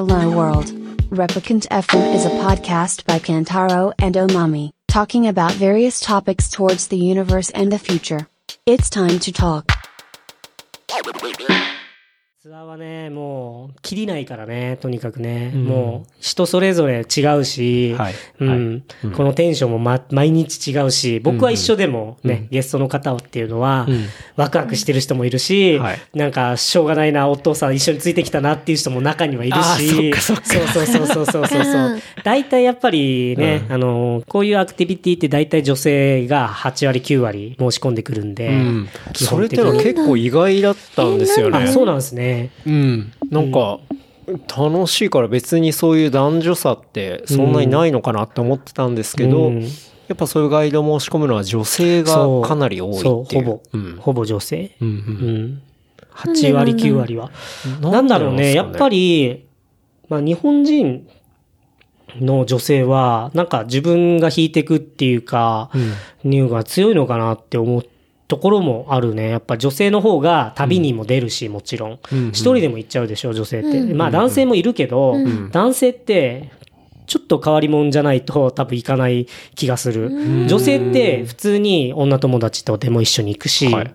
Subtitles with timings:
[0.00, 0.68] Hello World.
[1.10, 6.96] Replicant FM is a podcast by Kantaro and Omami, talking about various topics towards the
[6.96, 8.26] universe and the future.
[8.64, 9.79] It's time to talk.
[12.42, 15.50] ツアーはね、もう、切りないからね、とにかくね。
[15.50, 18.14] もう、人それぞれ違うし、はい。
[18.40, 18.82] うん、
[19.14, 23.86] このテンションも、ま、毎日違うし、僕は一緒でもね、ゲストの方っていうのは、
[24.36, 25.98] ワクワクしてる人もいるし、はい。
[26.14, 30.72] なんか、しょうがないな、お父さん一緒についてきたなっていう人も中にはいるし、そっかそっか。
[30.72, 32.00] そうそうそうそうそうそう。
[32.24, 38.88] 大体やっぱりね、あの、こういうアクティビティって大体女性が8割9割申し込んでくるんで、うん。
[39.12, 41.58] 基それってのは結構意外だったんですよね。
[41.64, 42.29] あ、そうなんですね。
[42.66, 43.12] うん。
[43.30, 43.80] なんか、
[44.56, 49.68] 楽しいから別にそういう男女差ってそんなにないのかなって思ってたんですけど、うん
[50.08, 53.02] やっぱそういうガイド申し込むのは女性がかなり多いっていう。
[53.04, 53.96] そう、ほぼ、うん。
[53.96, 54.74] ほぼ女性？
[54.80, 54.92] うんう。
[54.92, 55.62] うんん。
[56.16, 57.30] 8割、9割は？
[57.80, 59.46] なんだろうね、やっぱり、り、
[60.08, 61.06] まあ日本人
[62.20, 65.70] の女性は、なんか自分が引いてくっていうか、
[66.24, 67.86] 乳が強いのかなって思う
[68.30, 69.28] ところもあるね。
[69.28, 71.98] やっぱ女性の方が旅にも出るし、もちろん。
[72.12, 73.82] うんうん一人でも行っちゃうでしょ、女性って。
[73.92, 75.16] まあ男性もいるけど、
[75.50, 76.52] 男性って、
[77.06, 80.46] ちょっと変わり者じゃないと多分行かない気がする。
[80.48, 83.74] 女性って普通に女友達とでも一緒に行くし、はい。
[83.74, 83.94] はい。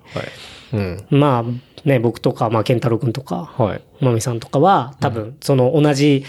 [0.74, 1.06] うん。
[1.10, 3.82] まあね、僕とか、まあ、健太郎くんとか、はい。
[4.02, 6.26] まみさんとかは、多分、その同じ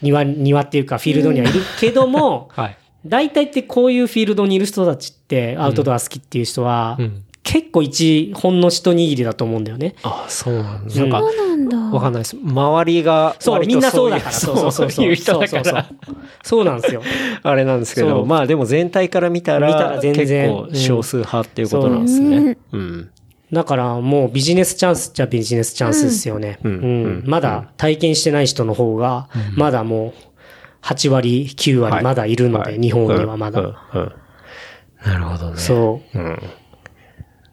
[0.00, 2.78] 庭、庭っていうかフィールドにはいるけども、はい。
[3.04, 9.94] 大体ってこういうフィールドにいる人たちって、アウトドア好きっていう人は、うん結構一、ほんの一握りだと思うんだよね。
[10.02, 10.94] あ、そうなんだ。
[10.94, 11.96] うんなんか。
[11.96, 12.36] わかんないです。
[12.42, 14.32] 周りが、そう、みんなそうだいから。
[14.32, 14.90] そうそうそう。
[14.90, 15.62] そうそうそうら。
[15.62, 15.84] そう
[16.42, 17.02] そうなんですよ。
[17.44, 22.56] あれなんですけど、まあでも全体から見たら、見たら全然結構少数派っていうことなんですね。
[22.72, 23.10] うん。
[23.52, 26.58] だからもうビジネスチャンスっちゃビジネスチャンスですよね。
[26.64, 26.74] ううん
[27.18, 27.22] ん。
[27.26, 30.14] まだ体験してない人の方が、まだも
[30.82, 33.60] う8割、9割まだいるので、はい日本にはまだ。
[33.60, 34.12] うんうんうん
[35.04, 35.58] なるほどね。
[35.58, 36.18] そう。
[36.18, 36.42] うん。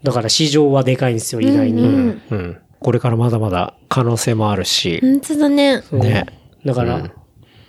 [0.04, 1.84] だから市場はでかいんですよ、意外に。
[1.84, 2.58] うん。
[2.80, 5.84] これからまだまだ可能性もあるし、本当だね。
[5.92, 6.26] ね。
[6.66, 7.12] だから、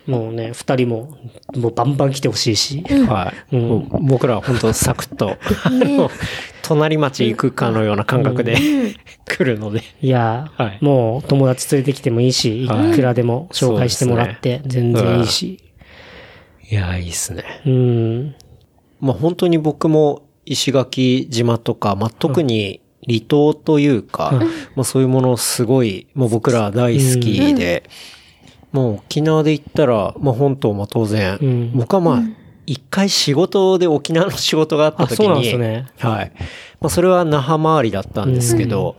[0.06, 1.16] もうね、二人も、
[1.54, 2.82] もうバンバン来てほしいし。
[3.06, 3.56] はい。
[3.56, 6.10] もう僕らは本当サクッと、あの
[6.62, 8.56] 隣町行くかのような感覚で
[9.26, 9.82] 来るので。
[10.00, 15.58] いや、はいもう友達連れてきてもいいし、いくらでも紹介してもらって、全然いいし。
[16.70, 17.44] いや、いいっすね。
[17.66, 18.34] うん。
[19.00, 24.32] まあ本当に僕も石垣島とか、まあ特に離島というか、
[24.74, 27.88] まあそういうものすごい、もう僕ら大好きで、
[28.72, 31.72] もう沖縄で行ったら、まあ本島も当然、うん。
[31.74, 32.22] 僕はまあ、
[32.66, 35.86] 一回仕事で沖縄の仕事があった時あそうなんに、ですね。
[35.98, 36.32] はい。
[36.80, 38.96] まあそれは那覇周りだったんですけど、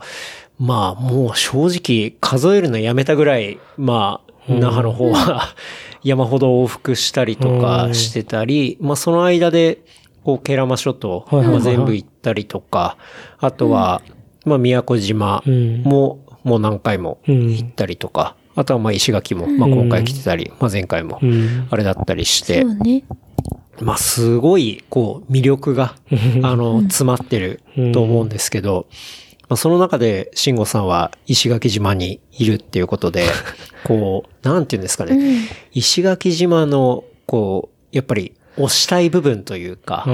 [0.58, 5.54] まあもう正直数えるのやめたぐらい、まあ、那覇の方は
[6.04, 9.78] 山ほど往復したりとかしてたり、まあその間で、
[10.24, 11.54] こう、ケラマ諸島、はいはいはい。
[11.54, 12.96] まあ全部行ったりとか、
[13.38, 14.02] あとは、
[14.44, 15.42] まあ宮古島
[15.84, 22.64] も、もう何回も行ったりとか、あとはまあ石垣も、まあ今回来てたり、まあ前回もん、あれだったりして。
[23.80, 25.96] まあ、すごい、こう、魅力が、
[26.42, 27.60] あの、詰まってる
[27.92, 28.86] と思うんですけど、
[29.48, 33.26] まあ、その中で、慎吾さんは石垣島にいるっていうことで、
[33.84, 40.04] こう、なんていうんですかね、石垣島の、こう、やっぱり、推したい部分というか、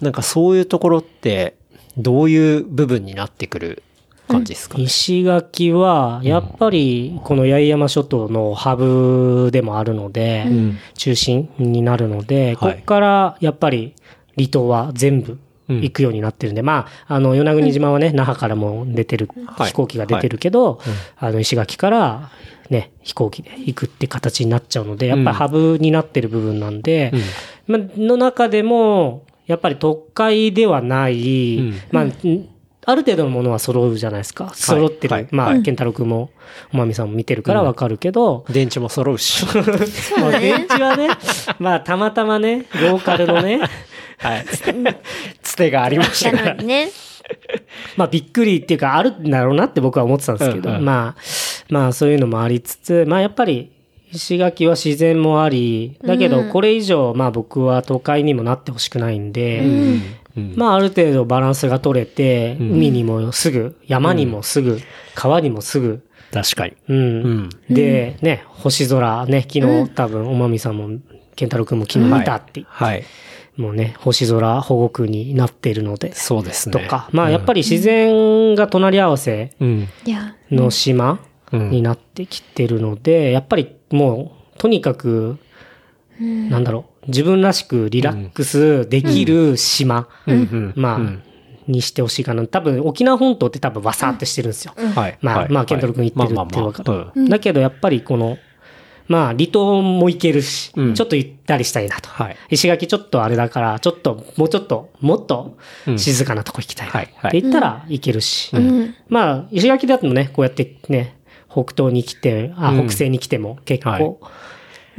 [0.00, 1.56] なんかそういうところって、
[1.96, 3.82] どういう部分になってくる
[4.26, 4.84] 感じですかね？
[4.84, 10.46] 石垣は、やっぱり、この八重山諸島のハブでもあるので、
[10.94, 12.78] 中心になるので、こはい。
[12.78, 13.94] こから、やっぱり、
[14.36, 19.68] 離島は全部行くようになってるんで、まあ、あの、与那国島はね、那覇からも出てる、はい。
[19.68, 20.80] 飛行機が出てるけど、
[21.16, 22.30] あの、石垣から、
[22.70, 27.12] ね、飛行機で行くって形になっちゃうので、やっぱりハブになってる部分なんで、
[27.66, 32.48] まあ、の中でも、やっぱり特会ではない、まあ、ん
[32.86, 34.52] ある程度のものは揃うじゃないですか。
[34.54, 35.14] 揃ってる。
[35.14, 36.30] はいまあ、健太郎くんも、
[36.72, 39.46] おまみさんも見てるからわかるけど、電池も揃うし。
[40.20, 41.08] まあ、電池はね、
[41.58, 43.60] まあ、たまたまね、ローカルのね、
[44.18, 44.44] はい。
[45.42, 46.90] つてがありましたからね。
[47.96, 51.22] まあ、びっくりっていうか、あるんだろうなって僕は思ってたんですけど、うんうんまあ、
[51.70, 53.72] まあ、そういうのもありつつ、まあ、やっぱり、
[54.14, 59.62] 石垣は自然もあり、だけど、これ以上、まあ僕は都会にもなってほしくないんで、
[60.56, 64.80] まあある程度バランスが取れて、海にもすぐ、山にもすぐ、
[65.14, 66.02] 川にもすぐ、
[66.32, 66.74] 確かに。
[66.88, 67.48] うん。
[67.70, 70.98] で、ね、星空ね、昨日多分、おまみさんも、
[71.36, 73.04] 健太郎くんも昨日見たって、はい。
[73.56, 76.72] もうね、星空保護区になっているので、そうですね。
[76.72, 77.08] とか。
[77.12, 79.88] まあやっぱり自然が隣り合わせうん。
[80.04, 80.34] いや。
[80.50, 81.20] の島
[81.52, 85.38] うんになってきてるので、やっぱりもう、とにかく、
[86.20, 90.72] なんだろう、自分らしくリラックスできる島、うん。
[90.76, 91.22] まあ、うん。
[91.66, 92.46] にしてほしいかな。
[92.46, 94.74] 多分、沖縄本島って多分わさーってしてるんですよ。
[94.94, 95.18] はい。
[95.22, 95.48] まあ、はい。
[95.50, 97.28] まあ、ケントロ君言ってるまあってわかる。
[97.28, 98.36] だけど、やっぱりこの、
[99.08, 100.94] まあ、離島も行けるし、うん。
[100.94, 102.10] ちょっと行ったりしたいなと。
[102.10, 102.36] はい。
[102.50, 105.56] 石垣ちょっとあれだから、ちょっと、もうちょっと、もっと
[105.96, 106.90] 静かなとこ行きたいっ
[107.30, 108.54] て言ったら行けるし。
[108.54, 108.94] うん。
[109.08, 111.16] まあ、石垣だとね、こうやってね、
[111.54, 114.14] 北東に来て、あ、うん北西に来ても結構、はい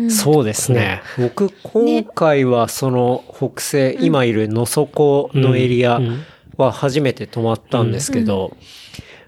[0.09, 1.01] そうですね。
[1.17, 6.25] 僕、今回はその北西、今いる野底のエリアうん
[6.57, 8.55] は初めて泊まったんですけど、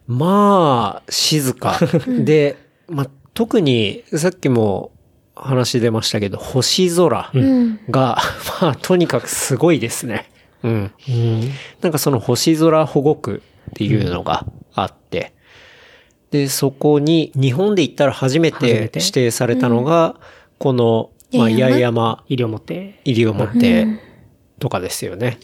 [0.07, 1.79] まあ、静か。
[2.07, 2.57] で、
[2.87, 4.91] まあ、特にさっきも
[5.35, 7.79] 話出ましたけど、星空うん。
[7.89, 8.17] が、
[8.61, 10.29] まあ、とにかくすごいですね。
[10.63, 10.91] うん。
[11.09, 11.41] うん
[11.81, 13.41] なんかその星空保護区
[13.71, 15.33] っていうのがあって、
[16.31, 18.99] で、そこに日本で言ったら初めてて？
[18.99, 20.15] 指定されたのが、
[20.57, 21.79] この、まあ、八重山？
[21.79, 22.23] 八重山。
[22.29, 24.01] 医療持って、西表
[24.59, 25.39] とかですよね。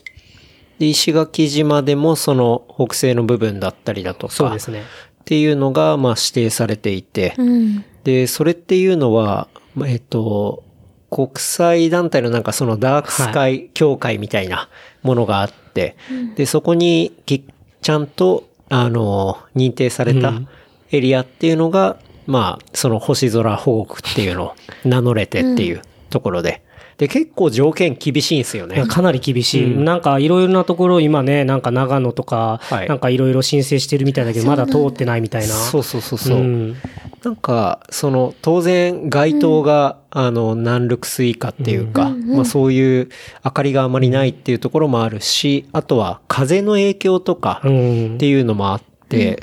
[0.80, 4.82] で、石垣島でもその北西の部分だったりだとか、そうですね。
[4.82, 4.84] っ
[5.24, 7.86] ていうのが、まあ、指定されていて、うん。
[8.04, 10.64] で、それっていうのは、まあえっと、
[11.10, 14.68] 国際団体のなんかそのダークスカイ協会みたいな
[15.04, 15.96] ものがあって、
[16.36, 17.46] で、そこにき
[17.82, 20.48] ちゃんと、あの、認定されたうん
[20.94, 21.98] エリアっていうのが、
[22.28, 24.54] まあ、その星空保護区っていうのを
[24.86, 26.62] 名乗れてっていうところで。
[26.98, 28.86] で、結構条件厳しいんですよね。
[28.88, 29.74] かなり厳しい。
[29.74, 35.48] うんなんかいろいろなところ今ね、なんか長野とか、はいなんかいろいろ申請してるみたいだけど、まだ通ってないみたいな。
[35.48, 36.38] そうそうそうそう。
[36.38, 36.76] ん
[37.24, 43.10] なんか、その、当然、街灯が、あの、南ルクス以下っていうか、まあそういう
[43.44, 48.18] 明かりがあまりないっていうところもあるし、あとは風の影響とかうっん。
[48.20, 48.93] ていうのもあって、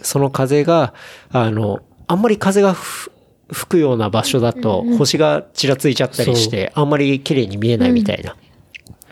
[0.03, 0.95] その風が、
[1.31, 3.11] あの、あんまり風がふ
[3.53, 8.37] 吹くような場所だと、星がちらついちゃったりして、あんまり綺麗に見えないみたいな、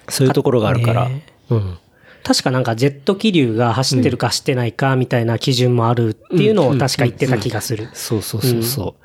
[0.08, 1.78] そういうところがあるから、ねうん。
[2.22, 7.88] 確かなんかジェット気流が走ってるか走ってないかみたいな基準もあるっていうのを確か言ってた気がする。
[7.94, 9.04] そうそうそうそう。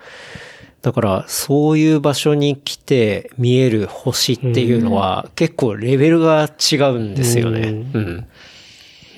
[0.84, 7.70] だから、そういう場所に来て見える星っていうのは、結構レベルが違うんですよね。
[7.94, 8.28] うん。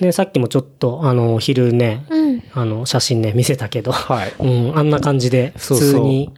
[0.00, 2.42] で、さっきもちょっと、あの、昼ね、うん。
[2.52, 4.32] あの、写真ね、見せたけど、はい。
[4.38, 5.90] うん、あんな感じで、普そうそう。
[5.92, 6.32] 通に、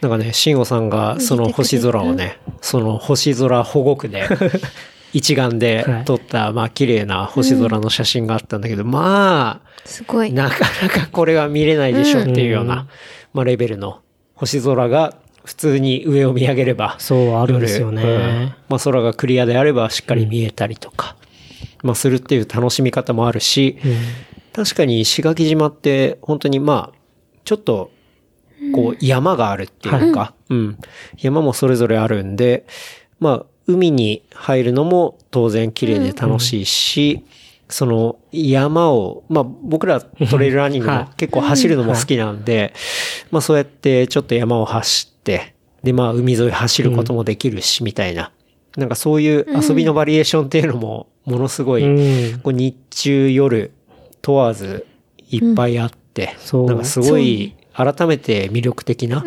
[0.00, 4.24] なんかね、慎吾さんがその星空をね、その星空保護区で、
[5.12, 10.30] 一眼で撮った、まあ綺麗な星空の写真があったんだけど、ますごい。
[10.30, 12.86] あ、なかなかこれは見れないでしょっていうような、
[13.32, 14.00] まあレベルの
[14.34, 17.94] 星空が普通に上を見上げれば、そう、あるんですようん。
[17.94, 18.54] ね。
[18.68, 21.16] まあ空がクリアであればしっかり見えたりとか、
[21.82, 23.78] まあするっていう楽しみ方もあるし、
[24.52, 26.98] 確かに石垣島って本当にまあ、
[27.44, 27.90] ちょっと、
[28.74, 30.78] こう山があるっていうか、うん。
[31.18, 32.66] 山もそれぞれあるんで、
[33.20, 37.24] まあ、海に入るのも当然綺麗で楽しいし、
[37.68, 42.72] その山を、まあ僕らトレイルランニングはいも結構走るのも好きなんで、
[43.30, 48.32] まあそうやってちょっと山を走って、でまあ海沿い走ることもできるし、みたいな。
[48.76, 52.40] なんかそういう遊びのバリエーションっていうのもものすごい、うん。
[52.40, 53.72] こう日中夜
[54.22, 54.86] 問わず
[55.28, 59.22] いっぱいあって、そうなんかすごい改めて魅力的な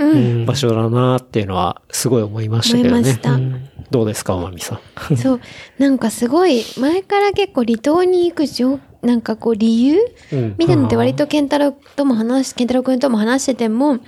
[0.45, 3.19] 場所だなっていうのはすごい思いましたけどね思いまし。
[3.19, 3.39] た。
[3.91, 4.79] どうですか、おまみさ
[5.11, 5.17] ん？
[5.17, 5.41] そう。
[5.77, 9.99] なんかすごい、前から結構離島に行く上、なんかこう理由？
[10.31, 13.99] うんみたいなのって割と健太郎とも話し、健太郎くんとも話してても、うん。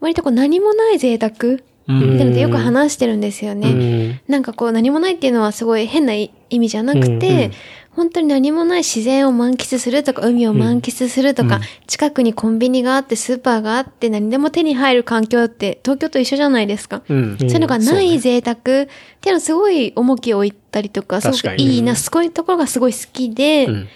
[0.00, 3.70] 割とこう何もない贅沢みたいなのってよく話してるんですよね。
[3.70, 4.20] うん。
[4.28, 7.50] なんかこう何もないっていうのはすごい変な意味じゃなくて、
[7.98, 17.02] 本当に何もない自然を満喫するとか、海を満喫するとか、近くにコンビニがあって、スーパーがあって、何でも手に入る環境って東京と一緒じゃないですか。
[17.08, 17.36] うん。
[17.38, 18.54] そういうのがない贅沢。
[18.54, 23.88] っていうのすごい重きを置いたりとか、すごくいいな、そういうところがすごい好きで、うん。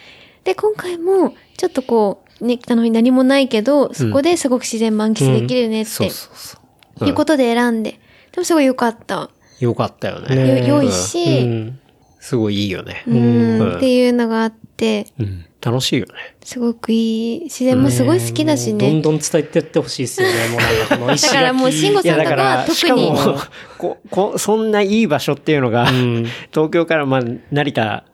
[0.42, 6.61] で、今回も、ちょっとこう、ね、あの、何もないけど、そこですごく自然満喫できるねって、そうそうそう。
[7.02, 7.92] いうことで選んで、
[8.32, 9.30] でもすごい良かった。
[9.60, 10.66] よかったよね。
[10.66, 11.78] 良いし、うん
[12.22, 13.02] すごいいいよね。
[13.08, 15.44] うん、うんっていうのがあって、うん。
[15.60, 16.12] 楽しいよね。
[16.44, 17.40] すごくいい。
[17.44, 19.00] 自然もすごい好きだしどんね。
[19.02, 20.48] どん伝えてってほしいですよね。
[20.48, 21.34] もうなんかこの石垣。
[21.34, 23.12] だからもう慎吾さんとかは特に
[23.78, 28.04] こ、こ、そんないい場所っていうのが、うん東京から、まあ、成田。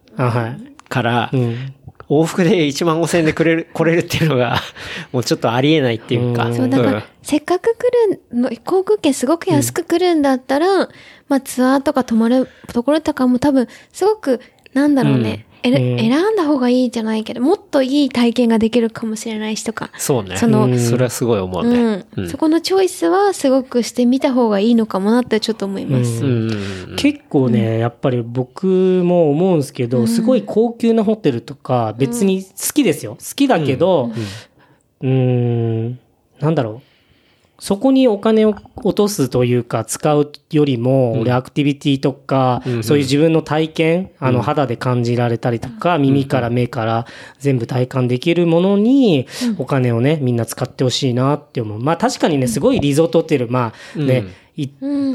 [0.89, 1.75] から、うん。
[2.09, 4.61] 往復で1万5千円でくれる、 来れるっていうのが、
[5.13, 6.47] もうちょっとありえないっていうか。
[6.47, 10.89] うんそう、だから、せっかく来るの、航空券すごく安く来るんだったら、
[11.29, 14.41] まあツアーとか泊まるところとかも多分、すごく、
[14.73, 15.47] なんだろうね。
[15.63, 19.91] えらうん選んだ方がいいじゃないけど、もっといい体験ができるかもしれないしとか。
[19.99, 20.37] そうね。
[20.37, 21.97] そのうんそれはすごい思ううね。
[21.97, 26.25] ん、うんそこのチョイスはすごくしてみた方がいいのかもなってちょっと思います。
[26.25, 33.13] うん結構ね、やっぱり僕も思うんですけど、すごい高級なホテルとか、別に好きですよ。
[33.19, 34.11] 好きだけど、
[35.01, 35.99] うーん、
[36.41, 36.88] なんだろう。
[37.61, 47.07] そこにお金を落とすというか、使うよりも、俺アクティビティとか、うんそういう自分の体験、あの、肌で感じられたりとか、耳から目から
[47.39, 49.27] 全部体感できるものに、
[49.59, 51.81] お金をね、みんな使ってほしいなって思う。
[51.81, 54.25] まあ確かにね、すごいリゾートホテル、まあね。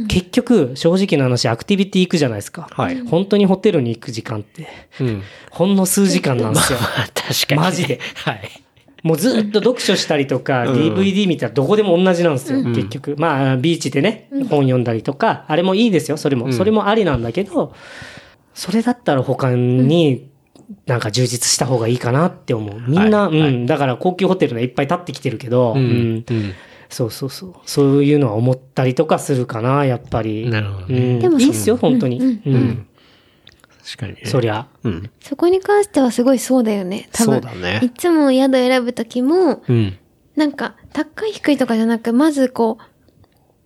[0.07, 2.67] 結局、正直な話、アクティビティ行くじゃないですか。
[2.71, 4.67] はい本当にホテルに行く時間って、
[5.01, 5.23] うん。
[5.51, 6.79] ほんの数時間なんですよ。
[7.13, 7.61] 確かに。
[7.61, 7.99] マジで。
[8.15, 8.62] はい。
[9.03, 10.95] もうずっと読書したりとか、うん。
[10.95, 13.15] DVD 見たらどこでも同じなんですよ、結局。
[13.17, 16.47] まあ、ビーチでね、本読んだりとか、あれもいいですよ、それも。
[16.47, 16.53] ん。
[16.53, 17.73] それもありなんだけど、
[18.53, 20.29] それだったら他に、
[20.85, 22.81] なんか充実した方がいいかなって思う。
[22.87, 26.15] みんな、うん、だから高級ホテルね、いっぱい立ってきてるけど、ううん。
[26.19, 26.25] ん。
[26.89, 27.53] そうそうそう。
[27.65, 30.49] そういうのは思ったりとかするかな、やっぱり。
[30.49, 30.97] なるほどね。
[30.97, 32.19] うん、でもいいっすよ、本当に。
[32.19, 32.41] うん。
[32.45, 32.87] うん
[33.83, 34.21] 確かにね。
[34.25, 34.67] そりゃ。
[34.83, 35.09] うん。
[35.21, 37.09] そこに関してはすごいそうだよね。
[37.11, 37.33] 多分。
[37.33, 39.97] そうだねいつも宿選ぶときも、うん。
[40.35, 42.77] なんか、高い低いとかじゃなく、まずこ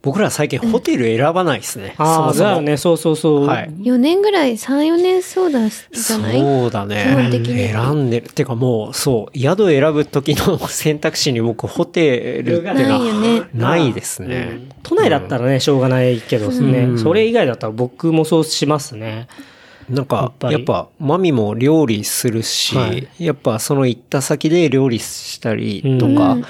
[0.03, 1.95] 僕ら最近ホテル選ばないですね。
[1.97, 3.45] ああ、そもそもだよね、そうそうそう。
[3.45, 3.67] はい。
[3.67, 6.39] う、4年ぐらい、3、4年そうだ、じゃない？
[6.39, 7.05] そうだね。
[7.09, 8.29] 基本的に選んでる。
[8.29, 14.59] てかもう、そう、宿選ぶ時の 選択肢に僕、ホテルってないのよねはないですね。
[14.83, 19.27] 都内だったらね、しょうがないけどね、うんそれ以外だったら僕もそうしますね。
[19.89, 23.07] なんかやっ、ぱマミも料理するし、はい。
[23.19, 26.45] やっぱその行った先で料理したりとか、うん。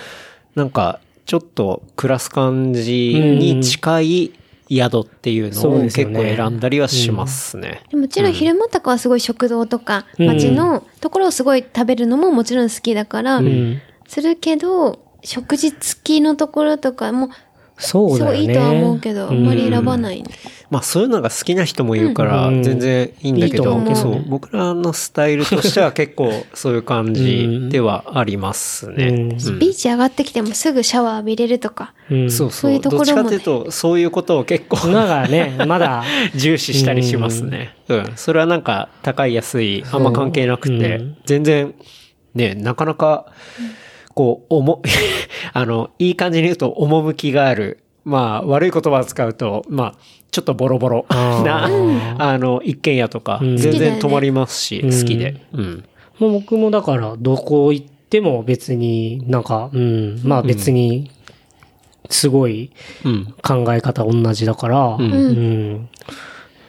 [0.56, 4.32] なんか、ちょっと暮らす感じに近い
[4.70, 7.84] 宿っていうのを結構選んだりはしますね。
[7.90, 13.82] でもちろん昼間とかはすごい食堂とか、うん街のところをすごい食べるのももちろん好きだから、ん。
[14.08, 17.30] するけど、食事付きのところとかも、
[17.78, 18.38] そうだよね。
[18.38, 20.24] すごいいいとは思うけど、あんまり選ばない。
[20.70, 29.08] まあそういうのが好きな人もいるからうん全然いいんだけど、思うけどそう、僕らのスタイルとしては結構そういう感じではありますね。
[29.08, 31.94] うんうんビーチ上がってきてもすぐシャワー浴びれるとか。
[32.10, 32.32] うん。
[32.32, 32.80] そうそそうう。
[32.80, 36.04] どっちいうところもねかというと、そういうことを結構なんかね、まだ、
[36.36, 37.76] 重視したりしますね。
[37.88, 38.12] うん。
[38.16, 41.74] それはなんか高い安い、あんま関係なくて、うん全然、
[42.36, 43.28] ね、なかなか、
[44.18, 44.82] こう、おも、
[45.54, 47.84] あの、いい感じに言うと、趣がある。
[48.04, 49.96] まあ、悪い言葉を使うと、まあ、
[50.32, 51.70] ちょっとボロボロな、
[52.18, 55.46] あの、一軒家とか、うん全然泊まりますし、うん好きで。
[55.54, 55.84] うん。
[56.18, 61.12] もう僕もだから、どこ行っても別になんか、うん、まあ別に、
[62.10, 62.72] すごい
[63.06, 63.36] うん。
[63.44, 65.90] 考え方同じだから、うんん。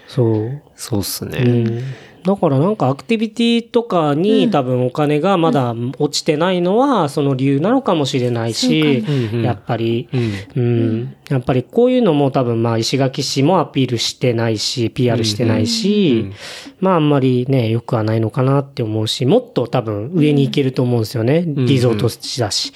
[0.06, 0.62] そう。
[0.74, 1.82] そうっすね。
[2.18, 9.04] うんだからなんかアクティビティとかに多分お金がまだ落ちてないのはその理由なのかもしれないし
[9.42, 10.32] やっぱり、うん。
[10.56, 16.32] うん、やっぱりこういうのも多分まあ石垣市もアピールしてないし、PR してないし、
[16.80, 21.44] まああんまりね、良くはないのかなって思うし、もっと多分上に行けると思うんですよね。
[21.46, 22.72] リゾート地だし。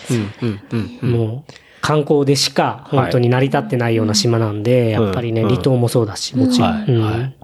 [1.02, 5.48] もう観光でしか本当に成り立ってないような島なんで、やっぱりね、うん。
[5.48, 7.34] 離島もそうだし、もちろん。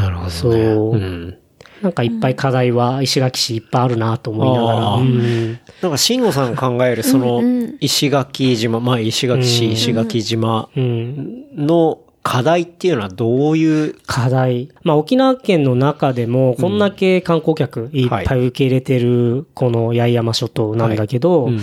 [0.00, 0.30] はいはいなるほどね。
[0.30, 0.52] そう。
[0.92, 1.38] うん。
[1.82, 4.86] なんかいっぱい課題は石垣市いっぱいあるなと思いながら。
[4.96, 5.58] うん。
[5.80, 9.44] なんか、慎吾さん考える、そのうんうん、石垣島、まあ、石垣うん。
[9.44, 11.44] 市、石垣島うん。
[11.56, 14.68] の課題っていうのはどういう、課題。
[14.82, 21.60] まあ沖縄県の中でも、こんだけ観光客いっぱい受け入れてる、この八重山諸島なんだけど、うん。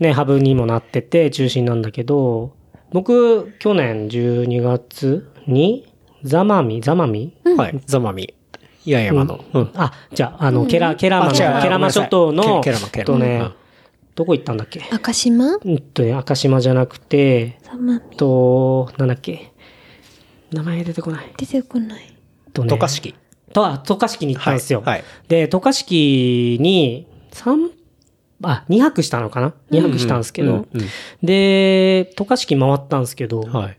[0.00, 2.52] ね、ハブにもなってて中心なんだけど、
[2.92, 5.86] 僕、去年12月に、
[6.26, 8.34] ザマミ、ザマミ、はい、ザマミ、
[8.84, 9.44] 八重山の。
[9.54, 9.70] うん。
[9.74, 13.52] あ、じゃあ、あの、ケラ、ケラマの、ケラマ諸島の、ケラマケラマえっとねうん、
[14.14, 14.82] どこ行ったんだっけ？
[14.90, 15.56] 赤島？
[15.56, 19.52] うんとね、赤島じゃなくて、サマミと、なんだっけ？
[20.52, 21.32] 名前出てこない。
[21.36, 22.14] 出てこない。
[22.52, 23.14] とね渡嘉敷。
[23.52, 24.80] と、あ、渡嘉敷に行ったんですよ。
[24.80, 25.04] はいはい。
[25.28, 27.70] で、渡嘉敷に、三
[28.42, 30.86] あ、2泊したのかな ?2 泊したんですけど、うんうん。
[31.22, 33.78] で、渡嘉敷回ったんですけど、はい。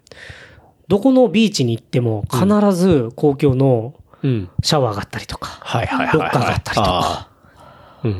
[0.87, 4.49] どこのビーチに行っても必ず公共のうん。
[4.63, 5.59] シャワーがあったりとか。
[5.63, 5.87] ロッ
[6.31, 7.29] カーがあったりとか、あ。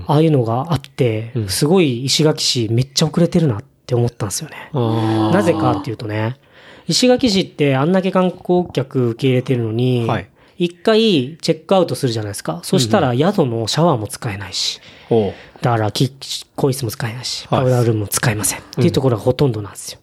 [0.08, 4.70] ああいうのがあって、うんすごい石垣市めっちゃ遅れてるなって思ったんですよね。
[4.74, 6.38] なぜかっていうとね、
[6.88, 12.62] 石垣市ってあんだけ観光客受け入れてるのに、はい一回チェックアウトするじゃないですか。
[12.64, 14.82] そしたら宿のシャワーも使えないし、
[15.62, 18.60] だからキッチン、更衣室も使えないし、はいパウダールームも使えません。
[18.60, 20.00] っていうところがほとんどなんですよ。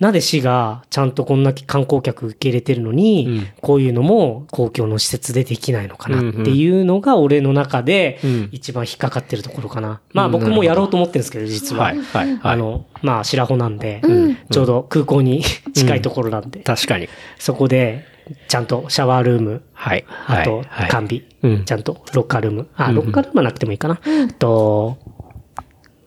[0.00, 0.04] うん。
[0.04, 10.00] なんで市がちゃんとこんな観光客受け入れてるのに、うんこういうのも公共の施設でできないのかなっていうのが俺の中でうん一番引っかかってるところかな。
[10.12, 11.84] まあ僕もやろうと思ってるんですけど、実は。
[11.84, 12.38] はい、はい、はい。
[12.42, 15.42] あの、まあ白穂なんで、うんちょうど空港に
[15.74, 17.08] 近いところなんで、確かに。
[17.38, 18.04] そこで
[18.48, 20.04] ちゃんとシャワールーム、はい。
[20.26, 24.00] あとはいはい完備、うんちゃんとロッカールーム、あ、うんロッカールームはなくてもいいかな。
[24.04, 24.98] あと、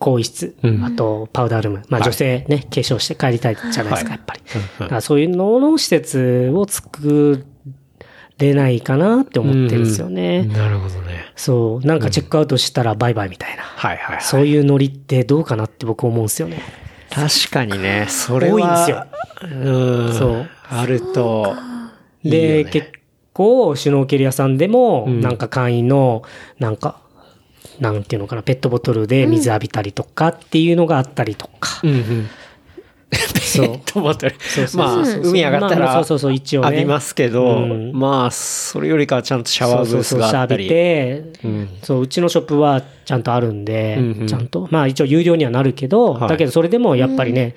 [0.03, 1.81] 更衣室、うんあとパウダールーム。
[1.87, 4.33] まあはい女性ね、化粧して帰りたいじゃないですか、はいやっぱ
[4.95, 5.01] り。
[5.01, 7.45] そういうのの施設を作
[8.37, 10.43] れないかなって思ってるんですよね。
[10.43, 11.31] なるほどね。
[11.35, 13.63] そう、なんかチェックアウトしたらバイバイみたいな。
[13.63, 14.23] はいはい、はい。
[14.23, 16.61] そういうノリってどうかなって僕思うんですよね。
[17.09, 18.55] 確かにね、それは。
[18.55, 19.05] 多いんですよ。
[19.43, 20.13] うん。
[20.13, 20.49] そう。
[20.69, 21.55] あると。
[22.23, 22.91] いいで、結
[23.33, 26.23] 構、シュノーケル屋さんでも、うんなんか会員の、
[26.59, 27.02] なんか、
[27.79, 31.81] なんていうのかな、ペットボトルで水浴びたりとかっていうのがあったりとか。
[31.83, 32.29] うんうん。
[33.85, 34.35] トボトル。
[34.39, 36.67] そうそうまあ、海上がったまあら、そうそうそう一応ね。
[36.67, 37.91] 浴びますけど、うん。
[37.93, 40.67] まあ、それよりかはちゃんとシャワーブースがあったそうそうそうり。
[40.67, 41.69] シャワー浴びて、うん。
[41.83, 44.27] そう、うちのショップはちゃんとあるんで、うんうん。
[44.27, 44.67] ちゃんと。
[44.71, 46.29] まあ一応有料にはなるけど、はい。
[46.29, 47.55] だけどそれでもやっぱりね、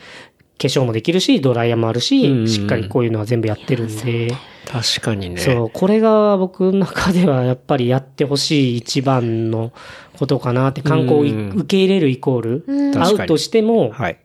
[0.59, 4.33] 化粧もできるし、ドライヤーもあるし、うんうんうんしっかりこういうのは全部やってるんで、
[4.67, 5.41] 確かにね。
[5.41, 9.73] そう、これが僕の中ではやっぱりやってほしい一番の
[10.19, 14.19] ことかなって、観光をいうん受け入れるイコール、うん会うとしても、はい。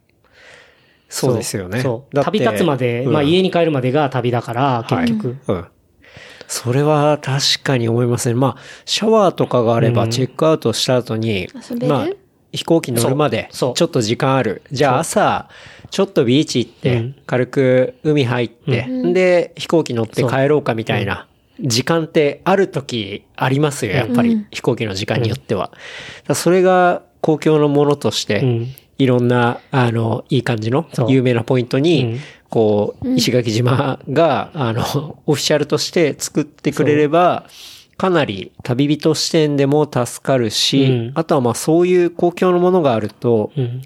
[1.09, 1.83] そうですよね。
[2.23, 5.37] 旅立つまで、うんまあ家に帰るまでが旅だから、はい結局。
[5.47, 5.65] うん。
[6.47, 8.35] それは確かに思いますね。
[8.35, 11.87] まあ、シャワーとかがあれば、うんチェックアウトした後に、遊べる？
[11.87, 12.07] まあ、
[12.51, 14.61] 飛行機乗るまで、ちょっと時間ある。
[14.71, 15.49] じゃあ朝、
[15.89, 17.15] ちょっとビーチ行って、うん。
[17.25, 21.27] 軽く海入って、で、飛行機乗って帰ろうかみたいな。
[21.59, 24.45] 時間ってある時ありますよ、やっぱり。
[24.51, 25.71] 飛行機の時間によっては。
[26.33, 28.67] それが公共のものとして、うん。
[28.97, 32.19] いろんな、あの、いい感じの有名なポイントに、うん。
[32.49, 37.45] こう、石垣島が、あの、オフィシャルとして作ってくれれば、
[38.01, 41.11] かなり旅人視点でも助かるし、うん。
[41.13, 43.83] あとはまあそういう公共のものがあると、うん。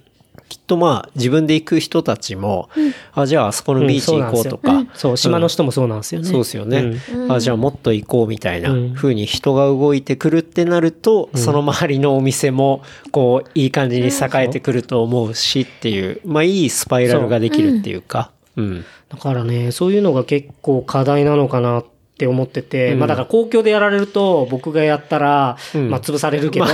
[0.48, 2.70] きっとまあ自分で行く人たちも、
[3.12, 6.30] あ、じゃああそこのビーチ行こうとか、そう、島の人もそうなんですよね。
[6.30, 6.94] そうですよね。
[7.28, 8.94] あ、じゃあもっと行こうみたいなうん。
[8.94, 18.62] 風に人が動いてくるってなると、その周りのお店も、こう、いい感じに栄えてくると思うしっていう、まあいいスパイラルができるっていうか、う。
[18.62, 18.86] ん。
[19.10, 21.95] だからね、そういうのが結構課題なのかなって
[22.26, 23.00] 思ってて、うん。
[23.00, 25.90] まあだから公共でやられると僕がやったら、うん。
[25.90, 26.66] まあ潰されるけど、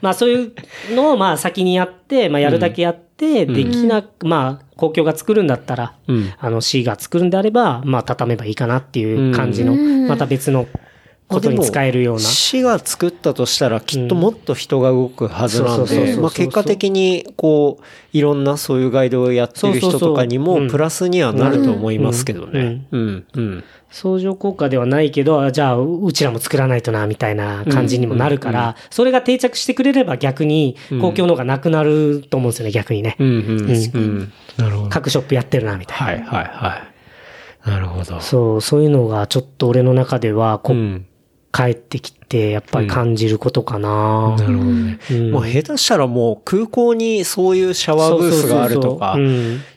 [0.00, 0.52] まあそういう
[0.94, 6.32] のをまあ先にやって、まあやるだけやって、できなく、まあ公共が作るんだったら、うん。
[6.38, 10.08] あの C が作るんであれば、まあ畳めばいいかなっていう感じの、うん。
[10.08, 10.66] また別の
[11.28, 12.20] ことに使えるような。
[12.20, 22.86] 市が作ったとしたらきっともっと人が動くはずなんで、まあ結果的にこう、いろんなそういうガイドをやってる人とかにもプラスにはなると思いますけどね。
[22.90, 23.64] うん、うん。
[23.90, 33.16] 相乗効果ではないけど、じゃあ、うちらも作らないとな、みたいな感じにもなるから、それが定着してくれれば逆に、公共の方がなくなると思うんですよね、逆にね。
[33.18, 34.32] うん、うん、うん。
[34.58, 34.88] なるほど。
[34.90, 36.26] 各ショップやってるな、みたいな。
[36.26, 36.82] はい、はい、は
[37.66, 37.68] い。
[37.70, 38.20] なるほど。
[38.20, 41.06] そう、そういうのがちょっと俺の中では、こう、うん。
[41.58, 44.36] 帰ってきて、やっぱり感じることかな。
[44.36, 45.00] なるほどね。
[45.10, 45.30] うん。
[45.32, 49.16] もう下手したらもう空港にそういうシャワーブースがあるとかっ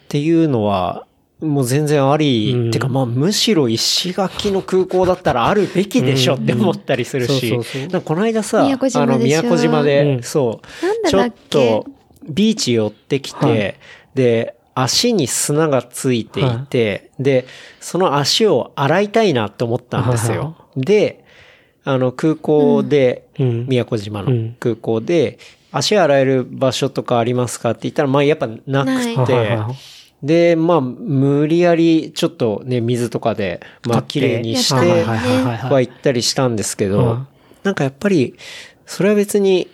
[0.08, 1.08] ていうのは、
[1.40, 2.72] もう全然あり、うん。
[2.72, 7.58] てかまあむしろ石垣の空港だったらあるべきでしょって思ったりするし、
[8.06, 10.24] この間さ、あの宮古島で、うん。
[10.24, 11.88] そう、ちょっと
[12.30, 13.76] ビーチ寄ってきて、はい。
[14.14, 17.48] で、足に砂がついていて、で、
[17.80, 20.56] その足を洗いたいなって思ったんですはいよ。
[20.78, 21.21] で、
[21.84, 23.66] あの空港で、うん。
[23.68, 24.56] 宮古島のうん。
[24.60, 25.40] 空港で、
[25.72, 29.58] 足洗える場所とかありますかって言ったら、まあやっぱなくて。
[30.22, 37.28] で、まあ無理やりちょっとね、水とかで、まあ綺麗にしてては行ったりしたんですけうどん、
[37.64, 38.36] なんかやっぱり、
[38.86, 39.68] それは別に、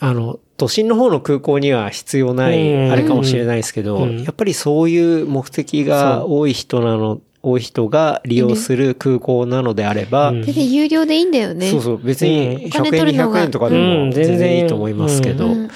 [0.00, 2.54] あの、都心の方の空港には必要なうん。
[2.54, 4.22] い、あれかもしれないですけど、うん。
[4.22, 10.42] やっぱりそういう目的が多い人なの、多い人が利用する空港なのであれば、うん。
[10.42, 11.70] 全然有料でいいんだよね。
[11.70, 12.64] そうそう、別にうん。
[12.64, 13.40] 100お金円、取るのが。
[13.40, 14.58] 200円とかでうもん全然。
[14.62, 15.68] いいと思いますけど、うん。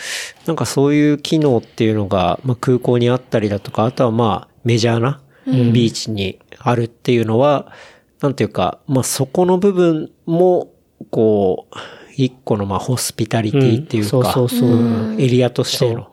[0.46, 7.72] なんかそういう機能っていうのが、まあ、空港にあったりだとか、あとはまあメジャーなビーチにあるっていうのは、
[8.20, 10.72] なんていうか、まあそこの部分も、
[11.10, 11.76] こう、
[12.16, 14.24] 一個のまあホスピタリティっていうか、うん。
[14.24, 14.70] そうそうそう。
[14.70, 15.20] うん。
[15.20, 16.08] エリアとしての、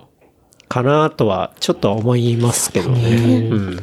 [0.70, 3.50] かなとはちょっと思いますけどね。
[3.52, 3.80] うん。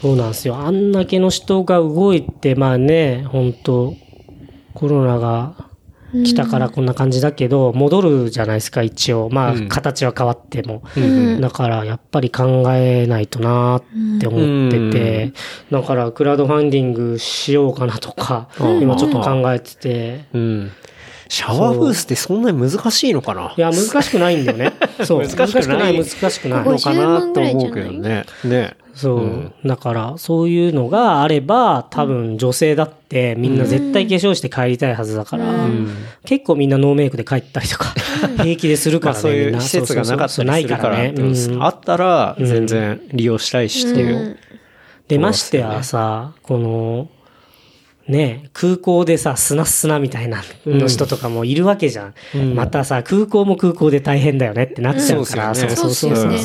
[0.00, 0.56] そうなんですよ。
[0.56, 3.94] あんだけの人が動いて、まあね、本当
[4.74, 5.68] コロナが
[6.24, 9.28] 来たからこんな感じだけど、戻るじゃないですか、一応。
[9.30, 10.82] まあ、うん形は変わっても。
[10.96, 13.82] うんだから、やっぱり考えないとなっ
[14.20, 15.32] て思ってて、
[15.70, 20.70] だから、クラウドファンディングしようかなとか、うん今ちょっと考えてて、うん。
[21.30, 23.54] シャワーブースってそんなに難しいのかな？
[23.56, 24.72] いや、難しくないんだよね。
[25.06, 25.26] そう。
[25.26, 26.64] 難しくない難しくない。
[26.64, 28.24] のかなと思うけ50ど万ね。
[28.44, 28.76] ね。
[28.94, 35.94] そう、うんだから、そういうのがあれば、多分女性だってみんな絶対化粧して帰りたいはずだから、うん。
[36.24, 37.94] 結構みんなノーメイクで帰ったりとか、
[38.42, 41.14] 平気でするまからそういう施設がなかったりするからないからね。
[41.16, 44.36] うんあったら全然利用したいしっていう。
[45.06, 47.08] で、ましてやさ、この、
[48.10, 52.14] ね、空港でさ、砂砂みたいなの人とかもいるわけじゃん。
[52.34, 56.38] うんまたさ、空港も空港で大変だよねってなっちゃうから、うんそうそうそうそうね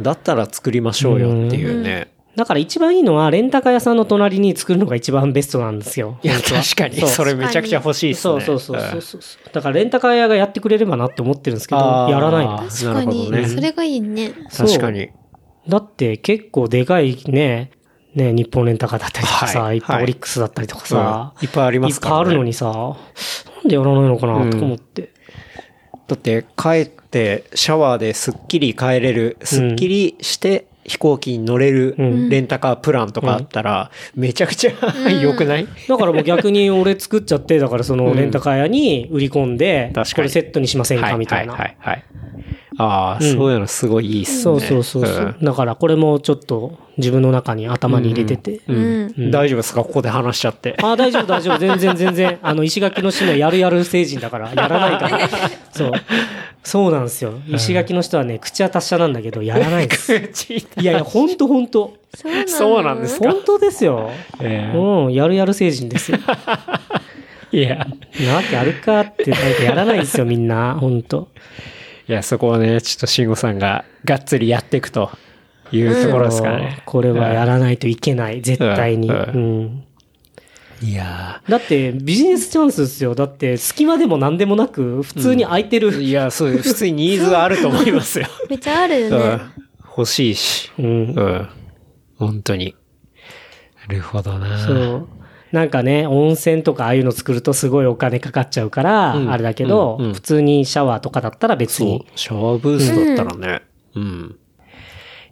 [0.00, 2.10] だったら作りましょうよっていうね。
[2.36, 6.18] だから一番いいのは、レンタカー屋さんの隣に作るのが一番ベストなんですよ。
[6.22, 6.96] いや、確かに。
[6.96, 8.40] それめちゃくちゃ欲しいっすね。
[8.40, 9.20] そうそうそうそうそう。
[9.52, 12.62] だからレンタカー屋がやってくれればなって思ってるんですけど、やらないの。
[12.62, 14.32] な確かに、るほどねそれがいいね。
[14.56, 15.10] 確かに。
[15.68, 17.72] だって結構でかいね、
[18.14, 19.76] ね、日本レンタカーだったりとかさ、はい。
[19.76, 21.44] いっぱいオリックスだったりとかさ、うん。
[21.44, 22.20] いっぱいありますからね。
[22.20, 25.10] いっぱいあるのにさ、なんでやらないのかなとか思って。
[26.08, 32.28] だって帰ってシャワーですっきり帰れる、すっきりして飛行機に乗れるん。
[32.28, 34.72] レンタカープランとかあったら、めちゃくちゃ
[35.08, 35.68] 良くない？
[35.88, 40.14] だからもう逆に俺作っちゃって、だからそのレンタカー屋に売り込んで、確かに。
[40.16, 41.52] これセットにしませんかみたいな。
[41.52, 41.76] はいはい。
[41.78, 41.96] はい。
[41.96, 42.04] はい。
[42.82, 44.42] ああ、うんそういうのすごいいいっすね。
[44.42, 45.36] そうそうそうそう。
[45.42, 48.60] だからこれもちょっと自分の中に頭に入れてて。
[48.68, 48.76] うん。
[48.76, 49.14] うん。
[49.18, 49.82] うん大丈夫ですか？
[49.84, 50.76] ここで話しちゃって。
[50.82, 51.58] ああ、大丈夫、大丈夫。
[51.58, 52.38] 全然、全然。
[52.42, 55.28] あの、石垣の人はやるやる成人だから、やらないから。
[55.72, 55.92] そう。
[56.62, 57.34] そうなんですよ。
[57.48, 60.14] 石垣の人はね、口は達者なんだけど、やらないんです。
[60.14, 61.94] いやいや、ほんとほんと。
[62.46, 63.30] そうなんですか？
[63.30, 64.10] 本当ですよ。
[64.40, 66.18] えうん、やるやる成人ですよ。
[67.52, 67.86] えいや。
[68.26, 70.76] なわけあるかって、なんかやらないんですよ、みんな。
[70.78, 71.28] ほんと。
[72.10, 75.12] いや、そこはね、ちょっと慎吾さんががっつりやっていくと
[75.70, 76.82] いうところですからね。
[76.84, 79.08] これはやらないといけない、絶対に。
[79.08, 79.84] ううんん。
[80.82, 83.14] いやだって、ビジネスチャンスですよ。
[83.14, 85.92] だって、隙間でも何でもなく、普通に空いてる。
[85.92, 88.26] ーいや、そう、普通にニーズはあると思いますよ。
[88.50, 89.40] めっちゃあるようんね。
[89.96, 90.68] 欲しいし。
[90.80, 90.90] うんう
[91.22, 91.48] ん。
[92.16, 92.74] 本当に。
[93.86, 94.58] なるほどな。
[94.58, 95.08] そう。
[95.52, 102.06] なんかね、温泉とかああいうの作るとすごいお金かかっちゃうから、うんあれだけど、うんうん普通にシャワーとかだったら別そうに、。
[102.14, 103.62] シャワーブースだったらね。
[103.96, 104.36] うん。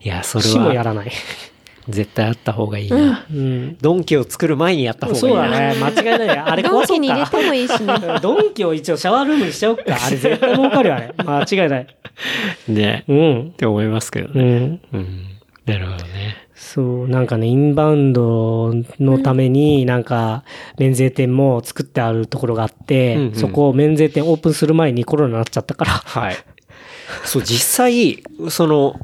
[0.01, 1.11] いや、それは死もやらない。
[1.89, 3.25] 絶対あった方がいいな。
[3.33, 3.77] うん。
[3.81, 5.49] ドンキを作る前にやった方がいいそうな。
[5.49, 5.75] だね。
[5.81, 6.39] 間違いない。
[6.39, 7.37] あれ ドン壊そうキに入れてか。
[7.43, 7.95] もいいしね。
[8.21, 9.83] ドンキを一応シャワールームにしちゃおうか。
[9.87, 11.15] あれ絶対儲かるよ、あれ。
[11.17, 11.87] 間違いない。
[12.69, 13.05] ね。
[13.11, 13.15] っう
[13.47, 13.51] ん。
[13.57, 14.43] て思いますけどね。
[14.43, 14.81] うん。
[14.93, 15.25] うん。
[15.65, 16.48] なるほどね。
[16.61, 20.43] そう、なんかね、インバウンドのために、なんか、
[20.77, 23.35] 免税店も作ってあるところがあって、うんうん。
[23.35, 26.37] そこを免税店オープンする前にコロナになっちゃったから、はい。
[27.25, 28.99] そう、実際、その、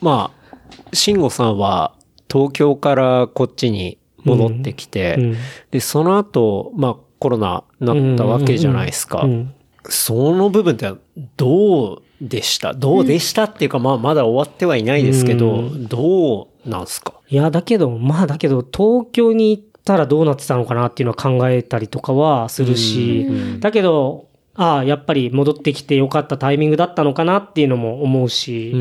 [0.00, 0.56] まあ、
[0.94, 1.94] 慎吾さんは
[2.32, 5.36] 東京からこっちに戻ってきて、うん。
[5.70, 9.22] で、その後、まあ、コロナになったわけじゃないですか。
[9.22, 9.54] うん
[9.86, 10.90] その部分って
[11.36, 12.72] どうでした？
[12.72, 17.14] どうでしたっていうか、まあ、まだ終わってはいないですけど、うどうなんすか？
[17.28, 23.26] いや、だけど、まあだけど、東京に行ったらどうなってたのかなっていうのは考えたりとかはするし、
[23.60, 28.72] だけど、ああ、やっぱり戻ってきてよかったタイミングだったのかなっていうのも思うし、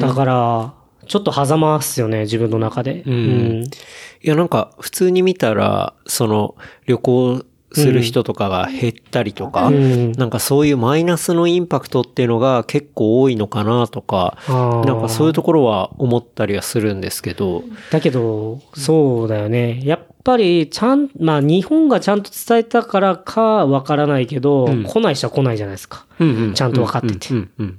[0.00, 0.74] だから、
[1.06, 3.02] ちょっと狭間っすよね、自分の中で。
[3.04, 3.64] うん。
[3.64, 6.54] いや、なんか、普通に見たら、その、
[6.86, 10.12] 旅行する人とかが減ったりとか、うん。
[10.12, 19.80] なんかそういうマイナスのインパクトっていうのが結構多いのかなとか、なんかそういうところは思ったりはするんですけど、だけど、そうだよね。
[19.84, 24.84] やっぱり、ちゃん、まあ日本がちゃんと伝えたからかわからないけど、ん。
[24.84, 26.06] 来ない人は来ないじゃないですか。
[26.18, 27.28] ちゃんと分かってて。
[27.30, 27.78] うんうんうん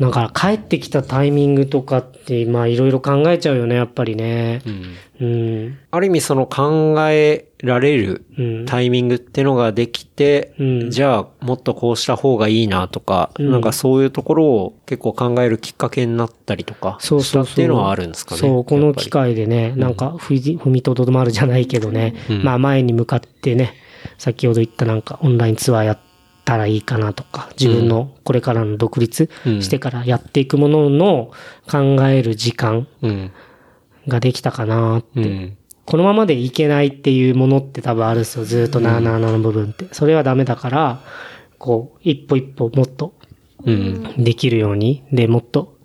[0.00, 4.62] だから帰ってきたタイミングとかって、まあいろいろ考えちゃうよね、やっぱりね。
[4.66, 5.78] うんうん。
[5.90, 8.66] ある意味その考えられるうん。
[8.66, 18.40] タイミングってのができて、うんじゃあもっとこうした方がいいなとか、うんなんかそういうところを結構考えるきっかけになったりとか、そうそうっていうのはあるんですかね。
[18.40, 23.74] そう、このやっぱり機会でね、なんか踏み踏みとどまるじゃないけどね、まあ前に向かってね、
[24.16, 25.98] 先ほど言ったなんかオンラインツアーやっ
[26.50, 31.30] たらいいかなとか、自分のこれからの独立してからやっていくものの
[31.70, 33.30] 考える時間うん。
[34.08, 35.08] ができたかなって。
[35.14, 35.56] うん。
[35.86, 38.44] このままでいけないっていうものって多分あるんですよ。
[38.44, 39.86] ずっとなーなーなーの部分って。
[39.92, 41.00] それはダメだから、
[41.58, 43.14] こう、一歩一歩もっと
[43.64, 44.24] うん。
[44.24, 45.78] できるように、で、もっと、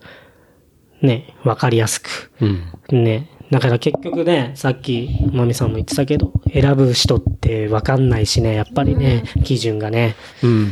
[1.04, 3.04] ね、わかりやすく、うん。
[3.04, 3.30] ね。
[3.51, 10.15] だから結局ね、さっき、まみさんも言ってたけど、選ぶ人ってわかんないしね、やっぱりね、基準がね。
[10.43, 10.71] うん。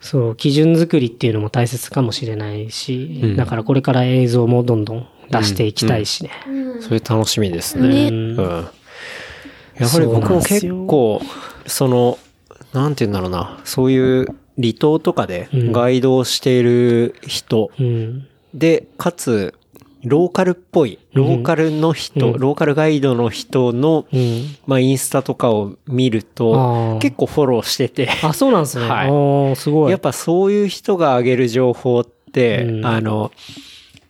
[0.00, 6.30] そう、基準作りっていうのも大切かもしれないし、うんだからこれから映像もどんどん出していきたいしね。
[6.80, 7.88] それ楽しみですね。
[7.88, 8.36] ねうん。
[9.78, 11.22] やっぱり僕も結構、
[11.66, 12.18] その、
[12.72, 14.26] なんて言うんだろうな、そういう
[14.60, 18.26] 離島とかでうんガイドをしている人うん。
[18.52, 19.54] で、かつ、
[20.04, 22.38] ローカルっぽい、ローカルの人、うん。
[22.38, 24.56] ローカルガイドの人の、うん。
[24.66, 28.88] まあ、インスタとかを見るあとー、結構フォローしてて、あ、そうなんですね。
[28.88, 29.56] はい。
[29.56, 29.90] すごい。
[29.90, 32.86] やっぱそういう人が上げる情報って、うん。
[32.86, 33.30] あの、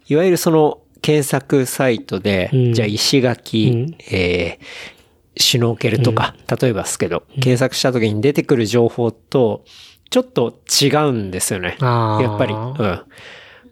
[0.08, 2.72] いわゆるその検索サイトで、うん。
[2.72, 3.96] じゃあ石垣、うん。
[4.10, 9.64] えー、シュノーケルとか、例えばですけど、検索した時に出てくる情報と、
[10.08, 11.76] ちょっと違うんですよね。
[11.80, 13.02] やっぱり、うん。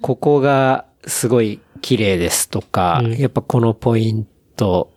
[0.02, 3.12] ここがすごい綺麗ですとか、うん。
[3.16, 4.92] やっぱこのポイント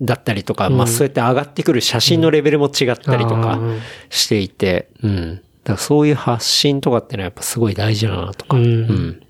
[0.00, 0.76] だったりとか、うん。
[0.76, 3.80] まあそうやって上がってくる写真のレベルも違ったりとかうん
[4.10, 5.36] していて、うん。
[5.36, 8.64] だからそういう発信とかってのはやっぱすごい大事だなとか、うん。
[8.64, 9.22] うん。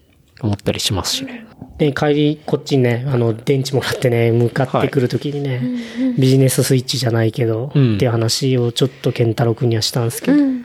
[0.42, 1.46] 思ったりしますしね。
[1.78, 5.62] で、帰り、こっちにね、あの、電池もらってね、向かってくるときにね、
[6.18, 7.94] ビジネススイッチじゃないけど、うん。
[7.96, 10.64] っていう話をちょっと健太郎くんにはしたんですけど、うん。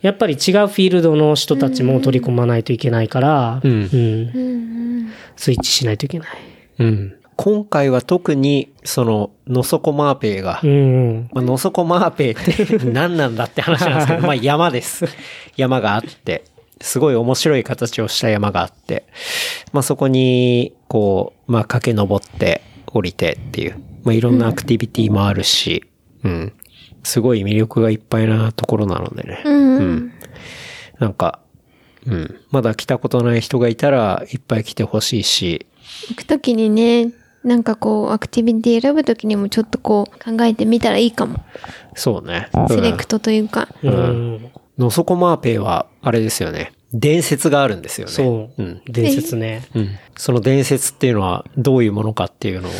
[0.00, 4.40] やっぱり違うフィールドの人たちも取り込まないといけないから、うんうんう
[5.06, 5.12] ん。
[5.36, 6.28] スイッチしないといけない。
[6.78, 7.18] うん。
[7.36, 11.30] 今回は特に、その、のそこマーペイが、うんうん。
[11.32, 15.06] まあ、のそこマーペイって何なんだって話なんですけど、 まあ山です。
[15.56, 16.44] 山があって、
[16.80, 19.04] すごい面白い形をした山があって、
[19.72, 25.84] まあそこに、こう、まあ駆け上って降りてっていう、まあいろんなアクティビティもあるし、
[26.24, 26.52] うん。
[27.08, 29.42] すごい魅力がいっぱいなところなのでね。
[29.46, 30.12] うん。
[30.98, 31.40] なんか、
[32.06, 32.40] うん。
[32.50, 35.66] まだ来たことない人がいたら、いっぱい来てほしいし、
[36.10, 37.12] 行くときにね、
[37.44, 41.42] なんかこう、アクティビティ選ぶときにもちょっとこう、考えてみたらいいかも。
[41.94, 42.50] そうね。
[42.68, 43.68] セレクトというか。
[43.82, 44.50] うん。
[44.76, 46.72] のそこマーペイは、あれですよね。
[46.92, 48.12] 伝説があるんですよね。
[48.12, 48.62] そう。
[48.62, 48.82] うん。
[48.86, 49.62] 伝説ね。
[49.74, 49.88] うん。
[50.16, 52.72] その伝説っていうのはどういうものかっていうのを。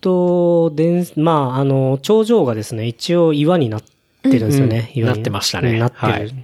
[0.00, 3.82] と、伝、まあ、あの、頂上がですね、一応岩になっ
[4.22, 4.90] てるんですよね。
[4.94, 6.12] 岩になってましたねうんなってる。
[6.12, 6.34] はい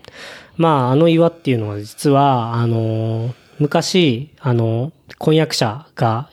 [0.56, 6.28] まあ、あの岩っていうのは実は、あの、昔、あの、婚約者が、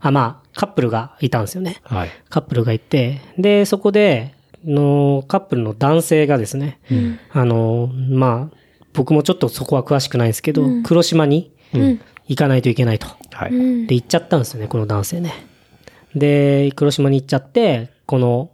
[0.00, 1.80] あ、まあ、カップルがいたんですよね。
[1.82, 2.10] はい。
[2.30, 6.78] カップルがいて、で、そこで、の、カップルの男性がですね、
[7.32, 8.56] あの、まあ、
[8.94, 12.00] 僕もちょっとそこは詳しくないんですけど、黒島にうん。
[12.26, 13.06] 行かないといけないと。
[13.32, 13.50] はい。
[13.50, 13.86] うん。
[13.86, 15.34] で、行っちゃったんですよね、この男性ね。
[16.14, 18.50] で、黒島に行っちゃって、この、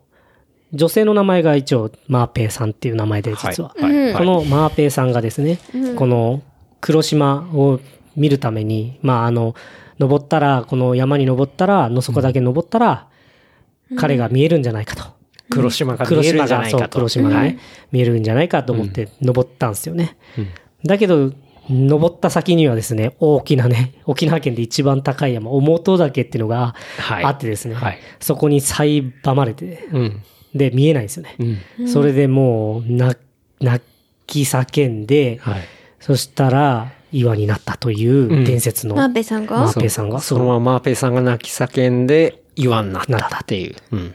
[0.72, 3.74] 女性の名前が一応、マーペイさんっていう名前で、実は。
[3.78, 4.04] はい。
[4.06, 4.14] はい。
[4.14, 5.58] このマーペイさんがですね、
[5.96, 6.42] この
[6.80, 7.80] 黒島を
[8.16, 9.54] 見るために、まあ、あの、
[9.98, 13.08] 登ったら、この山に登ったら、の底だけ登ったら、
[13.96, 15.04] 彼が見えるんじゃないかと。
[15.50, 16.98] 黒島が見黒えるん島が、そう、じゃないかと。
[16.98, 17.58] 黒島がね、はい
[17.90, 20.16] 見えるんじゃないかと思って登ったんですよね。
[20.38, 20.48] うん
[20.84, 21.32] だけど、
[21.68, 30.22] 登った先にはですね、大きなね、沖縄県で一番高い山、表岳っていうのがはいあってですね、はいそこに苛まれて、うん。
[30.54, 31.36] で、見えないんですよね。
[31.78, 31.88] うん。
[31.88, 33.14] それでもう、な、
[33.60, 33.84] 泣
[34.26, 35.62] き叫んで、はい。
[36.00, 43.76] そしたら、岩になったという伝説の、マーペさんマがーペイさんが、そのままマーペイさんが泣き叫んで岩になったっていう。
[43.92, 44.14] うん。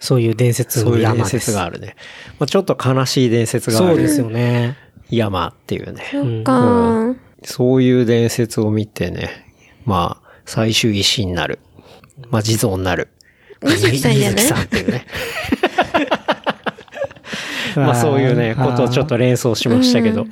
[0.00, 1.46] そういう伝説そういう伝の山です。
[1.46, 1.96] 説があるね。
[2.38, 4.76] まあちょっと悲しい伝説があるそうですよね。
[5.10, 6.02] 山っていうね。
[6.10, 7.14] そっか。
[7.44, 9.30] そういう伝説を見てね、
[9.84, 11.60] まあ、最終石になる。
[12.30, 13.08] まあ、地蔵になる。
[13.62, 14.34] 水木さんじゃない？
[14.34, 15.06] 水木さんっていうね。
[17.76, 20.26] まあ、そういうね、ことをちょっと連想しましたけど。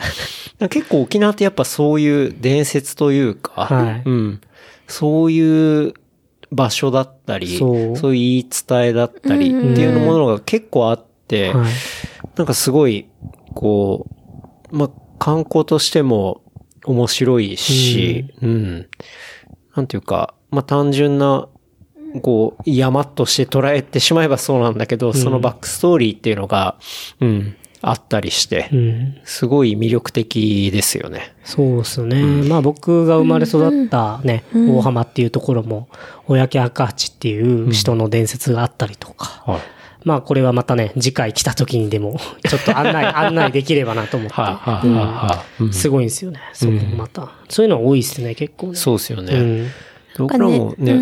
[0.71, 4.41] 結構沖縄ってやっぱそういう伝説というか、はいうん。
[4.89, 5.95] そういう
[6.51, 11.73] 場所だったり、そうそういう言い伝えだったりっていうものが結構あって、はい。
[12.37, 13.07] なんかすごい、
[13.55, 14.16] こう、
[14.71, 16.43] まあ、観光としても
[16.85, 18.89] 面白いし、うん。
[19.75, 21.49] なんていうか、まあ、単純な、
[22.23, 26.77] こう、山として捉えてしまえばそうなんだけど、そのバックストーリーっていうのが、
[27.21, 29.19] うん、あったりして、うん。
[29.25, 31.35] すごい魅力的ですよね。
[31.45, 32.23] そうですね。
[32.49, 35.89] まあ僕が生まれ育ったね、大浜っていうところも、
[36.27, 39.43] 小焼赤八っていう人の伝説があったりとか。
[39.47, 39.61] はい。
[40.07, 42.17] まあこれはまたね、次回来た時にでも、
[42.49, 45.73] ちょっと案内、案内できればなと思って。
[45.73, 46.39] すごいんですよね。
[46.53, 47.29] そこもまた。
[47.49, 48.77] そういうの多いですね、結構ね。
[48.77, 49.35] そうですよね。
[49.35, 49.67] うん。
[50.19, 50.97] 僕らもね、う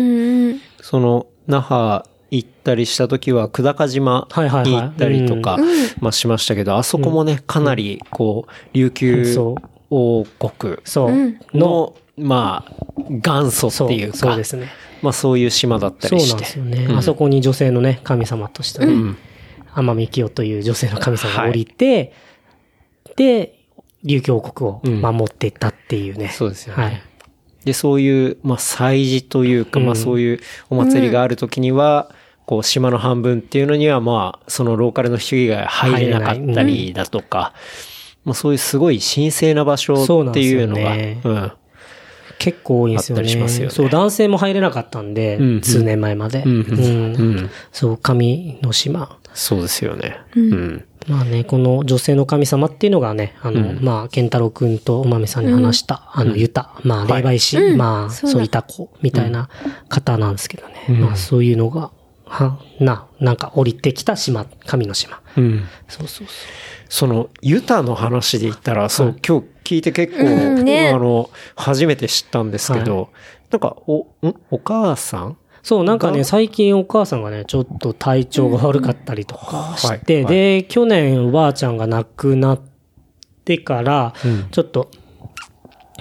[0.55, 0.61] ん。
[0.81, 4.27] その、那覇行ったりした時は、久高島
[4.65, 5.59] に行ったりとか、
[5.99, 9.55] まあしましたけど、あそこもね、かなり、こう、琉球そ
[9.91, 11.35] 王国そう。
[11.55, 12.73] の、まあ、
[13.11, 14.69] 元祖そうっていうか、そうですね。
[15.05, 16.33] まあそういう島だったそうりして。
[16.33, 16.85] なんですよね。
[16.89, 19.17] うんあそこに女性のね、神様としてね、うん。
[19.75, 22.13] 天海清という女性の神様が降りて、
[23.15, 23.59] で、
[24.03, 26.29] 琉球王国を守っていったっていうね。
[26.29, 26.83] そうですよね。
[26.83, 27.01] はい。
[27.65, 30.39] で、そういう、まあ、祭事というか、うんまあ、そういう
[30.69, 32.11] お祭りがあるときには、
[32.45, 37.53] こう、島の半分っていうのには、まあ、そのローカルの人以外入れなかったりだとか、
[38.23, 41.51] まあ、そういうすごい神聖な場所っていうのが、ねうん。
[42.39, 43.31] 結構多いんですよね。
[43.31, 43.69] よね。
[43.69, 46.43] そう、男性も入れなかったんで、うん数年前まで。
[46.45, 47.49] うんうんうん。
[47.71, 49.17] そう、神の島。
[49.33, 50.17] そうですよね。
[50.35, 50.85] うん。
[51.07, 57.77] まあね、この女性の神様っていうのがね、あの、まあ、健太郎くんとおまめさんに話した、あの、ユタ、まあ、霊媒師、うん。
[57.77, 59.49] まあ、そういた子みたいな
[59.87, 60.85] 方なんですけどね。
[60.89, 61.01] うん。
[61.01, 61.91] まあ、そういうのが、
[62.25, 65.21] は、な、なんか降りてきた島、神の島。
[65.37, 65.63] うん。
[65.87, 66.33] そうそうそ
[66.87, 70.91] その、ユタの話で言ったら、そう、今日聞いて結構、うんね。
[70.91, 73.09] あの、初めて知ったんですけど、
[73.51, 74.35] なんか、お、ん？
[74.51, 75.29] お母さん？
[75.31, 75.35] う。
[75.63, 80.23] そう、なんかね、が最近お母さんがね、ちょっと体調が悪かったりとかして、はい。
[80.25, 80.33] はい。
[80.33, 82.61] で、去年おばあちゃんが亡くなっ
[83.43, 84.47] てから、うん。
[84.51, 84.89] ちょっと、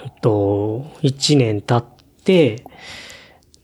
[0.05, 2.65] えっと、1年経って、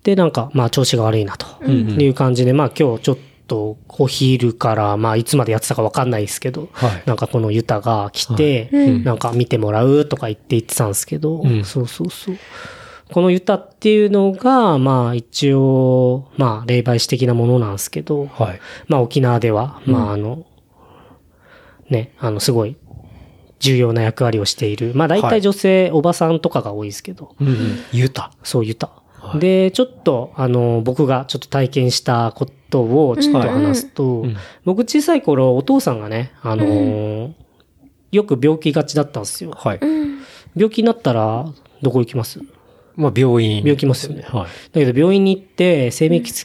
[0.02, 3.18] で、なんか、まあ、調子が悪いなと、いう感じで、まあ、今日ちょっ
[3.50, 12.36] と、お昼から、まあ、いつまでやってたかわかんないですけど、はいなんかこのユタが来て、うんなんか見てもらうとか言って言ってたんですけど、んそうそうそう。
[13.12, 18.60] このユタっていうのが、まあ一応、まあ霊媒師的なものなんですけど、はい。
[18.86, 20.46] まあ沖縄では、まああの、
[21.88, 22.76] ね、あのすごい
[23.58, 24.92] 重要な役割をしている。
[24.94, 27.56] まあ大体女性、おばさんとかが多いですけど、うんうん。
[27.92, 28.30] ユタ。
[28.44, 28.92] そうユタ。
[29.38, 37.32] で、ちょっと、あの、僕がちょっと体験したことをちょっと話すと、ん僕小さい頃お父さんがね、あのー
[38.12, 39.52] よく病気がちだったんですよ。
[39.56, 39.80] はい。
[40.56, 41.46] 病気になったら、
[41.80, 42.40] どこ行きます？
[42.96, 43.58] まあ、病院。
[43.58, 44.44] 病気ますよねはい。
[44.72, 46.44] だけど病院に行って、精密、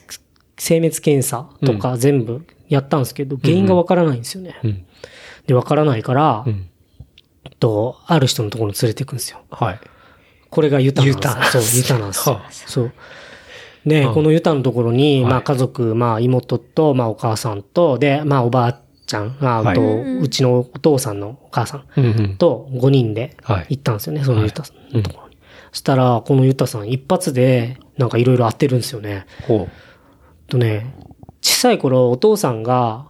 [0.57, 4.59] 精密検査とか全部やったんですけど、原因がわからないんですよね。
[4.63, 4.85] うん。
[5.47, 6.69] で、わからないから、うん。
[7.59, 9.39] と、ある人のところに連れて行くんですよ。
[9.49, 9.79] はい。
[10.49, 12.51] これがユタなんですそう、 ユタなんですよはあ。
[12.51, 12.91] そう。
[13.85, 22.37] で、うんこのユタのところに、はいまあ家族、まあ妹と、まあお母さんと、で、まあおばあちゃん、ああと、はうちのお父さんのお母さんうんうん。
[22.37, 25.37] と5人ではい行ったんですよね、そのユタのところに。
[25.71, 29.25] そしたら、このユタさん一発で、なんかいろいろ当てるんですよね。
[29.47, 29.67] ほ
[30.47, 30.93] とね、
[31.41, 33.07] 小さい頃お父さんが、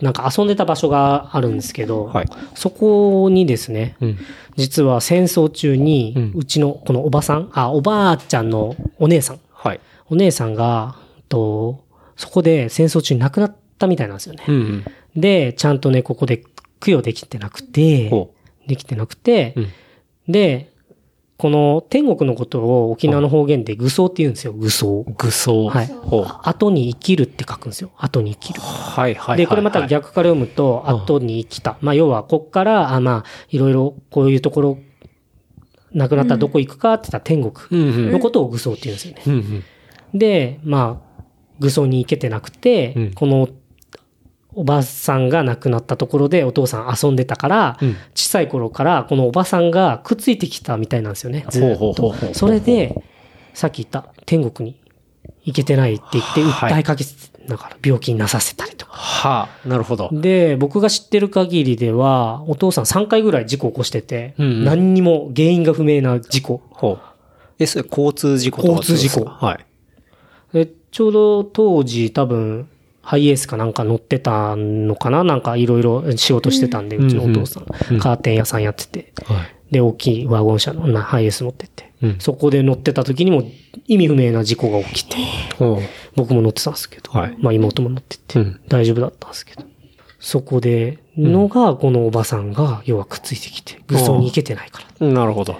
[0.00, 4.06] なんか遊んでた場所があるんですけど、はいそこにですね、う。
[4.06, 4.18] うん。
[4.56, 9.80] 実は戦争中にうちのこのおばさん、あ、おばあちゃんのお姉さん、はい。
[10.08, 10.96] お姉さんが、
[11.28, 11.84] と、
[12.16, 14.44] そこで戦争中に亡くなったみたいなんですよね。
[14.46, 14.84] うんうん。
[15.16, 16.44] で、ちゃんとね、ここで
[16.80, 18.34] 供養できてなくて、ほ
[18.66, 19.68] できてなくて、うん
[20.28, 20.72] で、
[21.44, 25.12] この天国のことを沖縄の方言で愚僧って言うんですよ、愚僧う。。
[25.12, 25.68] 愚僧。
[25.68, 25.90] はい。
[26.42, 27.90] 後に生きるって書くんですよ。
[27.98, 28.62] 後に生きる。
[28.62, 29.36] はいはいはい。
[29.36, 31.76] で、これまた逆から読むと、うん後に生きた。
[31.82, 34.78] まあ、要は、こっから、あまあ、いろいろ、こういうところ、
[35.92, 38.10] 亡くなったらどこ行くかって言ったら天国。
[38.10, 39.62] のことを愚僧って言うんですよね。
[40.14, 41.22] で、まあ、
[41.58, 43.50] 愚僧に行けてなくて、うんこの、
[44.54, 51.46] おばさんが亡くなったところでお父さん遊んでたから、うん小さい頃からこのおばさんがくっついてきたみたいなんですよね。
[51.50, 52.14] ずっと。
[52.32, 53.00] それで、
[53.52, 54.76] さっき言った天国に
[55.44, 57.10] 行けてないって言ってはい訴えかけて、
[57.48, 58.92] だから病気になさせたりとか。
[58.92, 60.08] はあ、なるほど。
[60.12, 66.62] で、僕が知ってる限りでは、お父さん3回ぐらい事故を起こしてて、うんうん何にも原因が不明な事故。
[66.70, 66.98] ほう。
[67.58, 69.64] え、それ交通事故とか交通事はい。
[70.52, 72.68] でちょうど当時多分、
[73.04, 75.24] ハイエースかなんか乗ってたのかな？
[75.24, 77.66] なんかいろいろ仕事してたんで、うちのお父さん。
[77.92, 79.12] うんカーテン屋さんやってて。
[79.26, 79.72] はい。
[79.72, 81.92] で、大きいワゴン車のなハイエース乗ってて。
[82.02, 83.44] うんそこで乗ってた時にも
[83.86, 85.16] 意味不明な事故が起きて。
[86.16, 89.62] 僕も乗ってたんですけど、はいまあ妹も乗ってて、うん大丈夫だったんですけど。
[90.20, 95.06] そこで、のが、このおばさんが、要はくっついてきて、愚装に行けてないから。
[95.06, 95.56] なるほど。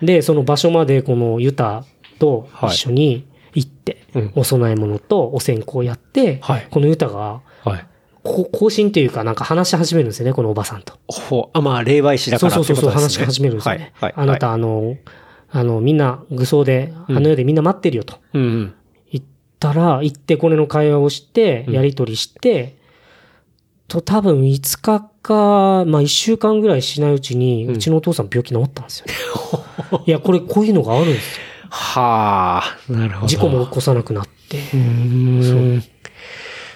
[0.00, 1.84] で、その場所までこのユタ
[2.20, 3.26] と一緒に
[3.58, 7.86] 行って、うんお供え物とお線香をやって、はいこのユタが、はい。
[8.22, 10.98] こ更新っていうかなんか話し始めるんですよね、このおばさんと。
[11.06, 11.58] ほう。
[11.58, 13.92] あ、まあ、霊媒師だからそうそうそう話し始めるんですよね。
[13.94, 14.12] はい。
[14.14, 14.24] はい。
[14.24, 14.96] あなた、あの、
[15.50, 18.18] あの、みんな愚装で、あの世でみんな待ってるよと。
[18.34, 18.74] うんうん。
[19.10, 19.24] 言っ
[19.58, 22.76] たら、行ってこれの会話をして、やりとりして、
[23.86, 29.14] と、多分5日か、まあ1週間ぐらいしないうちに、うちのお父さん病気治ったんですよね。
[30.06, 31.47] いや、これこういうのがあるんですよ。
[31.70, 33.26] はあ、なるほど。
[33.26, 34.58] 事故も起こさなくなって。
[34.58, 35.82] うーん。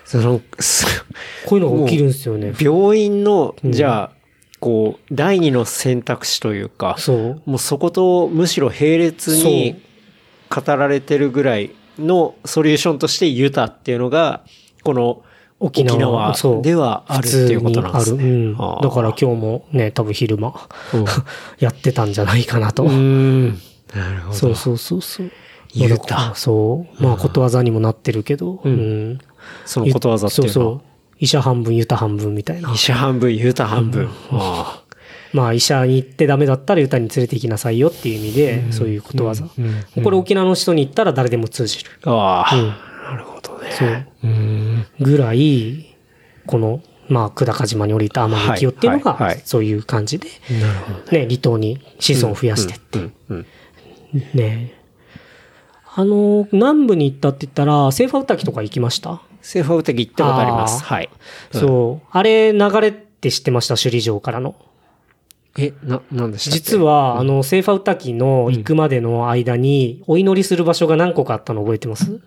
[0.05, 1.05] その、す
[1.47, 2.53] こういうのが起きるんですよね。
[2.59, 4.23] 病院の、うんじゃあ、
[4.61, 7.43] こう、第二の選択肢というか、そう。
[7.47, 9.83] もうそことむしろ並列に
[10.49, 14.45] 語られてるぐらい、のソリューションとしてユタっていうのが、
[14.83, 15.23] この
[15.61, 18.25] 沖沖縄ではあるっていうことなんですね。
[18.25, 18.57] うん。
[18.57, 20.55] だから今日もね、多分昼間、
[21.61, 22.85] やってたんじゃないかなと。
[22.85, 23.61] うーん。
[23.95, 24.35] なるほど。
[24.35, 25.31] そうそうそうそう。
[25.75, 27.03] ユタだからそう。
[27.03, 29.19] まあ、ことわざにもなってるけど、うん。
[29.65, 30.53] そのことわざっていうのは。
[30.53, 30.81] そうそう。
[31.19, 32.77] 医者半分、ユタ半分みたいな医。
[32.77, 34.09] 者半分、ユタ半分。
[34.31, 34.83] あ
[35.33, 39.47] まあ、医者に行ってダメだったらユタに連れて行きなさいよっていう意味で、そういうことわざ。
[40.03, 41.91] これ沖縄の人に言ったら誰でも通じる。
[42.05, 42.45] あ。
[42.51, 43.71] あなるほどね。
[43.71, 44.07] そう。
[44.25, 44.87] うん。
[45.01, 45.97] ぐらい、
[46.47, 50.29] この、まあ、久高島に降りた奄美清っていうのがそういう感じで。
[51.11, 52.99] ね、離島に子孫を増やしてって。
[54.35, 54.75] ね
[55.95, 59.21] あの、南部に行ったって言ったら、セーファウタキとか行きました？
[59.43, 60.85] セーフアウト行ったことあります。
[60.85, 61.11] はい。
[61.51, 62.07] そう。
[62.11, 63.75] あれ、流れって知ってました？
[63.75, 64.55] 首里城からの。
[65.59, 72.21] え、な、なんでした実は、あの、セーファウタキの行くまでの間に、お祈りする場所が何個かあったの覚えてます？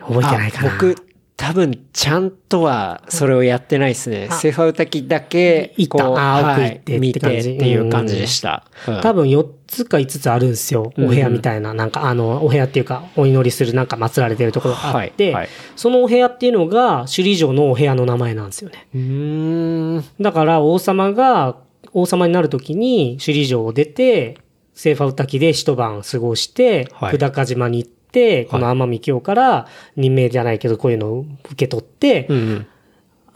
[0.00, 0.70] 覚えてないかな。
[0.70, 0.96] あ僕、
[1.36, 4.28] 多分、ちゃんとは、それをやってないですね。
[4.30, 8.64] セーフアウト機だけ、行ったこうあーはい奥行って見てっていう感じでした。
[8.86, 10.92] うん多分4つか5つあるんですよ。
[10.96, 18.86] お部屋みたいな、なんかあの、お部屋っていうか、お祈りするなんか祀られてるところがあって、はいはいそのお部屋っていうのが首里城のお部屋の名前なんですよね。
[18.94, 20.04] うーん。
[20.20, 21.56] だから王様が、
[21.92, 24.38] 王様になるときに首里城を出て、
[24.74, 28.03] セーファウタキで一晩過ごして、はい久高島に行って、
[28.50, 32.66] この奄美京から任命じゃないけどこういうのを受け取って、うんうん。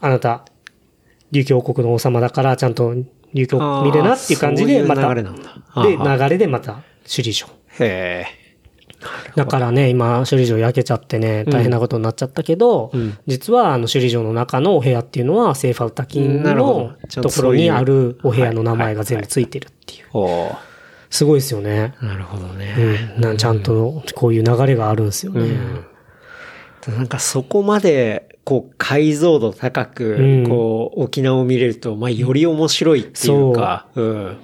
[0.01, 0.45] あなた、
[1.31, 2.93] 琉球王国の王様だからちゃんと
[3.33, 6.17] 琉球を見るなっていう感じで、また、そういう流れなんだ。
[6.17, 7.47] で、流れでまた首里城。
[7.79, 8.39] へえ。
[9.35, 13.17] だからね、今、首里城焼けちゃってね、大変なことになっちゃったけど、うん。
[13.27, 20.05] 実は、あの、首里城の中のお部屋っていうのは、セーファウタキンのとところにあるお部屋の名はい前が全部ついてるっていう。
[21.09, 21.95] すごいですよね。
[22.01, 22.75] なるほどね。
[23.15, 23.21] うん。
[23.21, 25.57] なんちゃんと、こういう流れがあるんですよね。
[26.87, 34.37] なんかそこまで、こう、解像度高く、うんこう、沖縄を見れると、まあ、より面白いっていうか、うん。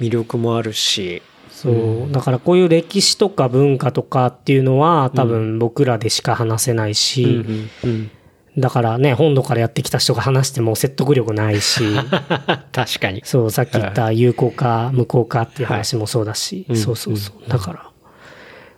[0.00, 1.70] 魅力もあるし、そ
[2.08, 2.12] う。
[2.12, 8.10] だからこういう歴史とか文化とかっていうのは、多分僕らでしか話せないし、うんうん。
[8.58, 11.82] だからね、本土からやってきた人が話しても説得力ないし、
[12.72, 13.22] 確かに。
[13.24, 16.76] そう、さっき言った有効化、無効化っていう話もそうだし、い。
[16.76, 17.48] そうそうそう。
[17.48, 17.72] だか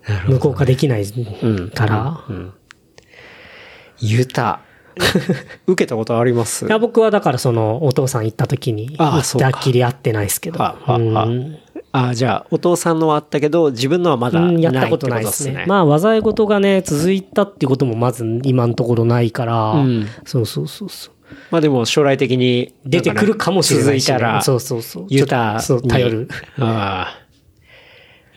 [0.06, 1.06] ら、なるほど無効化できない
[1.74, 2.20] から、
[4.00, 4.60] ユタ。
[5.66, 6.66] 受けたことあります？
[6.66, 9.48] いや僕はだからそのお父さん行った時に行そうか。
[9.48, 11.56] ったっきり会ってないですけど、あああうん
[11.92, 15.64] あ、じゃあ、お父さんのはあったけど、自分のはまだうんやったことないですね。
[15.66, 21.14] まあ、災い事がね、続いたっていうこともまず今のところないから、うんそうそうそうそう。
[21.50, 25.06] まあでも将来的に、出てくるかもしれないし、ね、続いたら、そうそうそう。
[25.08, 26.28] ユタにそう、頼る。
[26.58, 27.20] ああ。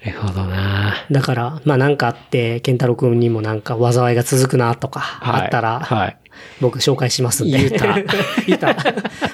[0.05, 0.95] なるほどな。
[1.09, 6.17] だから、まあなんかあって、健太郎くんにもなんか災いが続くなとかはいあったら、はい。
[6.61, 7.61] 僕紹介しますんで。
[7.61, 7.97] ユタ。
[8.47, 8.75] ユタ。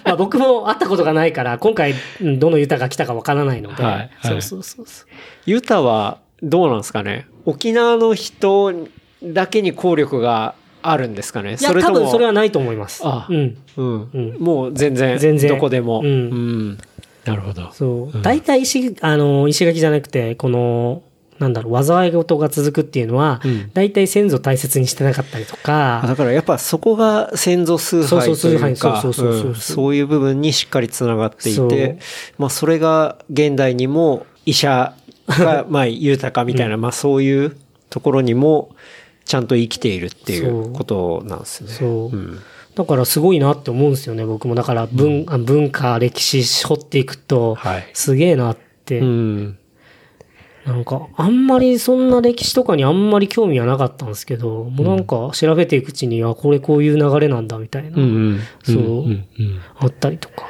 [0.03, 5.07] まあ僕も会ったことがないから、今回うんどのユタが来たかわからないので、はいはいそうそうそうそう。
[5.45, 7.27] ユタはどうなんですかね？
[7.45, 8.73] 沖縄の人
[9.23, 11.57] だけに効力があるんですかね？
[11.59, 11.73] いや。
[11.73, 13.01] 多分それはないと思います。
[13.03, 13.57] あうん。
[13.77, 14.09] うん。
[14.13, 16.01] うんもう全然、全然どこでも。
[16.03, 16.77] うんん
[17.25, 17.69] なるほど。
[17.73, 18.21] そう。
[18.21, 21.03] 大体石、あの、石垣じゃなくて、この、
[21.39, 23.71] なんだろう、災い事が続くっていうのは、うん。
[23.73, 25.57] 大体先祖大切にしてなかったりとあ
[26.01, 31.99] か、だからやっぱそこが先祖崇拝というか、そうそうそうそううんそういう部分にしっかりつながっていて、
[32.37, 34.93] まあそれが現代にも医者
[35.27, 37.55] が まあ豊かみたいな、まあそういう
[37.89, 38.75] ところにも
[39.25, 41.69] ちゃんと生きているっていうことなんですね。
[41.69, 41.89] そう。
[42.07, 42.39] うん。
[42.75, 44.55] だからすごいなって思うんですよね、僕も。
[44.55, 49.58] だから文、あ文化、歴史掘っていくとはい、すげえなって、うん。
[50.69, 58.05] なんか、あんまりそんな歴史とかにあんまり興味はなかったんですけど、もうなんか調べていくうちに、あ、これこういう流れなんだみたいな、うんう
[58.35, 58.39] ん。
[58.61, 59.05] そう、
[59.79, 60.45] あったりとか。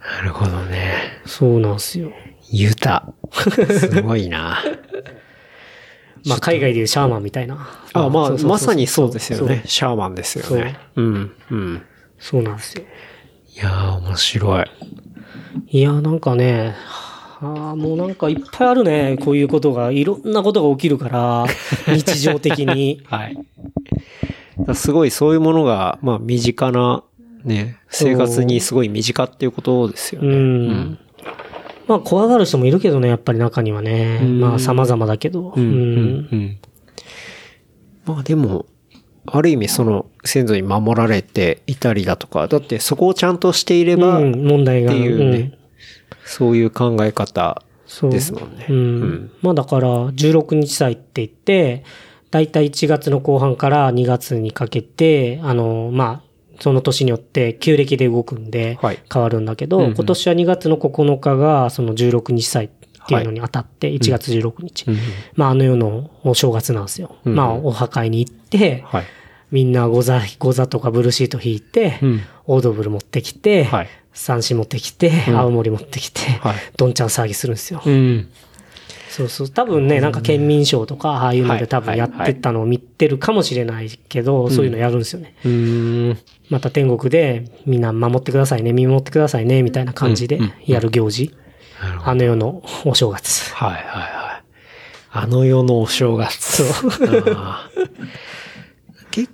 [0.00, 0.94] なるほどね。
[1.26, 2.12] そうなんですよ。
[2.50, 3.12] ユタ。
[3.32, 4.58] すごいな。
[6.26, 7.68] まあ、海外でいうシャーマンみたいな。
[7.92, 9.62] あ、まあ、まさにそうですよね。
[9.66, 10.78] シャーマンですよね。
[10.96, 11.32] うん。
[11.50, 11.82] うん。
[12.18, 12.84] そうなんですよ。
[13.54, 14.64] いやー、面白い。
[15.68, 16.74] いや、なんかね、
[17.44, 19.18] ああ、もうなんかいっぱいあるね。
[19.20, 21.46] こういうことが、いろんなことが起きるから、
[21.94, 23.02] 日常的に。
[23.04, 23.38] はい。
[24.74, 27.02] すごいそういうものが、まあ身近な、
[27.44, 30.34] ね、生活にすごい身近っていうことですようね。
[30.36, 30.98] ん。
[31.86, 34.20] まあ、怖がる人もいるけどね、やっぱり中にはね。
[34.22, 35.52] うんまあ、様々だけど。
[35.54, 35.62] うん。
[35.62, 36.28] うん。
[36.32, 36.58] うん。
[38.06, 38.66] まあでも、
[39.26, 44.92] ある意味その先祖に守られていたりだとか、だってそこをちゃんとしていれば、うん、問題が。
[44.92, 45.58] っていうねん
[46.24, 48.10] そういう考え方そう。
[48.10, 48.66] ですもんね。
[48.68, 49.30] うん。
[49.42, 51.84] まあだから、16日祭って言って、
[52.30, 56.24] だいたい1月の後半から2月にかけて、あの、まあ、
[56.60, 62.68] その年によって旧暦で動くんではい、変わるんだけど、うんうん今年は2月の9日がその16日祭っ
[63.06, 64.84] ていうのに当たって、1月16日。
[64.88, 64.98] うん
[65.34, 67.16] まあ、あの世のお正月なんですよ。
[67.24, 69.04] うんまあ、お墓に行って、はい。
[69.50, 77.82] みんなゴザ、ゴザとかブルーシート引いて、うんオードブル持ってきて、はい三子持ってきて、うん青森持ってきて、はいどんちゃん騒ぎするんですよ。
[77.84, 78.28] うん。
[79.10, 79.48] そうそう。
[79.48, 86.16] 多分ね、なんか県民賞とか、ああいうのはいで多分やってったのを見てるかもしれないけど、そういうのやるんですよね。
[86.50, 91.34] また天国でみんな守ってくださいね、見守ってくださいね、みたいな感じでやる行事。
[92.04, 93.54] あの世のお正月。
[93.54, 94.44] はいはいはい。
[95.12, 96.64] あの世のお正月。
[96.64, 96.90] そう。
[99.12, 99.30] 結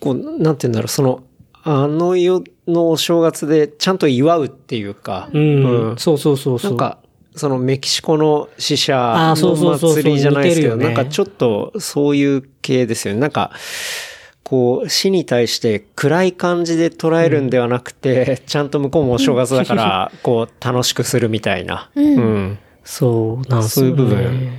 [0.00, 1.22] 構、なんて言うんだろう、その、
[1.62, 5.90] あの世のお正月でちゃんと祝うっていうか、うん。
[5.90, 6.70] うんそうそうそうそう。
[6.72, 6.98] なんか、
[7.36, 13.20] そのメキシコの死者あーそうその祭りじゃないですけど、なんかちょっとそういう系ですよね。
[13.20, 13.50] なんか、
[14.44, 23.94] こう、死に対して暗い感じで捉えるんではなくて、ちゃんと向こうもお正月だから、 こう、楽しくするみたいな、うんそうなんですそういう。
[23.94, 24.52] 部分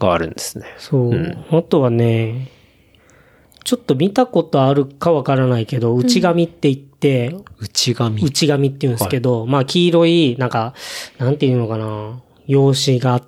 [0.00, 0.66] があるんですね。
[0.76, 1.10] そう。
[1.10, 2.50] うんあとはね、
[3.64, 8.22] ちょっと見たことあるかわからないけど、内紙って言って、内紙。
[8.22, 10.74] 内紙って言うんですけど、まあ黄色い、なんか、
[11.18, 13.22] なんていうのかな、用紙が、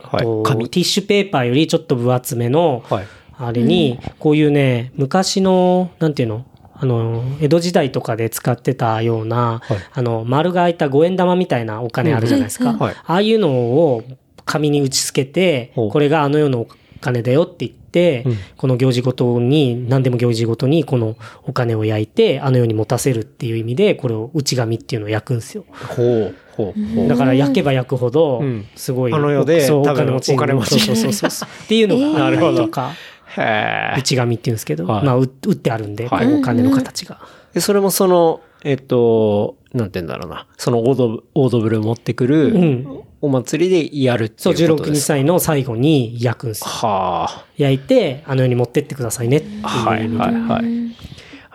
[0.00, 0.24] はい。
[0.24, 0.68] こう紙。
[0.68, 3.06] ティッシュペーパーよりちょっと分厚めの、はい。
[3.38, 6.46] あれに、こういうね、昔の、なんていうの？
[6.78, 12.70] あの、江戸時代とかで使ってたような、はいあの、丸が開いた五円玉みたいなお金あるじゃないですか。
[12.70, 14.02] うんはいああいうのを
[14.44, 16.68] 紙に打ち付けて、これがあの世のお
[17.00, 17.85] 金だよって言って、
[18.26, 25.64] うんこの行事ごとに、何でも行事ごとにこのお金を焼いて、あの世に持たせるっていう意味で、これを内紙っていうのを焼くんですよ。
[25.96, 27.08] ほう、ほう、ほう。
[27.08, 31.48] だから焼けば焼くほどうん、すごい、あの世でそうお金持ちにお金持ちそうそうそうそう。
[31.64, 32.92] っていうのが あるとか、
[33.36, 37.20] へー内紙って言うんですけど、はいまあ、う打ってあるんで、はいお金の形が。
[37.52, 40.46] で、それもその、えっと、なんて言うんだろうな。
[40.56, 45.02] そのオードオードブル持ってくる、んお祭りでやるってそう、16日いうことです。
[45.02, 46.66] 祭の最後に焼くんですよ。
[46.66, 49.68] は焼いて、あの世に持ってってくださいねっていうあ。
[49.68, 50.96] はい、はい、はい。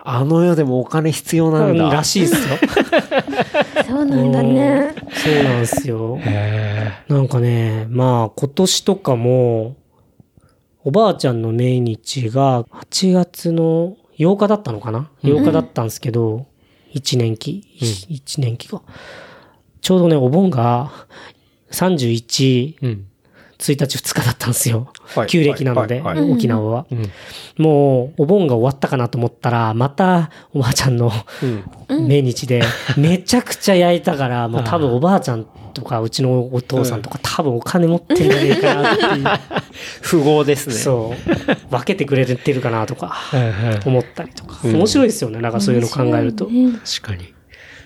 [0.04, 1.88] あの世でもお金必要なんだ。
[1.88, 2.56] らしいっすよ。
[3.86, 4.94] そうなんだね。
[5.12, 6.18] そうなんですよ。
[6.20, 9.76] へなんかね、まあ今年とかも、
[10.84, 16.46] おばあちゃんの命日が8月の8日だったのかな ?8 日だったんですけど、
[16.94, 18.82] 1年期、1年期が。
[19.80, 20.90] ちょうどね、お盆が
[21.72, 23.06] 31、ーうん。
[23.58, 24.88] 1日2日だったんですよ。
[25.14, 26.86] はい旧暦なので、はいはい沖縄は。
[26.90, 27.10] うん。
[27.58, 31.12] もう、お盆が終わったかなと思ったら、また、おばあちゃんの
[31.88, 32.08] うん。
[32.08, 32.62] 命日で、
[32.96, 39.26] めちゃくちゃ焼いたから、もう多分おばあちゃんとか、うちのお父さんとか、多分お金持ってんじゃねえかなっていう。
[40.10, 40.74] 富豪ですね。
[40.74, 41.70] そう。
[41.70, 44.58] 分けてくれてるかなとか、はいはい思ったりとか。
[44.64, 45.40] うん面白いですよね。
[45.40, 46.46] なんかそういうの考えると。
[46.46, 47.32] 確かに。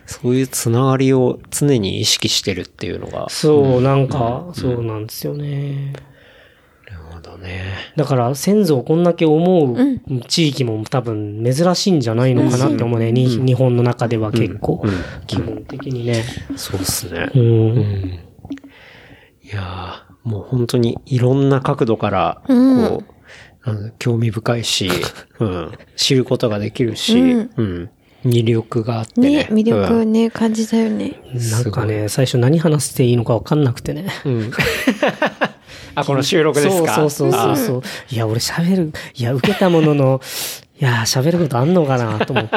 [0.06, 3.28] そういうつながりを常に意識してるっていうのが。
[3.28, 5.92] そう、なんか、そうなんですよね。
[6.88, 7.64] なるほどね。
[7.96, 9.76] だから先祖をこんだけ思う
[10.28, 13.10] 地域も多分珍しいんじゃないのかなって思うね。
[13.12, 14.84] に日本の中では結構
[15.26, 16.24] 基本的にね。
[16.56, 17.30] そうっすね。
[19.42, 23.04] いやーもう本当にいろんな角度から、こ
[23.66, 24.90] う興味深いし、
[25.38, 27.90] うん、知ることができるし、うんうん、
[28.26, 29.30] 魅力があってね。
[29.44, 31.14] ね、魅力をね、感じたよね。
[31.50, 34.06] なんかね、最初何話していいのか分かんなくてね。
[34.24, 34.32] うん。
[34.34, 34.52] う ん
[35.94, 36.94] あ、この収録ですか？
[36.94, 37.82] そうそうそうそう。
[38.10, 40.20] いや、俺喋る、いや、受けたものの、
[40.80, 42.56] いや、喋ることあんのかなと思って。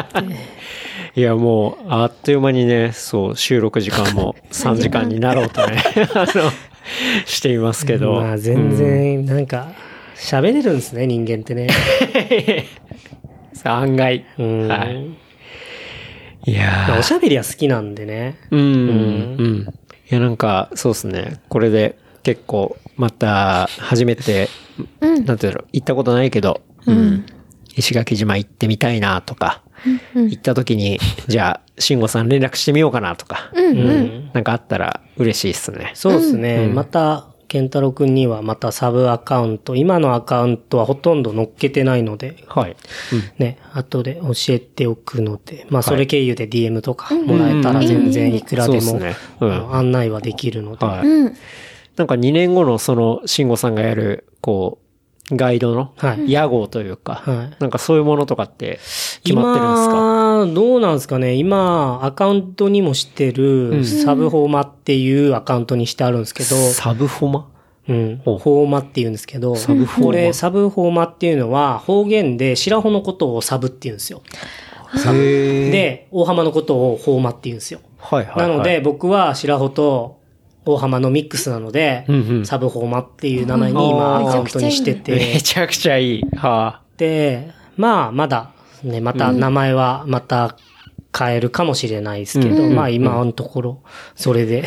[1.16, 5.82] いや、もう、あっという間にね、そう、収録時間も3時間になろうとね、
[6.14, 6.52] あの、
[7.26, 8.14] していますけど。
[8.14, 9.72] まあ、全然、なんか、
[10.18, 11.68] 喋れるんですね、人間ってね。
[13.66, 13.72] うん。
[13.72, 14.26] 案外。
[14.38, 14.68] うん。
[14.68, 15.10] はい。
[16.46, 18.38] いやおしゃべりは好きなんでね。
[18.52, 19.68] うん、うん。
[20.10, 21.40] いや、なんか、そうですね。
[21.50, 24.50] これで結構、また、初めて、
[25.02, 27.26] なんていうんだろう、行ったことないけど、うん。
[27.76, 29.62] 石垣島行ってみたいなとか、
[30.16, 34.32] 行った時に、じゃあ、慎吾さん連絡してみようかなとか、うん。
[34.34, 35.92] なんかあったら嬉しいっすね。
[35.94, 36.68] そうですね。
[36.68, 42.78] また、健太郎くんにはまたサブアカウント、今のアカウントはほとんど載っけてないので、はい。
[43.40, 49.02] ね、後で教えておくので、まあそれ経由で DM とかもらえたら全然いくらでも
[49.74, 51.08] 案内はできるので、はい。
[51.08, 51.34] うん。
[51.98, 54.78] なんか2年後のその、慎吾さんがやる、こ
[55.32, 57.56] う、ガイドのはい、屋号というか、はい。
[57.60, 58.80] なんかそういうものとかって
[59.24, 59.96] 決まってるんですか？
[60.46, 61.34] 今、どうなんですかね。
[61.34, 67.48] 今、アカウントにもしてる、サブホーマっていうアカウントにしてあるんですけど、サブフォマ？
[67.90, 68.22] うん。
[68.24, 69.56] ほうホーマって言うんですけど、
[70.02, 74.22] これ、サブホーマっていうのは、方言で白穂のことをサブって言うんですよ。
[75.06, 77.80] で、大浜のことをホーマって言うんですよ。
[77.98, 78.50] はいはい、はい。
[78.50, 80.20] なので、、僕は白穂と
[80.66, 86.24] 大浜のミックスなので、うんうんサブホーマっていう名前に今うんアカウントにしてめて、ちゃくちゃいい。
[86.36, 88.52] はで、まあ、まだ、
[88.84, 90.58] ね、また名前はまた
[91.18, 93.84] 変えるかもしれないですけど、うんまあ今のところ、
[94.16, 94.66] それで、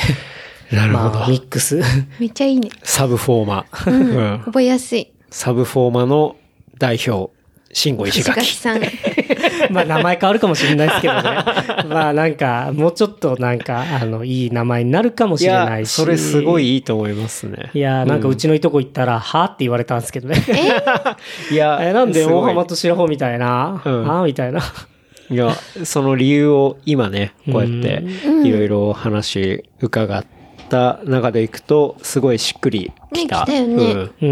[0.73, 0.75] あ。
[0.75, 1.19] なるほど。
[1.19, 1.83] まあ、ミックス。
[2.19, 2.71] めっちゃいいね。
[2.83, 3.67] サブフォーマ。
[3.87, 3.91] う
[4.39, 5.13] ん覚えやすい。
[5.31, 6.37] サブフォーマの
[6.79, 7.31] 代表、
[7.73, 8.55] 慎吾石石垣垣。
[8.57, 8.81] さん。
[9.71, 11.23] まあ名前変わるかもしれないですけどね。
[11.89, 15.93] まあなんか、もうちょっとなんか、あの、いい名前になるかもいしれなや、いし。
[15.93, 17.71] それすごいいいと思いますね。
[17.75, 20.37] いや、なんかうちのいとこ行ったら、はって言われたんですけどね。
[21.51, 24.61] いや、え、なんで大浜と白穂みたいな、うんあみたいな。
[25.31, 28.05] いや、その理由を今ね、こうやって
[28.47, 30.25] いろいろお話伺っ
[30.73, 33.45] た中でいくと、すごいしっくりきた。
[33.45, 34.01] ね来たよねうん。
[34.01, 34.29] うー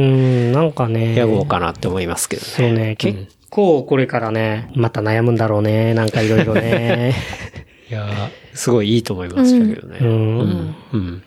[0.50, 1.14] ん、なんかね。
[1.14, 2.48] 屋号かなって思いますけどね。
[2.48, 5.92] そうね、結構これからね、また悩むんだろうね。
[5.92, 7.14] なんかいろいろね。
[7.90, 8.06] いや、
[8.54, 9.98] すごいいいと思いましたけどね。
[10.00, 10.38] ううん。
[10.38, 10.74] ん。
[10.94, 11.22] うん。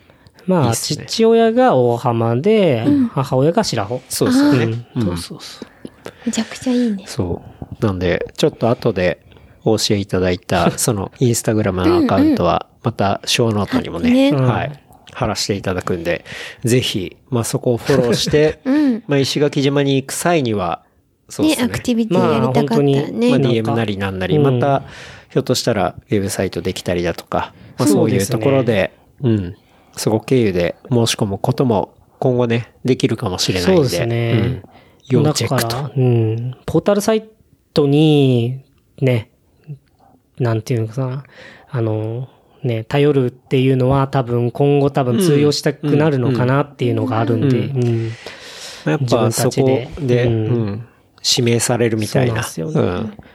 [0.46, 4.02] まあ、ね父親が大浜で、母親が白穂。
[4.08, 4.64] そうですよね。
[4.64, 5.68] うんうんそうそうそう。
[6.26, 7.04] めちゃくちゃいいね。
[7.06, 7.42] そ
[7.80, 7.86] う。
[7.86, 9.20] なんで、ちょっと後で
[9.64, 14.83] お教えいただいた、そのインスタグラムのアカウントは、またショーノートにもね、ねはい、
[15.14, 16.24] 貼らせていただくんで、
[16.64, 19.02] ぜひ、まあそこをフォローして、 うん。
[19.06, 20.82] まあ石垣島に行く際には、
[21.28, 21.72] そうですね、ね。
[21.72, 24.60] アクティビティやりたかったらまあ本ま DM なりなんなり、うん。
[24.60, 24.82] また、
[25.30, 28.92] ひょっとしたらウェブサイトできたりだとか、まあそういうところで、
[29.22, 29.56] うん、
[29.96, 34.32] そこ経由で申し込むことも今後ね、できるかもしれないんで、そうですね。
[35.12, 35.68] うん、要チェックと。
[35.68, 35.92] だから。
[35.96, 36.56] うん。
[36.66, 37.28] ポータルサイ
[37.72, 38.62] トに、
[39.00, 39.30] ね、
[40.38, 41.24] なんていうのかな、
[41.68, 42.28] あの、
[42.64, 48.10] ね、頼るっていうのは多分今後多分通用したくなるのかなっていうのがあるんで、うんうん
[48.84, 52.42] やっ自分ぱそこたちで指名されるみたいな。
[52.42, 53.34] そうなんですよねうん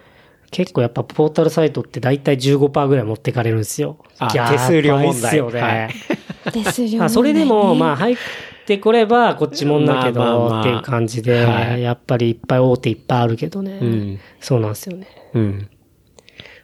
[0.52, 3.98] 結構やっぱポータルサイトって大体15%ぐらい持ってかれるんですよ。
[4.18, 5.62] あ手数料問題っすよね。
[5.62, 7.06] はいですよ、 ね。
[7.06, 8.18] あそれでも、まあ入っ
[8.66, 13.78] てこればこっちもんだけまあまあまあどっていう感じで、はいやっぱりいっぱい大手いっぱいあるけどね。
[13.80, 14.20] うん。
[14.40, 15.08] そうなんですよね。
[15.36, 15.70] うん。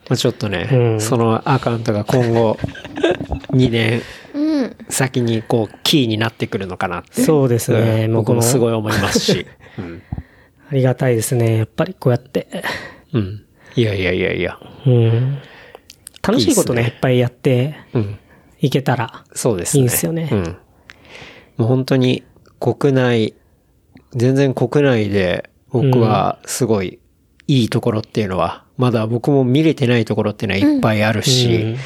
[0.09, 2.57] まあちょっとね、うんそのアカウントが今後、
[3.51, 4.01] 2年
[4.35, 4.75] うん。
[4.89, 7.23] 先にこう、キーになってくるのかなって。
[7.23, 9.47] そうですねうこの僕もすごい思いますし。
[9.79, 10.01] うん。
[10.69, 11.57] ありがたいですね。
[11.57, 12.47] やっぱりこうやって。
[13.13, 13.45] うん。
[13.75, 14.59] いやいやいやいや。
[14.85, 15.37] うん。
[16.21, 18.19] 楽しいことね、いいいっすねっぱいやってうん。
[18.59, 19.23] いけたら。
[19.33, 19.81] そうですね。
[19.81, 20.43] いいんすよねうん。
[21.57, 22.23] もう本当に
[22.59, 23.33] 国内、
[24.13, 26.99] 全然国内で僕はすごい
[27.47, 31.77] いいところっていうのは、まだ僕も見れてないところっていうのはいっぱいあるし、うん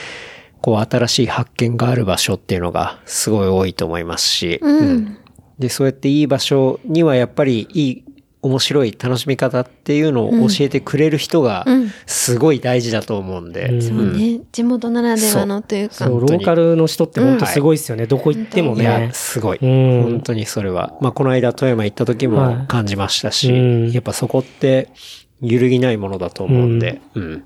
[0.62, 5.18] こう新しい発見がある場所っていうのがすごい多いと思いますし、うん。
[5.58, 8.04] で、そうやっていい場所にはやっぱりいい、
[8.42, 14.40] 面白い楽しみ方っていうのを教えてくれる人がうんすごい大事だと思うんで、うんそうね。
[14.52, 15.96] 地元ならではのというか。
[15.96, 18.06] そう、ローカルの人って本当すごいですよね。
[18.06, 19.12] どこ行ってもいやね、。
[19.14, 19.60] すごい。
[19.62, 20.98] うん本当にそれは。
[21.02, 24.90] まあ、この間富山行った時はいも感じましたし、うんやっぱそこって
[25.42, 27.44] 揺るぎないものだと思うんで、うん。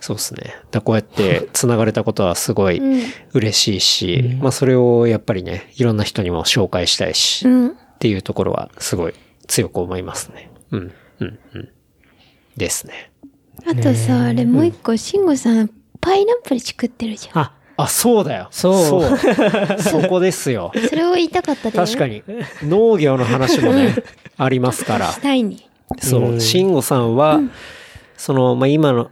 [0.00, 0.54] そうですね。
[0.70, 2.80] だこうやって 繋がれたことはすごい
[3.32, 7.68] 嬉しいし、まあ、それをやっぱりね、いろんな人にも紹介したいし、うん。
[7.68, 9.14] っていうところはすごい
[9.46, 10.50] 強く思いますね。
[10.70, 11.68] うん、うん、うん。
[12.56, 13.10] ですね。
[13.66, 17.42] あとさ、あれもう一個、慎吾さん、パイナップル作ってるじゃん。
[17.42, 18.48] あ、あ、そうだよ。
[18.50, 19.18] そうそう。
[19.82, 20.72] そこですよ。
[20.88, 22.06] それを言いたかったで確か。
[22.06, 22.22] に。
[22.62, 23.94] 農業の話もね、
[24.36, 25.20] ありますからし。
[25.20, 25.65] たいに。
[25.98, 26.36] そうう。
[26.36, 27.40] ん慎吾さんは、
[28.16, 29.10] その、まあ、今の、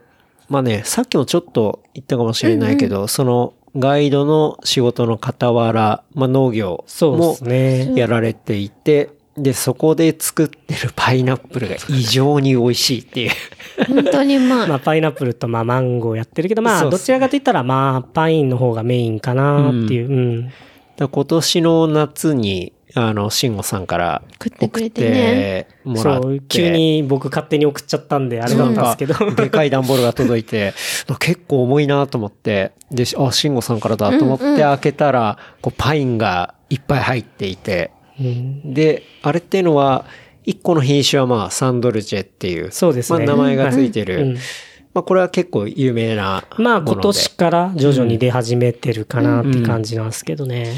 [0.49, 7.93] まあね、さっきもちょっと言ったかもしれないけど、その、ガイドの仕事の傍ら、まあ、農業そうでもすね。
[7.97, 13.31] やられていて、で、そこで作ってるパイナップルが異常に美味しいっていう。
[13.89, 20.09] 本当にまあ、 まあ、パイナップルと、まあ、マンゴーやってるけど、まあ、どちらかと言ったら、まあ、パインの方がメインかなっていう。
[20.09, 20.45] うん。
[20.45, 20.55] だか
[20.99, 26.23] ら今年の夏に、あの、慎吾さんから送ってもらって。
[26.23, 29.35] そう、急に僕勝手に送っちゃったんで、あれだったんですけど。
[29.35, 30.75] でかい段ボールが届いて、
[31.19, 37.91] 結構重いなと思って、で、あ、慎吾さんからだと思って開けたら、こう、パインがいっぱい入っていて、
[38.21, 40.05] うんで、あれっていうのは、
[40.45, 44.21] 一個の品種はまあ、サンドルジェっていう、そうですねまあ、名前がついてる。
[44.21, 44.39] うん
[44.95, 46.63] まあ、これは結構有名なもので。
[46.63, 50.73] まあ、今年から徐々に出始めてるかなって感じなんですけどね。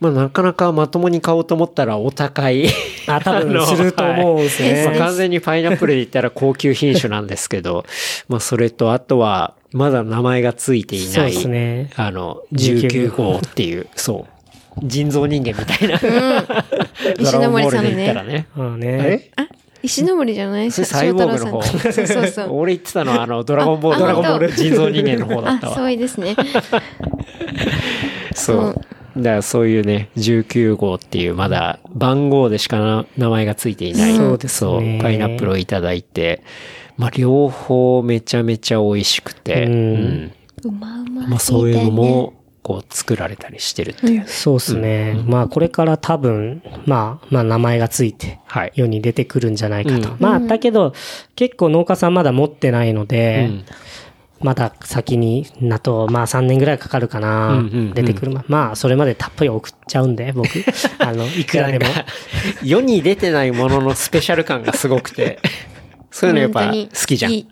[0.00, 2.66] まあ、なかなかまともに買おうと思ったらお高い。
[3.06, 4.84] あ、多分すると思うんですね。
[4.86, 7.84] まあ、完全にパイナップルで言ったら高級品種なんですけど、
[8.28, 14.26] まあそれとあとはまだ名前がついていない、そうですねあの、19 19号っていう、そ
[14.76, 15.94] う、人造人間みたいな、
[17.18, 18.12] 石ノ森さんね。
[18.12, 18.22] んあ
[18.76, 18.98] ね。
[19.02, 19.30] れ？
[19.36, 19.46] あ、
[19.82, 20.70] 石ノ森じゃない？
[20.70, 22.48] それサイボーグの方そうそうそう。
[22.58, 25.76] 俺言ってたのはあの、ドラゴンボールあドラゴンボール人造人間の方だったあ、わ。
[25.76, 26.34] そういいですね。
[28.34, 28.80] そう。
[29.16, 34.16] だからそういうね、19号っていうまだ番号でしかな名前がついていない。
[34.16, 36.42] そうですねそうパイナップルをいただいて、
[36.96, 40.32] まあ両方めちゃめちゃ美味しくて、うんうん
[40.64, 41.26] うまうま。
[41.28, 42.34] まあそういうのも、
[42.64, 44.26] こう作られたりしてるっていう。
[44.26, 45.22] そうですね。
[45.26, 48.72] まあこれから多分、まあ、まあ名前がついて、はい。
[48.74, 50.12] 世に出てくるんじゃないかと。
[50.12, 50.94] うんまあ、だけど、
[51.36, 53.64] 結構農家さんまだ持ってないので、うん
[54.40, 58.32] まだ先に、なと、まあ3年ぐらいかかるかな、うんうんうん出てくる。
[58.48, 60.48] まあ、それまでたっぷり送っちゃうんで、僕。
[60.98, 61.86] あの、いくらでも。
[62.62, 65.38] 世に出てないもののスペシャル感がすごくて、
[66.10, 67.38] そういうのやっぱ好きじゃんい。
[67.38, 67.48] い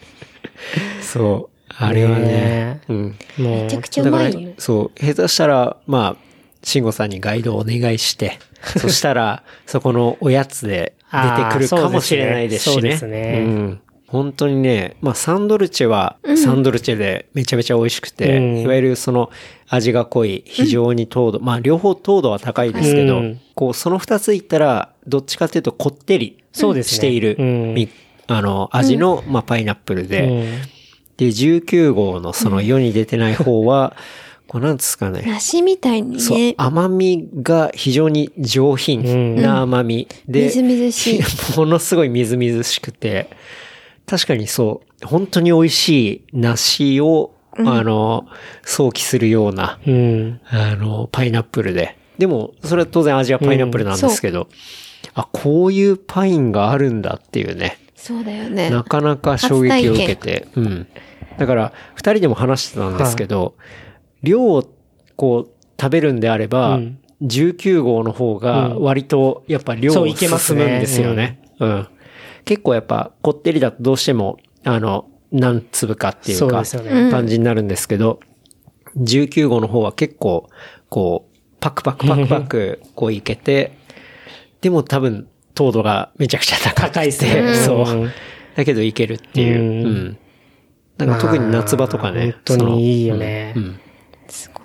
[1.02, 1.74] そう。
[1.80, 3.18] あれはねね、うん。
[3.38, 6.28] もうめちゃくちゃうだからまいよ。、そう、下手したら、まあ、
[6.62, 8.38] 慎吾さんにガイドをお願いして、
[8.76, 12.72] そしたら、そこのおやつで出てくるかもしれないですしね。
[12.72, 13.80] そうですねうん。
[14.08, 18.58] 本当にね、まあ、サンドルチェは、サンドルチェでめちゃめちゃ美味しくて、うん。
[18.60, 19.30] いわゆるその
[19.68, 23.40] 味が濃い、非常に糖度、まあ、両方糖度は高いですけど、うん。
[23.54, 26.96] こう、その二ついったら、どっちかっていうとこってりそうですね。
[26.96, 27.74] している、うん。
[27.74, 27.90] み
[28.28, 30.62] あの、味の、まあ、パイナップルで、うん。
[31.18, 33.94] で、19号のその世に出てない方は、
[34.46, 35.22] こうなんですかね。
[35.26, 36.54] 梨みたいにそうね、。
[36.56, 41.20] 甘みが非常に上品な甘みで、みずみずしい。
[41.58, 43.28] ものすごいみずみずしくて、
[44.08, 48.26] 確かにそう、本当に美味しい梨を、あの、
[48.64, 50.40] 想起するような、うん。
[50.46, 51.96] あの、パイナップルで。
[52.18, 54.48] でも、それは当然味はパイナップルなんですけど、
[55.14, 57.78] あ、こういうパインがあるんだっていうね。
[57.94, 58.70] そうだよね。
[58.70, 60.48] なかなか衝撃を受けて。
[60.54, 60.86] うん。
[61.36, 63.54] だから、二人でも話してたんですけど、
[64.22, 64.64] 量を
[65.16, 71.42] こう食べるんであれば、うん19号の方が割とやっぱ量をいけますね進むんですよね。
[71.58, 71.88] うん。
[72.48, 76.62] 結構やっぱこってりだとどうしても、あの、何粒かっていうか
[77.10, 78.20] 感じになるんですけど、
[78.96, 80.48] 19号の方は結構、
[80.88, 83.76] こう、パクパクパクパク、こういけて、
[84.62, 88.06] でも多分、糖度がめちゃくちゃ高くて、高いねそうう。
[88.06, 88.10] ん
[88.56, 89.60] だけどいけるっていう。
[89.60, 90.18] ううんん。
[90.96, 92.18] なんか特に夏場とかね。
[92.18, 93.80] まあ本当にいいよねうんうん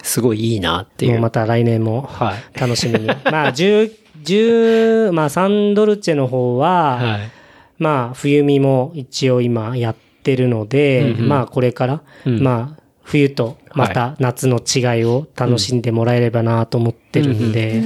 [0.04, 1.12] すごいいいなっていう。
[1.14, 2.60] もうまた来年もはい。
[2.60, 3.08] 楽しみに。
[3.08, 3.92] まあ、10、
[4.24, 7.43] 10、まあ、サンドルチェの方は、はい。
[7.84, 17.84] まあ、冬見も一応今やってるので、うんうんまあ、これから、うんまあ、冬とまた夏の違いを楽しんでもらえればなと思ってるんで、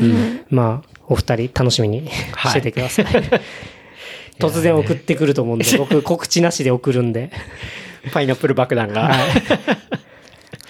[0.51, 3.05] まあ、お二人楽しみにはいしててください。
[4.37, 7.31] 突然送ってくると思うんで、 僕告知なしで送るんで。
[8.13, 9.11] パイナップル爆弾が。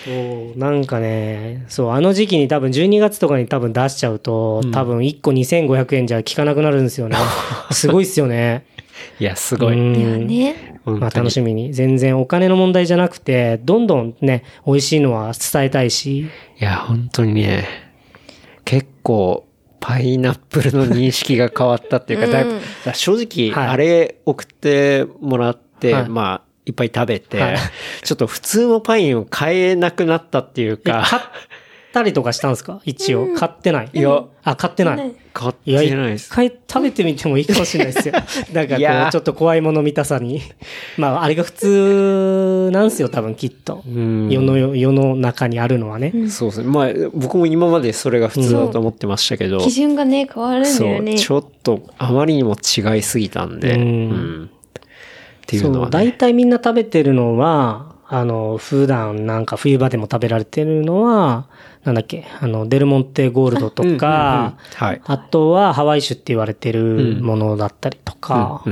[0.05, 7.17] そう、なんかね、そう、あの時期に多分12月とかに多分出しちゃうと、多分1個2500円じゃ効かなくなるんですよね。
[7.71, 8.63] すごいっすよね。
[9.19, 9.75] いや、すごい。
[9.75, 10.79] うんいやね。
[10.85, 11.73] まあ楽しみに。
[11.73, 16.21] 全然お金の問題じゃなくて、どんどんね、美味しいのは伝えたいし。
[16.21, 16.27] い
[16.59, 17.65] や、本当にね、
[18.65, 19.47] 結構、
[19.79, 22.59] パイナップルの認識が変わったっていうか、だいぶ、
[22.93, 27.57] 正直、はいあれ送ってもらって、はいまあ、いっぱい食べて、はい
[28.03, 31.21] ちょっと普通のパインを買えなくなったっていうか、買っ
[31.97, 32.79] たりとかしたんですか？
[32.85, 33.33] 一応。
[33.35, 33.89] 買ってない？
[33.93, 35.15] いや、あ、買ってない。
[35.33, 36.27] 買ってないです。
[36.27, 38.13] 一回食べてみてもいいかもしれないですよ。
[38.53, 40.41] なんかこう、ちょっと怖いもの見たさに。
[40.97, 43.83] まあ、あれが普通なんですよ、多分きっと。
[43.87, 46.11] うん世の、世の中にあるのはね。
[46.29, 46.67] そうですね。
[46.67, 51.17] まあ、僕も今までそれが普通だと思ってましたけど、基準がね、変わるんだそう、よね。
[51.17, 54.09] ちょっとあまりにも違いすぎたんで、ううん
[54.43, 54.45] ん。
[54.45, 54.49] っ
[55.45, 55.91] ていうのはね。
[55.91, 61.47] 大体みんな食べてるのは、あの、普段なんか冬場でも食べられてるのは、
[61.83, 64.55] なんだっけ、あの、デルモンテゴールドとか。
[65.05, 68.63] あとはハワイ酒って言われてるものだったりとか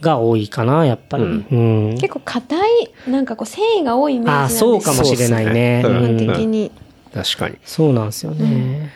[0.00, 1.24] が多いかな、やっぱり。
[1.24, 1.26] う
[1.56, 1.98] ん。
[2.00, 5.82] 結構硬い、なんかこう繊維が多いイメージなんあですそうかもしれないね。
[5.84, 6.70] 基本的に。
[7.12, 7.58] 確かに。
[7.64, 8.90] そうなんですよね。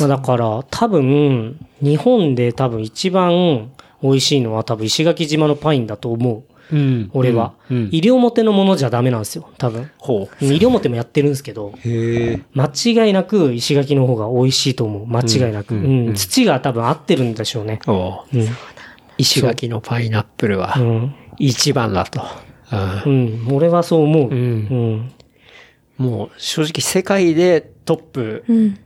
[0.00, 3.70] まあだから、多分、日本で多分一番
[4.02, 6.55] 美味しいのは多分石垣島のパインだと思う。
[6.72, 7.54] うん俺は。
[7.70, 9.90] うんうん西表のものじゃダメなんですよ、多分。
[9.98, 10.44] ほう。
[10.44, 12.40] 西表もやってるんですけど、へえ。
[12.54, 12.70] 間
[13.06, 15.06] 違いなく石垣の方が美味しいと思う。
[15.06, 15.74] 間違いなく。
[15.74, 17.80] ううんんうん土が多分合ってるんでしょうね。
[17.86, 18.46] おううん。
[19.18, 21.14] 石垣のパイナップルはうん。
[21.38, 22.20] 一番だと。
[23.04, 23.54] ううんん。
[23.54, 24.30] 俺はそう思う。
[24.30, 25.12] ううんん。
[25.98, 28.78] もう正直世界でトップってうん。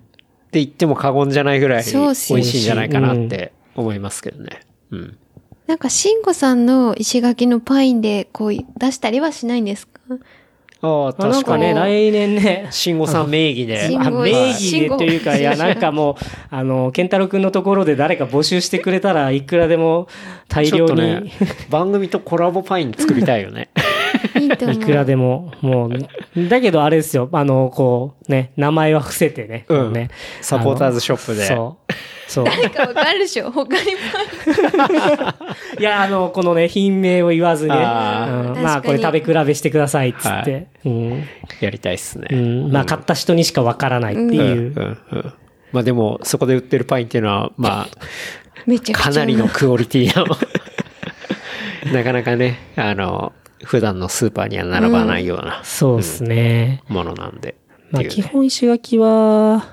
[0.52, 4.60] 言っても過言じゃないぐらい美そうっ味しいんじゃないかなって思いますけどね。
[4.90, 5.16] うん。
[5.70, 10.00] なんか、慎吾さんの石垣のパインで、こう、出したりはしないんですか？
[10.82, 13.88] ああ、あ確かね、来年ね、慎吾さん名義で。
[13.94, 20.08] 名義でというか、 いや、なんかもう、あの、健太郎くんのところで誰か募集してくれたらいくらでも
[20.48, 21.32] 大量に、ね、
[21.70, 23.68] 番組とコラボパイン作りたいよね。
[24.40, 24.46] いい。
[24.46, 29.84] いくらでも、もう、だけどあれですよ、あの、こう、ね、名前は伏せてね、うん。
[29.84, 30.08] こね。
[30.40, 31.44] サポーターズショップで。
[31.46, 31.92] そう。
[32.30, 32.44] そう。
[32.44, 33.50] 誰かわかるでしょ？
[33.50, 33.90] 他に
[35.78, 40.52] いや、あの、このね、品名を言わずにね、あうんーまあ、これ食べ比べしてください、っつって。
[40.54, 41.24] はうん。
[41.60, 42.28] やりたいっすね。
[42.30, 42.72] うん。
[42.72, 44.80] まあ、買った人にしかわからないってうん、いうう。
[44.80, 45.32] ん、うん。
[45.72, 47.88] まあでも、そこで売ってるパインっていうのは、まあ、
[48.66, 49.04] めちゃくちゃ。
[49.04, 50.26] かなりのクオリティの、
[51.92, 53.32] なかなかね、あの、
[53.64, 56.82] 普段のスーパーには並ばないようなそうですね。
[56.88, 57.56] ものなんで。
[57.90, 59.66] まあ、基本石垣は、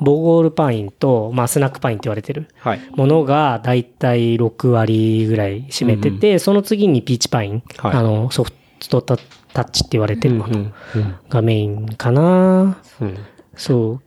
[0.00, 2.80] ボゴールパインと、まあ、スナックパインって言われてるはい。
[2.94, 8.52] ものが、だいたい6割ぐらい占めてて、その次にピーチパイン、はいあの、ソフ
[8.88, 10.72] トタッチって言われてるもの
[11.28, 12.78] がメインかな。
[13.00, 13.18] うん。
[13.56, 14.02] そう。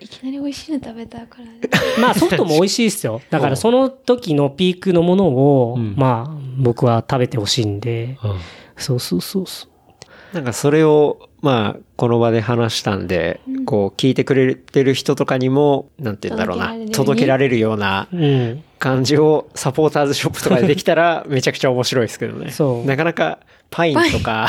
[0.00, 1.46] いきなり美味しいの食べたから。
[2.00, 3.20] まあソフトも美味しいですよ。
[3.30, 8.36] だからその時のピークのものを、うんまあ僕は食べてほしいんで、うん
[8.76, 10.34] そうそうそうそう。
[10.34, 18.64] なんかそれを、まあ、この場で話したんで、こう、聞いてくれてる人とかにも、なんて言うんだろうな、届届けけられるようなうん。
[18.78, 22.50] 感じをサポーターズショップとかでできたら、 めちゃくちゃ面白いですけどね。
[22.50, 23.38] そうなかなか、
[23.70, 24.48] パインとか、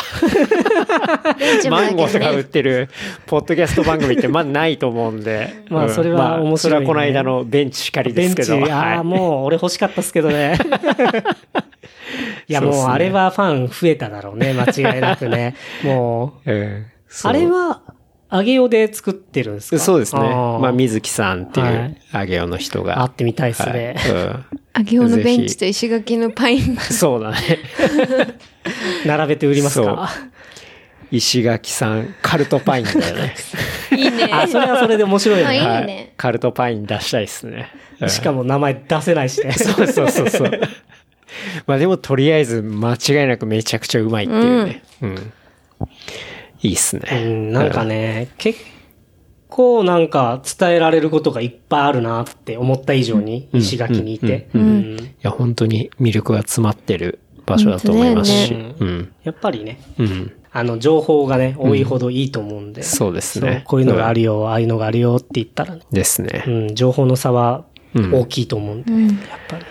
[1.69, 2.43] マンゴーとか売っね。
[2.43, 2.89] てる、
[3.25, 5.63] ポッドキャスト番組って、まあないと思うんで。
[5.69, 8.57] まあうんそれは面白いねまあそれはこの間のベンチしかりですけど。
[8.57, 10.57] ベンチ、ああ、はいもう俺欲しかったっすけどね。
[12.47, 15.55] いやもうあれはファン増えただろうね、間違いなくね。
[15.84, 16.86] もう、うん
[17.23, 17.82] あれは、
[18.32, 19.80] 揚げよで作ってるんですか？
[19.80, 20.21] そうですね。
[20.21, 23.01] ーまあ、水木さんっていはう、あげおの人が。
[23.01, 23.95] 会ってみたいっすね。
[24.73, 26.75] あげおのベンチと石垣のパイン。
[26.78, 27.38] そうだね。
[29.05, 30.09] 並べて売りますか？
[31.09, 33.34] 石垣さん、カルトパインだよね。
[33.95, 34.30] いいね。
[34.32, 35.65] あ、それはそれで面白いあいいね。
[35.67, 37.69] はいねカルトパイン出したいですね。
[38.01, 39.53] うんしかも名前出せないしね。
[39.53, 40.51] そうそうそうそう。
[41.65, 44.84] まあでもとりあえず間違いなくめちゃくちゃうまいっていうね。
[45.01, 45.34] うん。
[46.62, 47.24] いいっすうね。
[47.24, 48.60] ん、なんかね、結
[49.49, 54.49] 構なんか伝えられることがいっぱいあるなって思った以上に、石垣にいて。
[54.53, 58.53] ううんいや、本当に魅力が詰まってる場所だと思いますし。
[58.53, 59.12] 本当うん。
[59.24, 60.32] やっぱりね、うん。
[60.51, 62.84] あの、情報がね、多いほどいいと思うんで。
[62.84, 66.43] そうですねこういうのがあるよ、ああいうのがあるよって言ったらね、ですね。
[66.47, 69.08] うん、情報の差はうん大きいと思うんで、うん。
[69.08, 69.16] やっ
[69.47, 69.66] ぱり。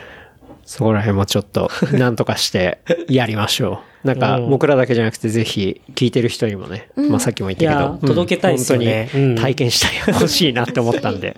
[0.65, 3.96] そこら辺もちょっと、なんとかしてやりましょう。
[4.07, 4.51] なんか、うん。
[4.51, 7.99] 僕らだけじゃなくて、ぜひ、聞いてる人にもね、まあさっきも言ったけど、うん。
[8.01, 9.09] 届けたいですよね。
[9.13, 9.35] 本当にうん。
[9.37, 11.37] 体験してほ しいなって思ったんで。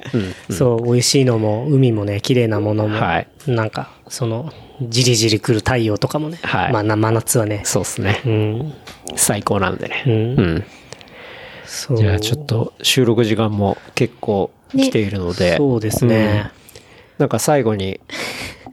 [0.49, 0.55] うん。
[0.55, 3.29] そう、美味しいのも、海もね、綺麗なものも、はい。
[3.47, 4.53] なんか、その、
[4.83, 6.73] じりじり来る太陽とかもね、はい。
[6.73, 8.21] まあ、な真夏はね、そうですね。
[8.25, 8.29] う。
[8.29, 8.73] ん、
[9.17, 10.05] 最高なんでね。
[10.07, 10.65] うん。
[11.97, 16.51] じゃあちょっと収録時間も結構来ているので、そうですね。
[17.19, 18.01] なんか最後に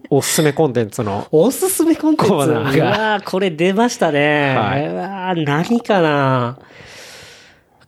[0.09, 2.31] おすすめコンテンツの、おすすめコンテンツ？
[2.31, 4.55] コーナーがうわーこれ出ましたね。
[4.55, 6.59] はいうわー何かな？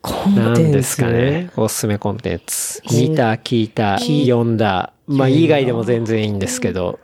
[0.02, 0.62] コンテンツ？
[0.62, 1.50] 何ですかね。
[1.56, 2.82] おすすめコンテンツ。
[2.90, 4.92] 見た、聞いた、読んだ。
[5.06, 6.98] まあ以外でも全然いいんですけど、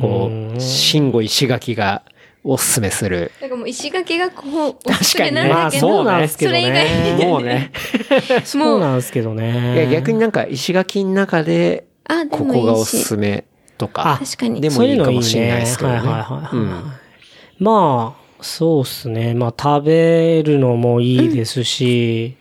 [0.00, 2.02] こう、慎吾石垣が
[2.42, 3.30] おすすめする。
[3.40, 7.72] だからもう石垣がこう、お確すすかにねめなんだけど、まあそうなんですけどねそれ以外にもうね。
[8.44, 9.74] そうなんですけどね。
[9.74, 12.60] いや逆になんか石垣の中で、あ、でこもいいし。
[12.60, 13.44] こがおすすめ
[13.78, 14.18] とか。
[14.20, 14.60] 確かに。
[14.60, 16.00] でもいいかもしれないですけどね。
[16.00, 16.22] そういうのいいね。
[16.22, 17.64] はいはいはいうん。
[17.64, 19.34] まあ、そうっすね。
[19.34, 22.36] まあ食べるのもいいですし、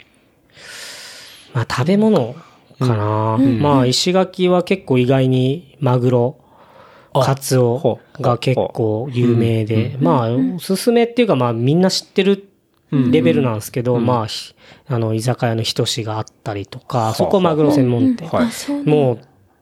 [1.53, 2.35] まあ食べ物
[2.79, 3.37] かな。
[3.37, 6.37] まあ石垣は結構意外にマグロ、
[7.13, 12.49] カツオが結構有名で、まあおすすめっていうかまあみんな知ってる
[12.91, 14.53] レベルなんですけど、まあひ、
[14.87, 18.29] あの居酒屋のひとしがあったりとか、そこマグロ専門店。
[18.85, 19.19] もう、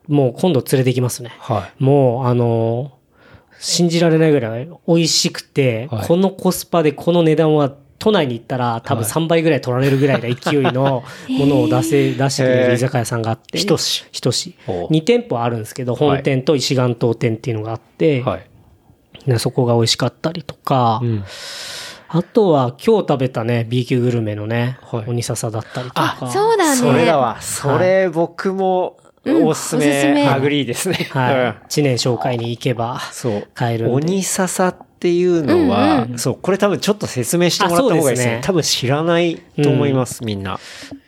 [0.08, 1.36] もう今度連れてきますね。
[1.39, 1.84] はい。
[1.84, 2.97] もう、あの、
[3.60, 13.58] 信じられないぐらい美味しくて、はいこのコスパでこの値段は都内に行ったら多分3倍ぐらい取られるぐらいの勢いの ものを出せ、出してくれる居酒屋さんがあって。
[13.58, 14.06] ひとし。
[14.12, 14.56] ひとし。
[14.68, 18.45] おう2店舗あるんですけど、本店と石岩島店っていうのがあって、はい。
[19.26, 21.24] ねそこが美味しかったりとか、うん。
[22.10, 26.30] あとは今日食べたね、B 級グルメのね、はい鬼笹だったりとか。
[26.34, 26.76] そうだね。
[26.76, 27.41] それだわ。
[27.41, 31.08] それ僕もおすすうんおすすめめ、 agree ですね。
[31.12, 31.36] はい。
[31.36, 33.48] うん知念商会に行けばそう。
[33.54, 33.92] 買える。
[33.92, 38.24] 鬼笹っていうのは、そう、これ多分ちょっと説明してもらった方がいいですね。
[38.24, 40.60] すね多分知らないと思います、みんな。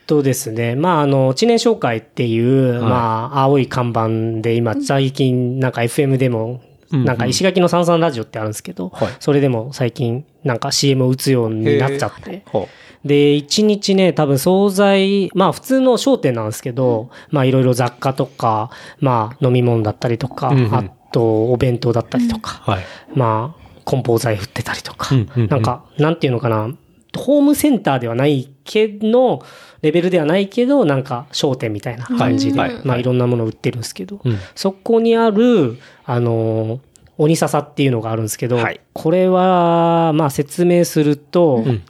[0.07, 6.61] とですね、まあ、あの、知念商会っていう、はいまあ、青い看板で今、最近、なんか FM でも
[6.91, 12.43] うんなんか石垣の三々ラジオってあるんですけど、はいそれでも最近なんか CM を打つようになっちゃって。
[12.45, 12.67] ほ
[13.05, 20.75] で、1日ね、多分惣菜、まあ普通の商店なんですけど、まあいろいろ雑貨とか、まあ飲み物だったりとか、うんうん。
[20.75, 22.71] あとお弁当だったりとか、う。
[22.71, 22.83] はい。
[23.13, 25.49] まあ梱包材振ってたりとか、うんうんうん。
[25.49, 26.69] なんか、なんていうのかな、
[27.15, 29.43] ホームセンターではないけど、
[29.83, 32.73] レベルではないけど、なんか商店みたいな感じで、はい。
[32.73, 34.39] はいまあいろんなもの売ってるんですけど、うん。
[34.55, 36.79] そこにある、あのー、
[37.17, 38.81] 鬼笹っていうのがあるんですけど、はい。
[38.93, 41.83] これは、まあ説明すると、ん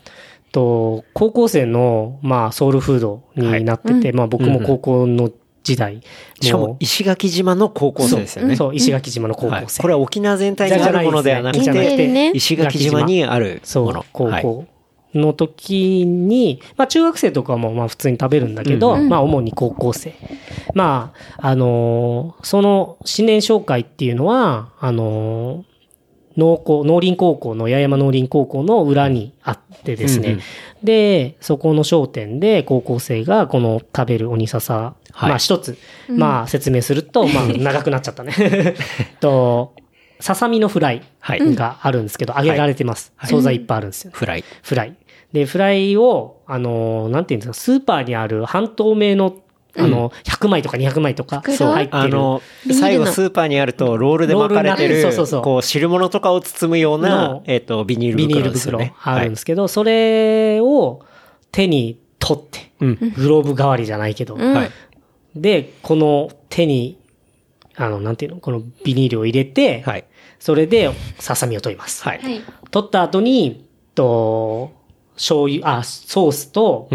[0.56, 5.30] と高校生の、まあ、ソウルフードになってて、まあ僕も高校の
[5.64, 6.02] 時代、
[6.40, 8.56] しかも、石垣島の高校生ですよね。
[8.56, 9.66] そう、石垣島の高校はい。
[9.68, 9.82] 生。
[9.82, 12.32] これは沖縄全体にあるものではなくて、てね。
[12.34, 14.44] 石垣島にあるそうもの。、高はい。
[14.44, 14.66] 校
[15.14, 19.10] の時に、まあ中学生とかもまあ普通に食べるんだけど、うん。
[19.10, 20.14] まあ主に高校生。
[20.74, 25.75] まあ、あのーその新年紹介っていうのは、あのー
[26.38, 30.30] 農工、農林高校の八重山農林高校の裏にあってですね。
[30.30, 30.42] うんうん
[30.86, 35.78] で、そこの商店で高校生がこの食べる鬼笹、はいまあ一つ、
[36.08, 38.76] まあ説明すると、まあ 長くなっちゃったね。
[39.20, 39.74] と、
[40.20, 43.12] ささみのフライはいがあるんですけど、揚げられてます。
[43.16, 44.44] はい惣菜いっぱいあるんですよ、ねフライ。
[44.62, 44.96] フライ。
[45.34, 49.36] で、フライを、あのー、なんていうんですか、スーパーにある半透明の、
[49.78, 51.74] あの、100枚とか200枚とか、袋？
[51.74, 51.98] 入ってる。
[51.98, 58.94] あの最後スーパーにあると、ロールで巻かれてるそうそうそう、こう、汁物とかを包むようなの、えっと、ビニールビニール袋袋ですよね。
[59.04, 61.02] あるんですけど、それを
[61.52, 62.96] 手に取って、うん。
[63.16, 64.38] グローブ代わりじゃないけど。
[65.36, 66.98] で、この手に、
[67.76, 70.06] あの、なんていうの、このビニールを入れて、はい。
[70.40, 72.04] それでささみを取ります。
[72.04, 72.20] はい。
[72.20, 72.42] はい。
[72.72, 73.66] 取った後に、
[73.96, 74.72] と、
[75.16, 76.90] 醤油、あ、ソースと。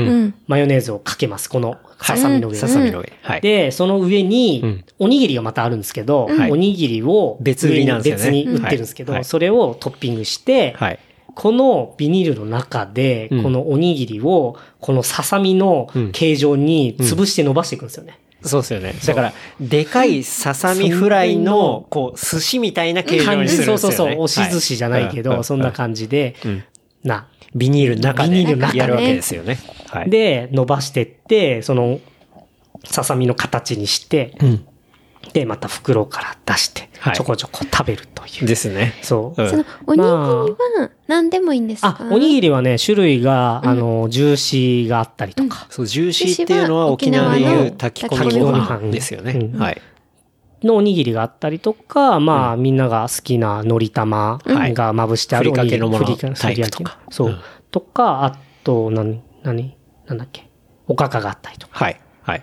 [0.46, 1.48] マヨネーズをかけます。
[1.48, 2.58] このささみの上に。
[2.58, 3.12] ささみの上。
[3.22, 3.40] はい。
[3.40, 10.98] で、その上うにん、おにぎりがまたあるんですけど、はいおにぎりを別売りなんです別に売ってるんですけど、はいそれをトッピングして、はい。
[11.34, 18.18] このビニールの中で、うんこのおにぎりを、このささみの形状に潰して伸ばしていくんですよね。
[18.42, 18.94] そうですよね。
[19.06, 23.96] だから、でかいささみフライの、こう、寿司みたいな形状感じ、にするんですよね。
[23.96, 26.64] そうそうそう、押し寿司じゃないけど、はそんな感じで、うん
[27.04, 27.26] な。
[27.54, 29.58] ビニールの中でビニールの中でやるわけですよね。
[29.88, 30.10] はい。
[30.10, 32.00] で、伸ばしてって、その、
[32.84, 34.66] ささみの形にして、うん。
[35.32, 38.46] で、また袋から出しては、いちょこちょこ食べるという。
[38.46, 38.94] ですね。
[39.02, 39.42] そう。
[39.42, 41.96] うんその、おにぎりは何でもいいんですか？
[42.00, 49.32] あ、おにぎりはね、種類が、あの、ジューシーがあったりとか、そう、ジューシーっていうのは沖縄でいう炊き込みご飯ですよね。
[49.32, 49.82] うんはい。
[50.62, 56.06] のおにぎりがあったりとか、まあ、みんなが好きな海苔玉はいがまぶしてあるふりかけのもの。
[56.06, 56.98] おにぎりふりかタイプとか。
[57.10, 57.28] そう。
[57.28, 57.38] うん。
[57.70, 59.76] とか、あと、なん、何？
[60.06, 60.48] なんだっけ？
[60.86, 62.00] おかかがあったりとか、はい。
[62.22, 62.42] はい。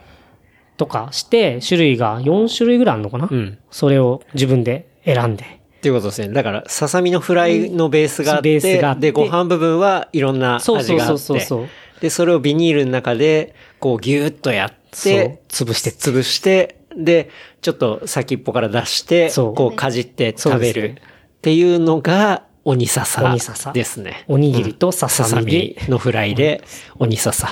[0.78, 3.58] とかして、種類が4種類ぐらいあるのかな、うん。
[3.72, 5.44] それを自分で選んで。
[5.44, 6.30] っていうことですね。
[6.34, 9.02] だから、ささみのフライのベースがあっベースてがあっ、て。
[9.02, 11.68] で、ご飯部分はいろんな味そうそうがあってそうそうそう。
[12.02, 15.70] で、それをビニールの中で、こう、ギューッとやって、そう。
[15.70, 15.92] 潰して。
[15.92, 17.30] 潰して、で、
[17.62, 20.96] ちょっと先っぽから出して、こう、かじって食べる。
[21.38, 24.26] っていうのが、鬼笹ですね。
[24.28, 26.64] おにぎりとささみのフライで、
[27.00, 27.52] 鬼笹っ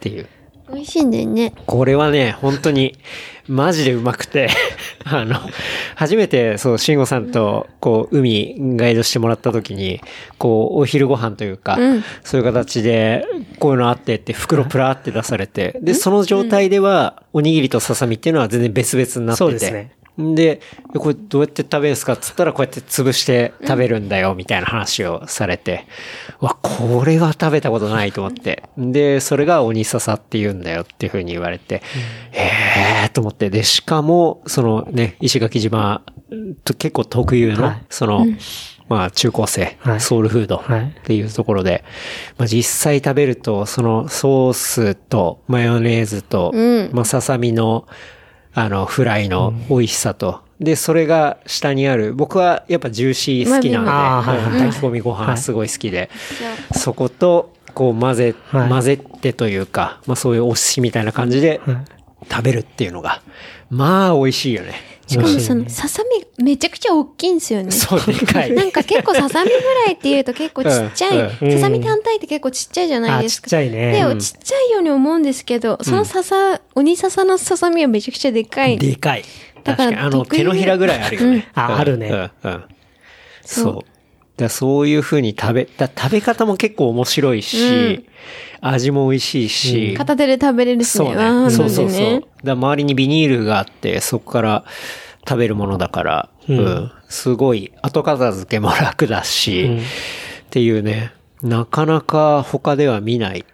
[0.00, 0.26] ていう。
[0.72, 1.52] 美味しいんだよね。
[1.66, 2.98] これはね、本当に、
[3.48, 4.48] マジでうまくて、
[5.04, 5.36] あの、
[5.94, 10.00] 初めて、そう、慎吾さんと、こう、海、ガイドしてもらった時に、
[10.38, 12.04] こう、お昼ご飯というか、うん。
[12.24, 13.24] そういう形で、
[13.60, 20.60] こういうのあってって、袋プラーって出されて、で、その状態では、おにぎりとささみっていうのは全然別々になってて、そうですねで、
[20.94, 25.86] これどうやって食べるんですかっつったらこうやって潰して食べるんだよみたいな話をされて、
[26.40, 28.62] わ、これは食べたことないと思って。
[28.78, 31.82] で、それが鬼笹って言うんだよっていう風に言われて、
[32.32, 33.50] へーと思って。
[33.50, 36.02] で、しかも、そのね、石垣島
[36.64, 37.82] と結構特有の、はい。
[37.90, 38.26] その、
[38.88, 40.00] まあ中高生、はい。
[40.00, 40.94] ソウルフードはい。
[40.98, 41.84] っていうところで、
[42.38, 46.90] まあ実際食べると、そのソースとマヨネーズと、うん。
[46.92, 47.86] まあささみの、
[48.58, 54.58] あの、フライの美味しさと、で、それが下にある、僕はやっぱジューシー好きなので、まあまあまあうん。
[54.60, 56.08] 炊き込みご飯すごい好きで、
[56.72, 58.68] そこと、こう混ぜ、はい。
[58.70, 61.60] 混ぜてというか、まあそういうお寿司みたいな感じで
[62.30, 63.20] 食べるっていうのが、
[63.68, 64.72] まあ美味しいよね。
[65.06, 66.02] しかもその、ささ
[66.38, 67.70] みめちゃくちゃ大きいんですよね。
[67.70, 68.50] そう、でかい。
[68.54, 73.46] なんか結構ささみフライって言うと結構ちっちゃい、ささみ単体って結構ちっちゃいじゃないあ、ですか。
[73.46, 73.92] ちっちゃいね。
[73.92, 78.78] で、うんちっちゃいように思うんですけど、そのささ、鬼ささのささみはめちゃくちゃでかい。
[78.78, 79.24] でかい。
[79.62, 81.36] だからあの、手のひらぐらいあるよね。
[81.36, 82.30] うんああるね
[83.44, 83.95] そう。
[84.36, 88.06] だそういう風に食べ、だ食べ方も結構面白いし、
[88.60, 91.06] 味も美味しいし、片手で食べれるしね。
[91.06, 91.50] そうね。
[91.50, 92.22] そうそうそう。
[92.44, 94.64] だ周りにビニールがあって、そこから
[95.26, 96.52] 食べるものだから、う。
[96.52, 99.82] うんんすごい後片付けも楽だし、うんっ
[100.50, 101.12] ていうね、
[101.42, 103.44] なかなか他では見ない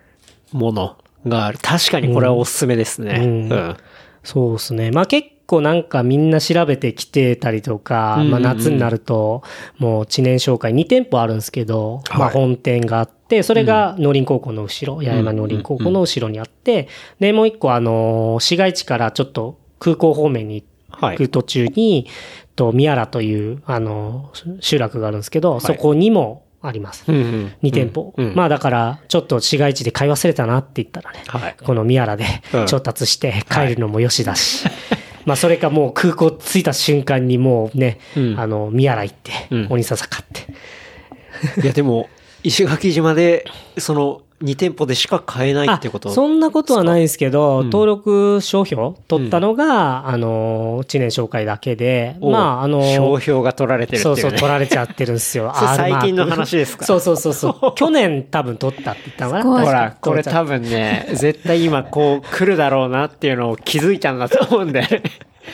[0.53, 1.59] ものがある。
[1.61, 3.15] 確かにこれはおすすめですね。
[3.19, 3.77] ううんん。
[4.25, 4.91] そうですね。
[4.91, 8.31] まあ結構なんかみんな調べてきてたりとか、うんうんうん。
[8.33, 9.43] まあ夏になると、
[9.79, 12.19] もう知念商会2店舗あるんですけど、はい。
[12.19, 16.89] まあ本店があって、それが農林高校の後ろ、八重山農林高校の後ろにあって、
[17.21, 21.17] で、もう一個あの、市街地からちょっと空港方面にはい。
[21.17, 22.07] 行く途中に、
[22.55, 24.31] と、宮原という、あの、
[24.61, 27.05] 集落があるんですけど、そこにもあります。
[27.09, 28.15] うんうん2店舗。
[28.17, 31.57] うんまあだから、ちょっと市街地で買い忘れたなって言ったらね、はい。
[31.63, 32.25] この宮原で
[32.55, 32.67] うん。
[32.67, 34.67] 調達して帰るのもよしだし、
[35.25, 41.63] まあそれかもう空港着いた瞬間にもうね、うんあの、宮原行ってうん、鬼笹買って。
[41.63, 42.09] いやでも、
[42.43, 43.45] 石垣島で、
[43.79, 46.11] その2店舗でしか買えないってこと？
[46.11, 54.17] あそんなことはないんですけど、うん登録商標取ったのが、あの、知念紹介だけで、おまああの、商標が取られてるってね。
[54.17, 55.53] そうそう、取られちゃってるんですよ。
[55.77, 56.85] 最近の話ですか？
[56.85, 57.73] そうそうそうそう。
[57.77, 59.65] 去年多分取ったって言ったのかな？
[59.65, 65.03] ほら、これ多分ね、絶対今こう来るだろうなっていうのを気づいたんだと思うんだよね。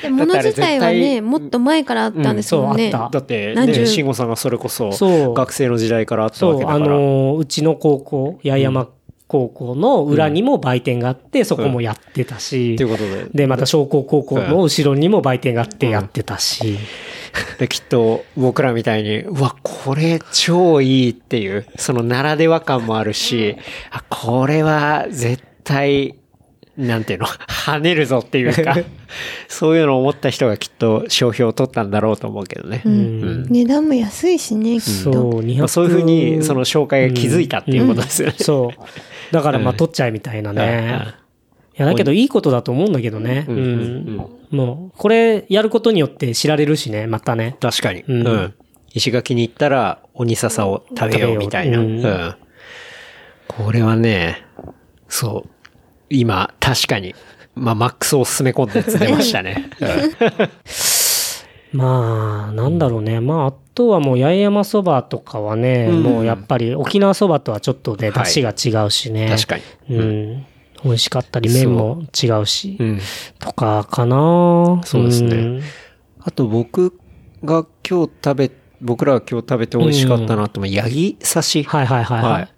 [0.02, 2.86] で物自体はね、もっと前からあったんですもんね。
[2.86, 5.34] うんそうあっだって、慎吾さんがそれこそそう。
[5.34, 6.84] 学生の時代からあったわそう、けだから。
[6.84, 8.88] あの、うちの高校、八重山
[9.28, 13.26] 高校の裏にも売店があって、そこもやってたし、ということで。
[13.32, 16.78] で、また商工高校の後ろにも売店があってやってたし、
[17.58, 23.56] で、きっと僕らみたいに、うわ、これ超いいっていう、そのならでは感もあるし、
[23.90, 26.14] あ、これは絶対、
[26.78, 27.26] なんていうの、
[27.66, 28.76] 跳ねるぞっていうか、
[29.48, 32.82] そういうのを思った人がきっと商標を取ったんだろうと思うけどね。
[32.84, 35.20] うん値段も安いしね、きっそう、と。
[35.42, 38.34] 200まあ、そういうふうに、その紹介が気づいたっていうことですよね。
[38.38, 39.34] そう。
[39.34, 41.00] だからまあ取っちゃえみたいなうんね。
[41.78, 43.44] いや、だけどいいことだと思うんだけどね。
[43.48, 43.66] ううんうん
[44.16, 44.56] ん。
[44.56, 47.56] もう、これやることによって知られるしね、またね。
[47.60, 48.02] 確かに。
[48.02, 48.54] ううんん。
[48.94, 51.78] 石垣に行ったら、鬼笹を食べようみたいな。
[51.78, 52.34] 食うん。
[53.48, 54.44] これはね、
[55.08, 55.50] そう。
[56.10, 57.14] 今、確かに、
[57.54, 59.70] まあ、マックスおすすめコンテンツ出ましたね。
[61.72, 63.20] まあ、なんだろうね。
[63.20, 69.28] まあ、あとはもう八重山そばとかはね、うんもうやっぱり沖縄そばとはちょっとね、はい出汁が違うしね。
[69.28, 69.56] 確か
[69.88, 69.96] に。
[69.96, 70.46] うん。
[70.84, 73.00] 美味しかったり、麺も違うし、うん。
[73.38, 75.62] とかかなそうですねん
[76.20, 76.96] あと僕
[77.44, 78.50] が今日食べ、
[78.80, 81.62] 僕らが今日食べて美味しかったなって、ヤギ刺し。
[81.64, 82.48] はいはいはいはい。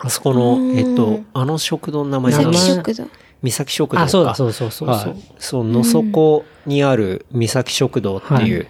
[0.00, 0.06] はい。
[0.06, 3.10] あそこの、えっと、あの食堂の名前なんだ三木食堂。
[3.42, 4.02] 三崎食堂か。
[4.02, 5.10] あ、そうだ、そうそうそうそう。
[5.10, 5.22] はい。
[5.38, 8.66] そう、の底にある三崎食堂っていう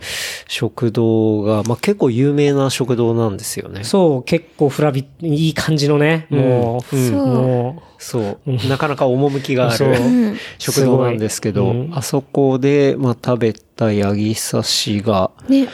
[0.46, 3.82] 食堂が、まあ結構有名な食堂なんですよね。
[3.84, 8.68] そう、結構フラビ、いい感じのね、もう、うんそうもそう。
[8.68, 10.36] なかなか趣があるうん。
[10.58, 15.68] 食堂なんですけど、あそこで、まあ食べたヤギ刺しが、ね。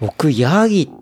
[0.00, 1.01] 僕、ヤギって、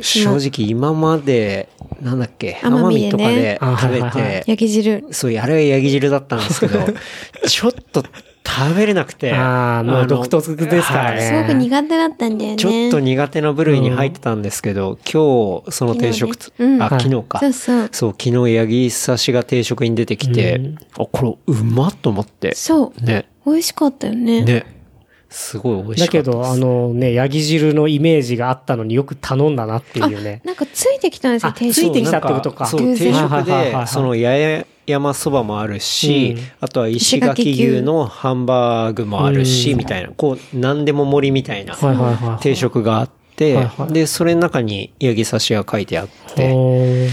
[0.00, 1.68] 正直今まで、
[2.00, 5.04] なんだっけ、奄美とかであ食べて、焼き汁。
[5.10, 6.80] そう、あれがヤギ汁だったんですけど、
[7.46, 8.04] ちょっと
[8.44, 9.32] 食べれなくて。
[9.32, 12.56] あーもうの独特ですからねはいすごく苦手だったんだよね。
[12.56, 17.38] ちょっと苦手な部類に入ってたんですけど、今日、その定食、ねうんあ、昨日か。
[17.40, 17.88] そうそう。
[17.92, 22.54] そう、昨日、ヤギ刺しが定食に出てきて、うんあ、これ、うまっと思って。
[22.54, 23.04] そう。
[23.04, 23.26] ね。
[23.46, 24.42] 美味しかったよね。
[24.44, 24.81] ね。
[25.32, 26.30] すごい美味しかったです。
[26.30, 30.42] だけど、あのね、ヤギ汁のイメージがあったのによく頼んだなっていうね。
[30.44, 32.66] なんかついてきたんですよ、あ定食ついてきたってことか。
[32.66, 36.44] そう、定食で、その八重山そばもあるし、うん。
[36.60, 39.78] あとは石垣牛のハンバーグもあるし、うん。
[39.78, 42.42] みたいな、こう、何でも盛りみたいなはいはいはい。
[42.42, 47.08] 定食があって、で、それの中にヤギ刺しが書いてあって、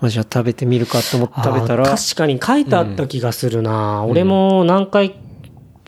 [0.00, 5.14] まあ、じゃあ食べてみるかと思って食べたら、確かに書いてあった気がするな、俺も何回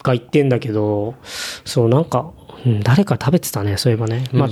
[0.05, 1.17] か行ってんだけど、
[1.65, 2.33] そう、なんか、
[2.65, 4.25] うん、誰か食べてたね、そういえばね。
[4.33, 4.49] まあ、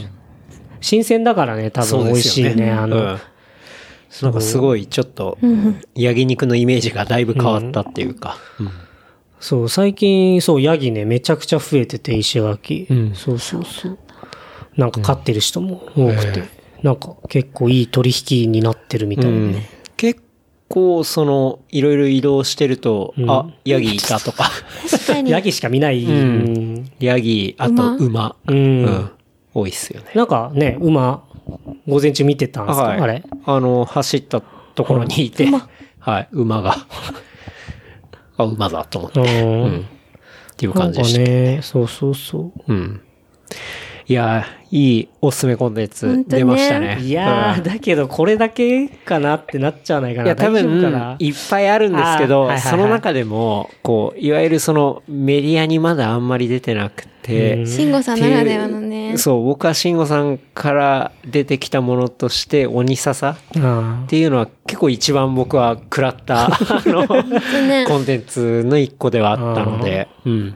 [0.80, 3.18] 新鮮だからね、多分美味しいね、ねあの、うん
[4.20, 5.80] なんかすごいちょっと、うん。
[5.94, 8.36] ヤギ肉のイメージがだいぶ変わったっていうか。
[8.60, 8.70] うん
[9.40, 12.86] そう、最近、そう、ヤギね、めちゃくちゃ増えてて、石垣。
[12.88, 13.98] うんそうそうそう。
[14.76, 16.44] なんか飼ってる人も多くて、
[16.82, 19.68] なんか結構いい取引になってるみたいなうんね。
[20.72, 24.50] 結構、その、いろいろ移動してると、うんあ、ヤギいたとか。
[25.26, 26.02] ヤギしか見ない。
[26.02, 28.36] うんヤギ、あと馬。
[28.46, 29.10] うんうん。
[29.52, 30.06] 多いっすよね。
[30.14, 31.24] なんかね、馬、
[31.86, 33.00] 午前中見てたんですか、はい。
[33.00, 33.22] あれ？
[33.44, 34.40] あの、走った
[34.74, 35.46] ところにいて、
[35.98, 36.74] はい、馬が。
[38.38, 39.20] あ、馬だと思って。
[39.20, 39.24] う。
[39.24, 39.80] うんん。
[39.80, 39.82] っ
[40.56, 41.20] ていう感じでした。
[41.20, 42.72] ね、そうそうそう。
[42.72, 43.00] うん。
[44.08, 46.98] いやー、いいおすすめコンテンツ出ましたね。
[47.00, 50.26] いやー、うんだけどこれだけかなってなっちゃわないかな。
[50.26, 59.16] いや、多分な、いっぱいあるんですけあーはいど、はいはいその中でも、こう、いわゆるそのメディアにまだあんまり出てなくて、うん慎吾さんならではのね。
[59.16, 67.06] そう、僕は慎吾さんから出てきたものとして、鬼笹あっていうのは結構一番僕は食らった、あの、
[67.68, 70.54] ねコンテンツの一個ではあったので、うん。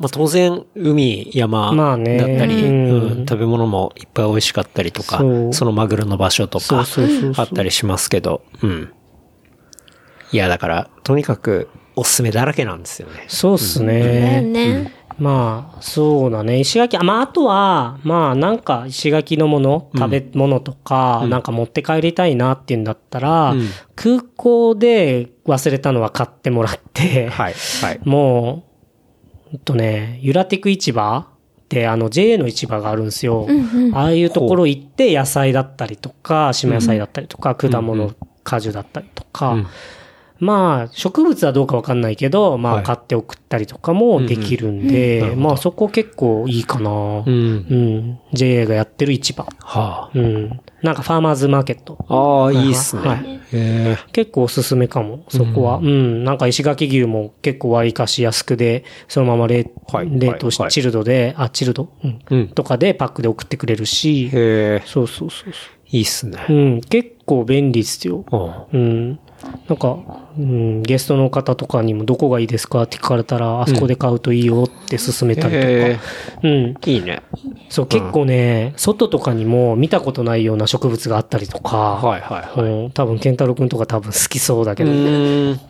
[0.00, 5.18] まあ当然、海、山まあねだったり、うんうん食べ物もいっぱい美味しかったりとか、
[5.52, 6.84] そのマグロの場所とか
[7.36, 8.92] あったりしますけど、うん。
[10.32, 13.24] いや、だから、とにかくおすすめだらけなんですよね。
[13.28, 14.40] そうっすだよね。
[14.40, 14.94] ね。
[15.18, 16.60] まあ、そうだね。
[16.60, 27.54] 石垣、あまあ、あとは、まあ、なんか石垣のもの、食べ物とか、なんか持って帰りたいなっていうんだったら、うん空港で忘れたのは買ってもらって、はい。
[27.82, 28.00] はい。
[28.04, 28.69] もう、
[29.50, 33.48] ほんとね、ユラティク市場って、あの JA の市場があるんですよ。
[33.92, 38.14] ああいうところ行って野菜だったりとか、島野菜だったりとか、果物、
[38.44, 39.66] 果樹だったりとか、うん
[40.40, 46.90] まあ、植物はどうかわかんないけど、まはいあ、買って送ったりとかもできるんで、まあ、そこ結構いいかな。
[46.90, 47.24] う。
[47.26, 48.20] うんん。
[48.32, 49.46] JA がやってる市場。
[49.60, 50.60] はうん。
[50.82, 51.98] なんかファーマーズマーケット。
[52.08, 52.14] あ。
[52.14, 53.02] ああ、いいっすね。
[53.02, 53.40] はい。
[54.12, 55.76] 結構おすすめかも、そこは。
[55.76, 56.24] うん。
[56.24, 64.82] なんか石垣牛も結構割かし安くで、そのまま冷,、はい冷凍し、はいチルドで、あ、チルド、うん、うんとかでパックで送ってくれるし、へえ。
[64.86, 66.52] そうそうそうそいいっすねう。。
[66.52, 66.80] うん。
[66.82, 68.24] 結構便利ですよ。
[68.30, 69.18] あうん。
[69.68, 69.98] なんか、
[70.38, 75.66] うん、ゲストの方とかにもどこがいいですかって聞かれたら、あそこで買うといいよって勧めたりとか。
[75.66, 75.98] へ
[76.42, 76.50] うん。
[76.50, 76.90] え。
[76.90, 77.22] いいね。
[77.68, 82.70] そう、結構ね、外とかにも見たことないような植物があったりとか、はいはいはい。
[82.84, 85.60] うん、多分、ケンタロウくんとか多分好きそうだけうど、ーん。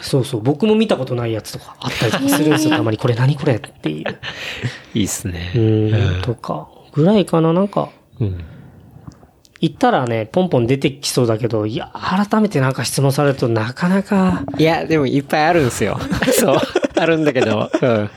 [0.00, 2.98] そうそう、僕も見たことないやつとかあったりとかするんですよ、 たまに。
[2.98, 4.04] これ何これっていう。
[4.94, 5.52] いいっすね。
[5.54, 7.90] うん、とか、ぐらいかな、なんか、
[8.20, 8.44] うん。
[9.60, 15.98] 言ったらね、ポンポン出てきそうだけど、いや、改めてなんか質問されるとなかなかいや、でもいっぱいあるんですよ。
[16.32, 16.56] そう。
[16.96, 17.70] あるんだけど。
[17.80, 18.10] うん。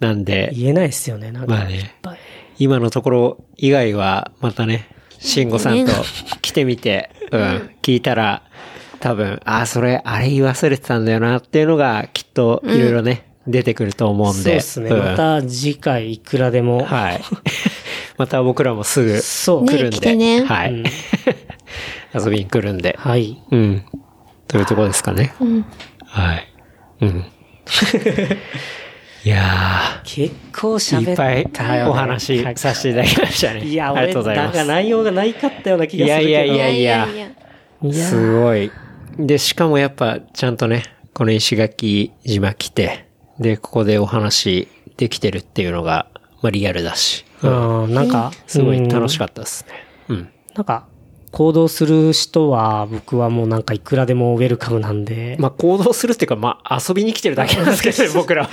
[0.00, 1.54] なんで、言えないですよね、なんか。
[1.54, 2.18] まあねいっぱい
[2.58, 4.88] 今のところ以外は、またね、
[5.18, 5.92] 慎吾さんと
[6.42, 8.42] 来てみて、うん、聞いたら、
[9.00, 14.42] 多分、あ、それ、あれ言い忘れてたんだよなっていうのが、きっと、いろいろね、出てくると思うんで。
[14.42, 14.90] そうですね。
[14.90, 16.84] んまた次回いくらでも。
[16.84, 17.20] はい。
[18.20, 19.66] また僕らもすぐそう。
[19.66, 19.90] 来るんで。
[19.90, 20.74] ね来てねはい。
[20.74, 20.84] うん
[22.12, 22.96] 遊びに来るんで。
[22.98, 23.40] はい。
[23.50, 23.84] うん。
[24.46, 25.32] というところですかね。
[25.40, 25.64] うん。
[26.04, 26.46] はい。
[27.00, 27.24] うん。
[29.24, 31.90] いや結構ー、いっぱい喋ったよ、ね。
[31.90, 33.64] お話しさせていただきましたね。
[33.64, 34.64] いや、あり俺、がとうございまなんかす。
[34.66, 36.28] 内容がないかったような気がするけど。
[36.28, 37.28] いやいやいやいやいや。
[37.82, 38.70] いやすごい。
[39.18, 40.82] で、しかもやっぱ、ちゃんとね、
[41.14, 43.06] この石垣島来て、
[43.38, 46.06] で、ここでお話できてるっていうのが、
[46.42, 47.48] まあリアルだし、う
[47.86, 49.72] ん、なんか、すごい楽しっかったですね。
[50.08, 50.24] うん。
[50.24, 50.30] た。
[50.56, 50.86] なんか、
[51.30, 55.36] 行動する人は、僕はもうなんかいくらでもウェルカムなんで。
[55.38, 58.50] まあ行動するっていうか、まあ遊びに来てるだけなんですけどね、僕らは。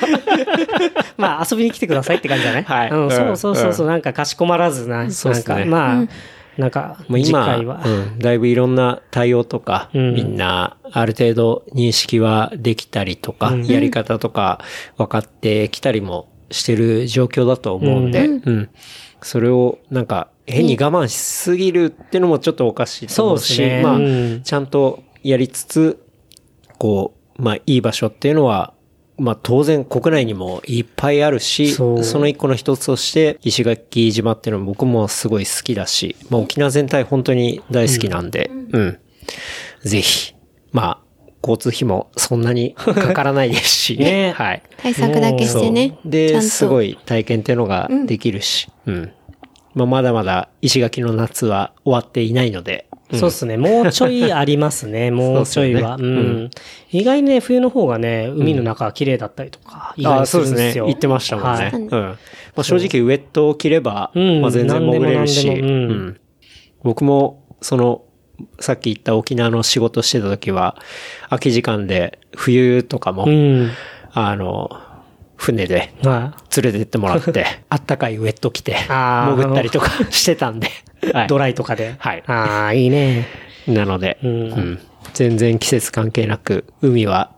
[1.17, 2.89] まあ遊びに来てくださいって感じじゃないはい。
[2.91, 3.73] うん、そうそうそう。
[3.73, 3.91] そう、うん。
[3.91, 6.07] なんかかしこまらずな、なんか、まあ、
[6.57, 7.81] なんか、もう今、次回は。
[7.83, 10.13] うん、だいぶいろんな対応とか、うん。
[10.13, 13.65] みんなある程度認識はできたりとか、うん。
[13.65, 14.59] やり方とか
[14.97, 18.69] 分かってきたりもしてる状況だと思うんで、うん。
[19.21, 23.81] それをなんか変に我慢しすぎるっていうのもちょっとおかしいと思うし、ね。
[23.83, 24.41] まあ、うん。
[24.43, 26.03] ちゃんとやりつつ、
[26.77, 28.73] こう、まあいい場所っていうのは、
[29.17, 38.99] まあ当然国内にもいっぱいあるし、その一個の一つとして石垣島っていうのも僕もすごい好きだし、まあ沖縄全体本当に大好きなんで、うん。
[39.83, 40.35] ぜひ、
[40.71, 41.06] まあ
[41.47, 44.61] 交通費もそんなに かからないですし、ねはい。
[44.77, 45.97] 対策だけしてね。
[46.03, 49.11] そうで、すごい体験っていうのができるし、うん。
[49.73, 53.57] まあまだまだ石垣の夏は終わっていないので、そうですね。
[53.57, 55.11] もうちょいありますね。
[55.11, 55.95] もうちょいは。
[55.95, 56.49] うそうん。
[56.91, 60.57] 意外にね、冬の方がね、海の中は綺麗だったりとか、意外にすあそうですね。
[60.57, 60.85] るんですよ。
[60.87, 61.63] 言ってましたもんね。
[61.63, 61.89] はいうん。
[61.89, 62.15] ま
[62.57, 66.17] あ、正直ウェットを着れば、うんまあ、全然潜れるし、うん
[66.83, 68.03] 僕も、その、
[68.59, 70.75] さっき言った沖縄の仕事してた時は、
[71.29, 73.71] 空き時間で冬とかも、うん。
[74.13, 74.69] あの、
[75.35, 80.69] 船では連れてってもらって、 あったかいウェット着て、潜ったりとかしてたんで、
[81.13, 81.27] はいい。
[81.27, 81.95] ドライとかで。
[81.99, 83.27] はいああ、いいね。
[83.67, 84.79] なので、うんうん
[85.13, 87.31] 全然季節関係なく、海は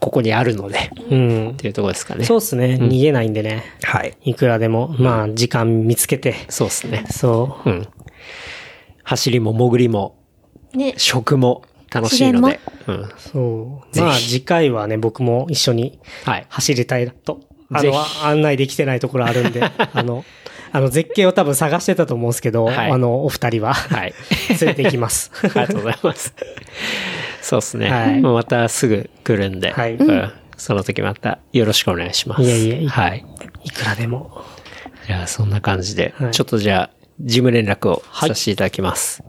[0.00, 1.54] ここにあるので、うんっ。
[1.54, 2.24] ていうところですかね。
[2.24, 2.78] そうっすね。
[2.80, 3.64] 逃げないんでね。
[3.82, 4.16] はい。
[4.24, 6.34] いくらでも、まあ、時間見つけて。
[6.48, 7.04] そうですね。
[7.10, 7.88] そうん。
[9.02, 10.16] 走りも潜りも、
[10.76, 10.94] ね。
[10.96, 12.60] 食も楽しいので。
[12.86, 12.94] うん。
[12.94, 13.14] う。
[13.16, 14.00] そう。
[14.00, 16.46] まあ、次回はね、僕も一緒にはい。
[16.48, 17.40] 走りたいなと
[17.72, 19.62] あぜひの、案内できてないところあるんで、
[19.92, 20.24] あの、
[20.72, 24.14] あの、絶景を多分探してたと思うんですけど、はいあの、お二人は、はい。
[24.48, 25.30] 連れて行きます。
[25.42, 26.34] ありがとうございます。
[27.40, 27.90] そうですね。
[27.90, 32.42] はいまたすぐ来るんで、はいうんその時またよろしくお願いします。
[32.42, 33.24] いえいえはい。
[33.62, 34.42] いくらでも。
[35.06, 36.90] じゃあ、そんな感じで、はいちょっとじゃあ、
[37.20, 39.22] 事務連絡をさせていただきます。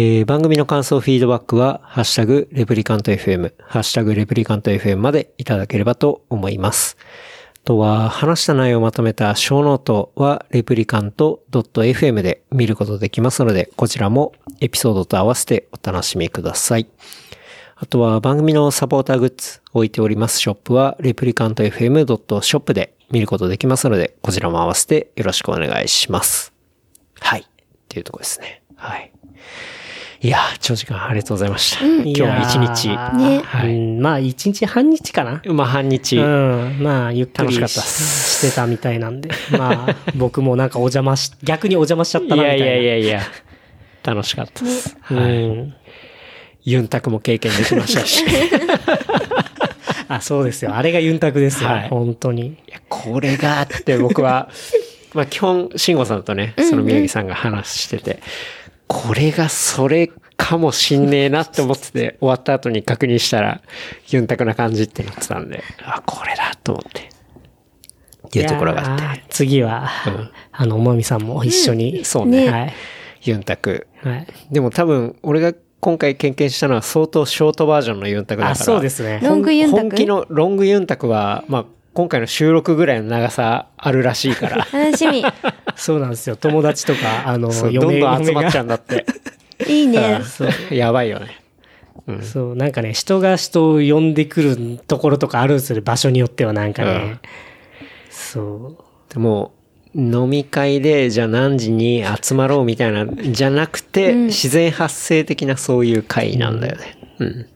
[0.00, 6.96] えー番組の感想、フィードバックは、ハッシュタグ、レプリカント FM、ハッシュタグ、レプリカント FM までいただければと思います。
[7.56, 16.86] あとは、話した内容をまとめたショーノートは、レプリカント .fm で見ることできますので、こちらもエピソードと合わせてお楽しみください。
[17.74, 26.52] あとは番組のサポーターグッズ置いておりますショップは replicantfm.shop で見ることできますので、こちらも合わせてよろしくお願いします。
[27.18, 27.40] はい。
[27.40, 27.44] っ
[27.88, 28.62] ていうとこですね。
[28.76, 29.12] はい。
[30.20, 31.84] いやー、長時間ありがとうございました。
[31.84, 32.88] 今日は一日。
[32.88, 35.40] ねはいうんまあ、一日半日かな。
[35.46, 36.16] まあ半日。
[36.16, 36.78] うん。
[36.80, 39.30] まあ、ゆっくり楽しかったっしすしてたみたいなんで。
[39.56, 42.66] まあ、 僕もなんかお邪魔し、逆にお邪魔しちゃったな、みたいな。
[42.66, 43.22] いやいやいやいや。
[44.02, 44.96] 楽しかったです。
[45.02, 45.18] はい。
[45.18, 45.74] うん。
[46.64, 48.24] ユンタクも経験できましたし。
[50.08, 50.74] あ、そうですよ。
[50.74, 51.70] あれがユンタクですよ。
[51.70, 52.46] はい本当に。
[52.46, 54.48] いや、これがあって僕は、
[55.14, 58.20] まあ基本、慎吾さんとね、その宮城さんが話してて、
[58.88, 63.60] これがそれかもしんねえなって思ってて、終わった後に確認したら、
[64.08, 67.08] ユンタクな感じってなってたんで、あ、これだと思って。
[68.26, 69.24] っていうところがあって。
[69.28, 72.04] 次は、うんあの、おまみさんも一緒に。
[72.04, 72.74] そうねねはい。
[73.22, 73.86] ユンタク。
[74.02, 74.26] はい。
[74.50, 78.52] でも多分、俺が今回経験したのは相当ショートバージョンのユンタクだから。
[78.52, 79.20] あ、そうですね。
[79.22, 79.82] ロングユンタク？
[79.82, 81.64] 本気のロングユンタクは、まあ、
[81.98, 84.56] 今回の収録ぐらいの長さあるらしいから。
[84.72, 85.24] 楽しみ。
[85.74, 86.36] そうなんですよ。
[86.36, 89.04] 友達とか、あの、どんどん集まっちゃうんだって。
[89.66, 90.20] いいね。
[90.70, 91.40] やばいよね。
[92.22, 96.90] そう、なんかね、人が人を呼んでくるところとかあるんですよ、場所によってはなんかね。
[96.90, 97.20] うん
[98.10, 99.12] そう。
[99.12, 99.50] でも、
[99.92, 106.96] 飲み会で、じゃあ何時に集まろうみたいな、じゃなくて、うん自然発生的なそういう会なんだよね。
[107.18, 107.46] うん。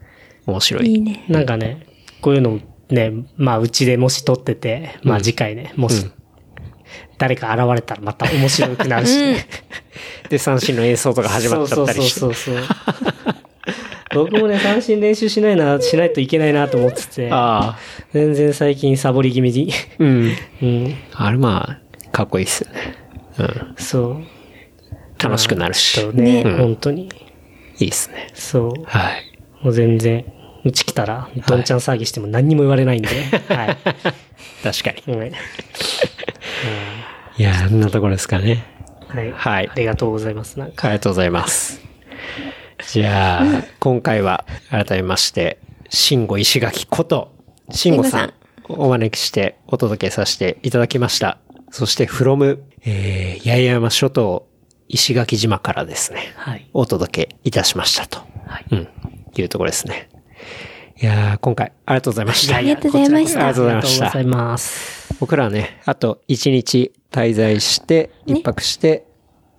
[0.47, 0.91] 面白い。
[0.91, 1.23] いいね。
[1.29, 1.87] なんかね、
[2.19, 2.59] こういうの
[2.93, 6.11] ね、まあ、うちでもし撮ってて、まあ次回ね、もし、
[7.17, 9.47] 誰か現れたらまた面白くなるしね。
[10.29, 12.19] で、三振の演奏とか始まっちゃったりして。
[12.19, 12.71] そうそうそうそ
[13.31, 13.35] う。
[14.13, 17.79] 僕もね、三振練習しないな、しないといけないなと思ってて、ああ。
[18.13, 19.71] 全然最近サボり気味に。
[19.97, 20.31] うん。
[20.61, 20.95] うん。
[21.15, 22.95] あれまあ、かっこいいっすよね。
[23.39, 23.75] うん。
[23.77, 25.23] そう。
[25.23, 26.05] 楽しくなるし。
[26.13, 27.09] ね、うん本当に。
[27.79, 28.29] いいっすね。
[28.35, 28.83] そう。
[28.85, 29.39] はい。
[29.63, 30.25] もう全然、
[30.65, 33.09] うち来たら、どんちゃん騒ぎしても何にも言われないんで、
[33.49, 33.77] はい。
[34.63, 35.13] 確かに。
[35.13, 35.33] ごめん
[37.37, 38.65] いや、あんなところですかね。
[39.07, 39.31] はい。
[39.31, 40.57] はいありがとうございます。
[40.59, 40.87] なんか。
[40.87, 41.81] ありがとうございます。
[42.91, 43.45] じゃあ、
[43.79, 45.59] 今回は改めまして、
[45.89, 47.33] 慎吾石垣こと、
[47.71, 48.33] 慎吾さん
[48.69, 51.37] お招きしてお届けさせていただきました。
[51.71, 54.47] そして、from、えー、八重山諸島
[54.87, 56.69] 石垣島からですね、はい。
[56.73, 58.19] お届けいたしましたと。
[58.45, 58.65] はい。
[58.71, 58.87] うん。
[59.35, 60.09] いうところですね。
[61.01, 62.55] いやー、今回ありがとうございました。
[62.57, 65.15] ありがとうございましたありがとうございましたありがとうございます。
[65.19, 69.05] 僕らはね、あと1日滞在して、ね一泊して、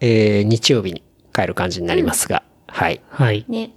[0.00, 1.02] えー日曜日に
[1.32, 3.00] 帰る感じになりますが、はい。
[3.08, 3.44] はい。
[3.48, 3.72] ね。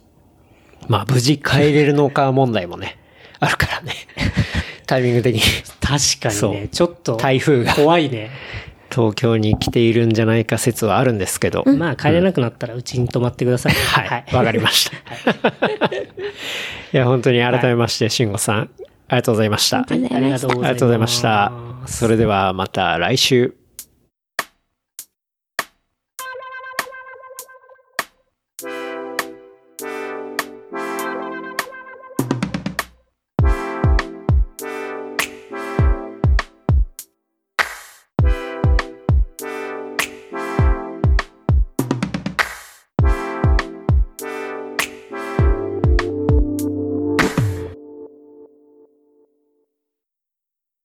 [0.88, 2.98] まあ、無事帰れるのか問題もね、
[3.40, 3.94] あるからね。
[4.88, 5.42] タイミング的に
[5.82, 8.30] 確かにね、ちょっと、台風が怖いね。
[8.90, 13.74] 東京に来ているんじゃないか説はあるんですけど、まあ、帰れなくなったらうちに泊まってください。
[13.74, 14.36] はい。
[14.36, 15.50] わかりました。
[16.94, 19.80] いや、本当に改めまして、慎吾さん、ありがとうございました。
[19.80, 21.52] ありがとうございましたありがとうございますありがとうございました。
[21.88, 23.67] それではまた来週。